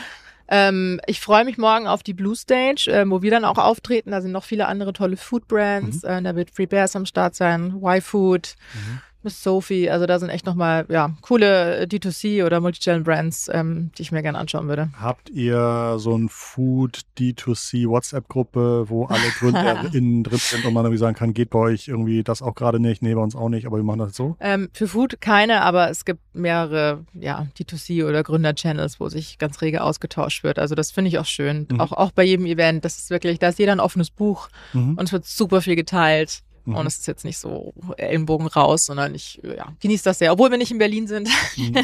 Ähm, 0.48 1.00
ich 1.06 1.20
freue 1.20 1.44
mich 1.44 1.58
morgen 1.58 1.86
auf 1.86 2.02
die 2.02 2.14
Blue 2.14 2.36
Stage, 2.36 2.88
äh, 2.88 3.08
wo 3.08 3.22
wir 3.22 3.30
dann 3.30 3.44
auch 3.44 3.58
auftreten. 3.58 4.12
Da 4.12 4.20
sind 4.20 4.32
noch 4.32 4.44
viele 4.44 4.66
andere 4.66 4.92
tolle 4.92 5.16
Food 5.16 5.48
Brands. 5.48 6.02
Mhm. 6.02 6.08
Äh, 6.08 6.22
da 6.22 6.36
wird 6.36 6.50
Free 6.50 6.66
Bears 6.66 6.96
am 6.96 7.06
Start 7.06 7.34
sein, 7.34 7.80
Y-Food. 7.82 8.54
Mhm. 8.74 9.00
Miss 9.26 9.42
Sophie. 9.42 9.90
Also 9.90 10.06
da 10.06 10.18
sind 10.20 10.30
echt 10.30 10.46
nochmal 10.46 10.86
ja, 10.88 11.10
coole 11.20 11.84
D2C 11.84 12.46
oder 12.46 12.60
Multichannel-Brands, 12.60 13.50
ähm, 13.52 13.90
die 13.98 14.02
ich 14.02 14.12
mir 14.12 14.22
gerne 14.22 14.38
anschauen 14.38 14.68
würde. 14.68 14.90
Habt 15.00 15.30
ihr 15.30 15.96
so 15.98 16.16
ein 16.16 16.28
Food 16.28 17.00
D2C 17.18 17.88
WhatsApp-Gruppe, 17.88 18.88
wo 18.88 19.06
alle 19.06 19.28
GründerInnen 19.38 20.22
drin 20.24 20.38
sind 20.38 20.64
und 20.64 20.72
man 20.72 20.84
irgendwie 20.84 21.00
sagen 21.00 21.16
kann, 21.16 21.34
geht 21.34 21.50
bei 21.50 21.58
euch 21.58 21.88
irgendwie 21.88 22.22
das 22.22 22.40
auch 22.40 22.54
gerade 22.54 22.78
nicht? 22.78 23.02
Nee, 23.02 23.14
bei 23.14 23.20
uns 23.20 23.34
auch 23.34 23.48
nicht, 23.48 23.66
aber 23.66 23.78
wir 23.78 23.84
machen 23.84 23.98
das 23.98 24.14
so? 24.14 24.36
Ähm, 24.38 24.68
für 24.72 24.86
Food 24.86 25.20
keine, 25.20 25.62
aber 25.62 25.90
es 25.90 26.04
gibt 26.04 26.20
mehrere 26.32 27.04
ja, 27.12 27.48
D2C 27.58 28.06
oder 28.06 28.22
Gründer-Channels, 28.22 29.00
wo 29.00 29.08
sich 29.08 29.38
ganz 29.38 29.60
rege 29.60 29.82
ausgetauscht 29.82 30.44
wird. 30.44 30.60
Also 30.60 30.76
das 30.76 30.92
finde 30.92 31.08
ich 31.08 31.18
auch 31.18 31.26
schön. 31.26 31.66
Mhm. 31.68 31.80
Auch, 31.80 31.90
auch 31.90 32.12
bei 32.12 32.22
jedem 32.22 32.46
Event. 32.46 32.84
Das 32.84 32.96
ist 32.96 33.10
wirklich, 33.10 33.40
da 33.40 33.48
ist 33.48 33.58
jeder 33.58 33.72
ein 33.72 33.80
offenes 33.80 34.10
Buch 34.10 34.48
mhm. 34.72 34.94
und 34.96 35.02
es 35.06 35.12
wird 35.12 35.24
super 35.24 35.62
viel 35.62 35.74
geteilt. 35.74 36.42
Mhm. 36.66 36.74
Und 36.74 36.86
es 36.86 36.98
ist 36.98 37.06
jetzt 37.06 37.24
nicht 37.24 37.38
so 37.38 37.72
Ellenbogen 37.96 38.46
raus, 38.48 38.86
sondern 38.86 39.14
ich 39.14 39.40
ja, 39.42 39.72
genieße 39.80 40.04
das 40.04 40.18
sehr. 40.18 40.32
Obwohl 40.32 40.50
wir 40.50 40.58
nicht 40.58 40.72
in 40.72 40.78
Berlin 40.78 41.06
sind, 41.06 41.28
mhm. 41.56 41.76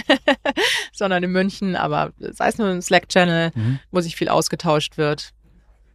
sondern 0.93 1.23
in 1.23 1.33
München. 1.33 1.77
Aber 1.77 2.13
sei 2.19 2.49
es 2.49 2.59
nur 2.59 2.69
ein 2.69 2.83
Slack-Channel, 2.83 3.53
mhm. 3.55 3.79
wo 3.91 4.01
sich 4.01 4.17
viel 4.17 4.29
ausgetauscht 4.29 4.99
wird. 4.99 5.33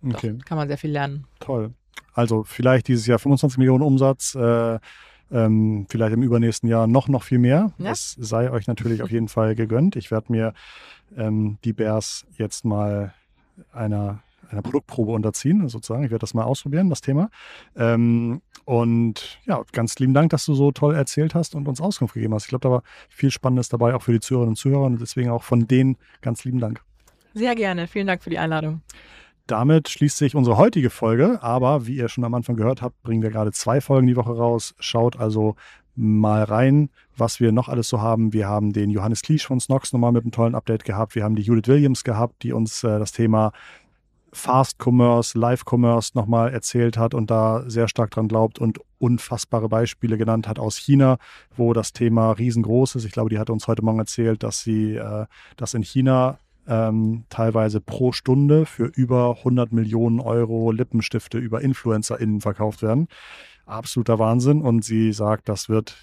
Okay. 0.06 0.34
Doch, 0.38 0.46
kann 0.46 0.58
man 0.58 0.68
sehr 0.68 0.78
viel 0.78 0.92
lernen. 0.92 1.26
Toll. 1.40 1.74
Also 2.14 2.44
vielleicht 2.44 2.88
dieses 2.88 3.06
Jahr 3.06 3.20
25 3.20 3.58
Millionen 3.58 3.84
Umsatz. 3.84 4.36
Äh, 4.36 4.80
ähm, 5.30 5.86
vielleicht 5.90 6.14
im 6.14 6.24
übernächsten 6.24 6.70
Jahr 6.70 6.88
noch, 6.88 7.10
noch 7.10 7.24
viel 7.24 7.40
mehr. 7.40 7.74
Ja. 7.78 7.90
Das 7.90 8.16
sei 8.18 8.50
euch 8.50 8.68
natürlich 8.68 9.02
auf 9.02 9.12
jeden 9.12 9.28
Fall 9.28 9.56
gegönnt. 9.56 9.98
Ich 9.98 10.10
werde 10.10 10.32
mir 10.32 10.54
ähm, 11.18 11.58
die 11.66 11.74
Bears 11.74 12.26
jetzt 12.38 12.64
mal 12.64 13.14
einer 13.74 14.24
einer 14.50 14.62
Produktprobe 14.62 15.12
unterziehen, 15.12 15.68
sozusagen. 15.68 16.04
Ich 16.04 16.12
werde 16.12 16.22
das 16.22 16.34
mal 16.34 16.44
ausprobieren, 16.44 16.90
das 16.90 17.02
Thema. 17.02 17.30
Ähm, 17.76 18.42
und 18.66 19.40
ja, 19.46 19.64
ganz 19.72 19.98
lieben 20.00 20.14
Dank, 20.14 20.32
dass 20.32 20.46
du 20.46 20.54
so 20.54 20.72
toll 20.72 20.96
erzählt 20.96 21.36
hast 21.36 21.56
und 21.56 21.68
uns 21.68 21.80
Auskunft 21.80 22.14
gegeben 22.14 22.34
hast. 22.34 22.44
Ich 22.44 22.50
glaube, 22.50 22.64
da 22.64 22.72
war 22.72 22.84
viel 23.10 23.32
Spannendes 23.32 23.70
dabei, 23.70 23.96
auch 23.96 24.02
für 24.02 24.12
die 24.12 24.20
Zuhörerinnen 24.20 24.52
und 24.52 24.58
Zuhörer. 24.58 24.84
Und 24.84 25.00
deswegen 25.00 25.30
auch 25.30 25.44
von 25.44 25.68
denen 25.68 25.98
ganz 26.22 26.44
lieben 26.44 26.60
Dank. 26.60 26.82
Sehr 27.34 27.56
gerne. 27.56 27.88
Vielen 27.88 28.08
Dank 28.08 28.24
für 28.24 28.30
die 28.30 28.40
Einladung. 28.40 28.82
Damit 29.46 29.88
schließt 29.88 30.18
sich 30.18 30.36
unsere 30.36 30.58
heutige 30.58 30.90
Folge. 30.90 31.42
Aber 31.42 31.88
wie 31.88 31.96
ihr 31.96 32.10
schon 32.10 32.26
am 32.26 32.34
Anfang 32.34 32.58
gehört 32.58 32.82
habt, 32.82 33.02
bringen 33.04 33.24
wir 33.24 33.30
gerade 33.30 33.54
zwei 33.54 33.80
Folgen 33.80 34.08
die 34.08 34.18
Woche 34.18 34.36
raus. 34.36 34.76
Schaut 34.80 35.18
also 35.18 35.56
mal 35.96 36.44
rein, 36.44 36.90
was 37.16 37.40
wir 37.40 37.52
noch 37.52 37.70
alles 37.70 37.90
so 37.90 38.02
haben. 38.02 38.34
Wir 38.34 38.48
haben 38.48 38.72
den 38.72 38.90
Johannes 38.90 39.22
Kliesch 39.22 39.48
von 39.48 39.60
Snox 39.60 39.94
nochmal 39.94 40.12
mit 40.12 40.24
einem 40.24 40.32
tollen 40.32 40.56
Update 40.56 40.84
gehabt. 40.84 41.16
Wir 41.16 41.24
haben 41.24 41.36
die 41.36 41.42
Judith 41.42 41.68
Williams 41.68 42.04
gehabt, 42.04 42.44
die 42.44 42.54
uns 42.54 42.84
äh, 42.84 43.00
das 43.00 43.12
Thema 43.12 43.52
Fast 44.34 44.78
Commerce, 44.80 45.38
Live 45.38 45.64
Commerce 45.66 46.12
nochmal 46.14 46.54
erzählt 46.54 46.98
hat 46.98 47.14
und 47.14 47.32
da 47.32 47.64
sehr 47.68 47.88
stark 47.88 48.12
dran 48.12 48.28
glaubt 48.28 48.60
und 48.60 48.80
unfassbare 49.00 49.70
Beispiele 49.70 50.18
genannt 50.18 50.48
hat 50.48 50.60
aus 50.60 50.78
China, 50.78 51.18
wo 51.56 51.74
das 51.74 51.94
Thema 51.94 52.32
riesengroß 52.32 52.96
ist. 52.96 53.06
Ich 53.06 53.12
glaube, 53.12 53.30
die 53.30 53.40
hat 53.40 53.50
uns 53.50 53.68
heute 53.68 53.84
Morgen 53.84 54.00
erzählt, 54.00 54.44
dass 54.44 54.62
sie, 54.62 54.96
äh, 54.96 55.26
dass 55.56 55.74
in 55.74 55.84
China 55.84 56.40
ähm, 56.68 57.24
teilweise 57.30 57.80
pro 57.80 58.12
Stunde 58.12 58.66
für 58.66 58.86
über 58.86 59.38
100 59.40 59.72
Millionen 59.72 60.20
Euro 60.20 60.72
Lippenstifte 60.72 61.38
über 61.38 61.62
InfluencerInnen 61.62 62.42
verkauft 62.42 62.82
werden. 62.82 63.08
Absoluter 63.66 64.20
Wahnsinn. 64.20 64.62
Und 64.62 64.84
sie 64.84 65.14
sagt, 65.14 65.50
das 65.50 65.70
wird 65.70 65.96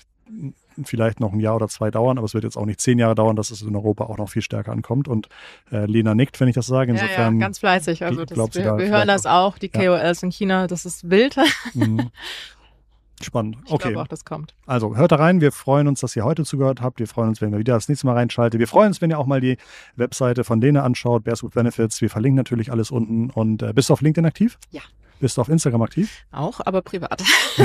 vielleicht 0.83 1.21
noch 1.21 1.33
ein 1.33 1.41
Jahr 1.41 1.57
oder 1.57 1.69
zwei 1.69 1.91
dauern, 1.91 2.19
aber 2.19 2.25
es 2.25 2.35
wird 2.35 2.45
jetzt 2.45 2.57
auch 2.57 2.67
nicht 2.67 2.81
zehn 2.81 2.99
Jahre 2.99 3.15
dauern, 3.15 3.37
dass 3.37 3.51
es 3.51 3.63
in 3.63 3.77
Europa 3.77 4.05
auch 4.05 4.19
noch 4.19 4.29
viel 4.29 4.43
stärker 4.43 4.73
ankommt. 4.73 5.07
Und 5.07 5.29
äh, 5.71 5.87
Lena 5.87 6.15
nickt, 6.15 6.41
wenn 6.41 6.49
ich 6.49 6.55
das 6.55 6.67
sage. 6.67 6.93
Insofern 6.93 7.35
ja, 7.35 7.41
ja, 7.41 7.47
ganz 7.47 7.59
fleißig. 7.61 8.05
Also 8.05 8.25
das, 8.25 8.37
wir, 8.55 8.65
da 8.65 8.79
wir 8.79 8.89
hören 8.89 9.07
das 9.09 9.27
auch, 9.27 9.59
die 9.59 9.71
Ja. 9.73 9.99
KOLs 9.99 10.23
in 10.23 10.31
China, 10.31 10.67
das 10.67 10.85
ist 10.85 11.09
wild. 11.11 11.37
Mhm. 11.75 12.11
Spannend. 13.23 13.59
Ich 13.65 13.73
Okay. 13.73 13.91
glaube 13.91 14.03
auch, 14.03 14.09
das 14.09 14.25
kommt. 14.25 14.55
Also 14.67 14.97
hört 14.97 15.13
da 15.13 15.17
rein. 15.17 15.41
Wir 15.41 15.53
freuen 15.53 15.87
uns, 15.87 16.01
dass 16.01 16.17
ihr 16.17 16.25
heute 16.25 16.45
zugehört 16.45 16.81
habt. 16.81 16.99
Wir 16.99 17.07
freuen 17.07 17.29
uns, 17.29 17.41
wenn 17.41 17.53
ihr 17.53 17.59
wieder 17.59 17.75
das 17.75 17.89
nächste 17.89 18.07
Mal 18.07 18.15
reinschaltet. 18.15 18.59
Wir 18.59 18.67
freuen 18.69 18.89
uns, 18.89 19.01
wenn 19.01 19.11
ihr 19.11 19.19
auch 19.19 19.27
mal 19.27 19.41
die 19.41 19.57
Webseite 19.95 20.43
von 20.43 20.61
Lena 20.61 20.83
anschaut, 20.83 21.23
Bears 21.25 21.45
with 21.45 21.53
Benefits. 21.53 22.01
Wir 22.01 22.11
verlinken 22.11 22.37
natürlich 22.37 22.73
alles 22.73 22.91
unten. 22.91 23.31
Und 23.31 23.63
äh, 23.63 23.73
bist 23.73 23.89
du 23.89 23.93
auf 23.93 24.01
LinkedIn 24.01 24.27
aktiv? 24.27 24.59
Ja. 24.73 24.83
Bist 25.21 25.37
du 25.37 25.41
auf 25.41 25.49
Instagram 25.49 25.83
aktiv? 25.83 26.25
Auch, 26.33 26.61
aber 26.65 26.83
privat. 26.83 27.23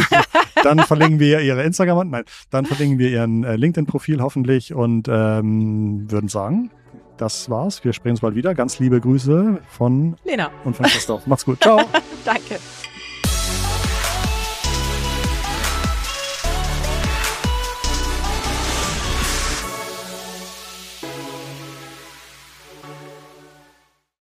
Dann 0.63 0.79
verlinken 0.79 1.19
wir 1.19 1.41
ihre 1.41 1.63
Instagram, 1.63 2.09
nein, 2.09 2.23
dann 2.49 2.65
verlinken 2.67 2.99
wir 2.99 3.09
ihren 3.09 3.43
äh, 3.43 3.55
LinkedIn-Profil 3.55 4.21
hoffentlich 4.21 4.73
und 4.73 5.07
ähm, 5.07 6.11
würden 6.11 6.27
sagen, 6.27 6.69
das 7.17 7.49
war's. 7.49 7.83
Wir 7.83 7.93
sprechen 7.93 8.13
uns 8.13 8.21
bald 8.21 8.35
wieder. 8.35 8.55
Ganz 8.55 8.79
liebe 8.79 8.99
Grüße 8.99 9.59
von 9.69 10.15
Lena, 10.23 10.51
und 10.63 10.75
von 10.75 10.85
Christoph. 10.85 11.27
Macht's 11.27 11.45
gut. 11.45 11.61
Ciao. 11.61 11.81
danke. 12.25 12.59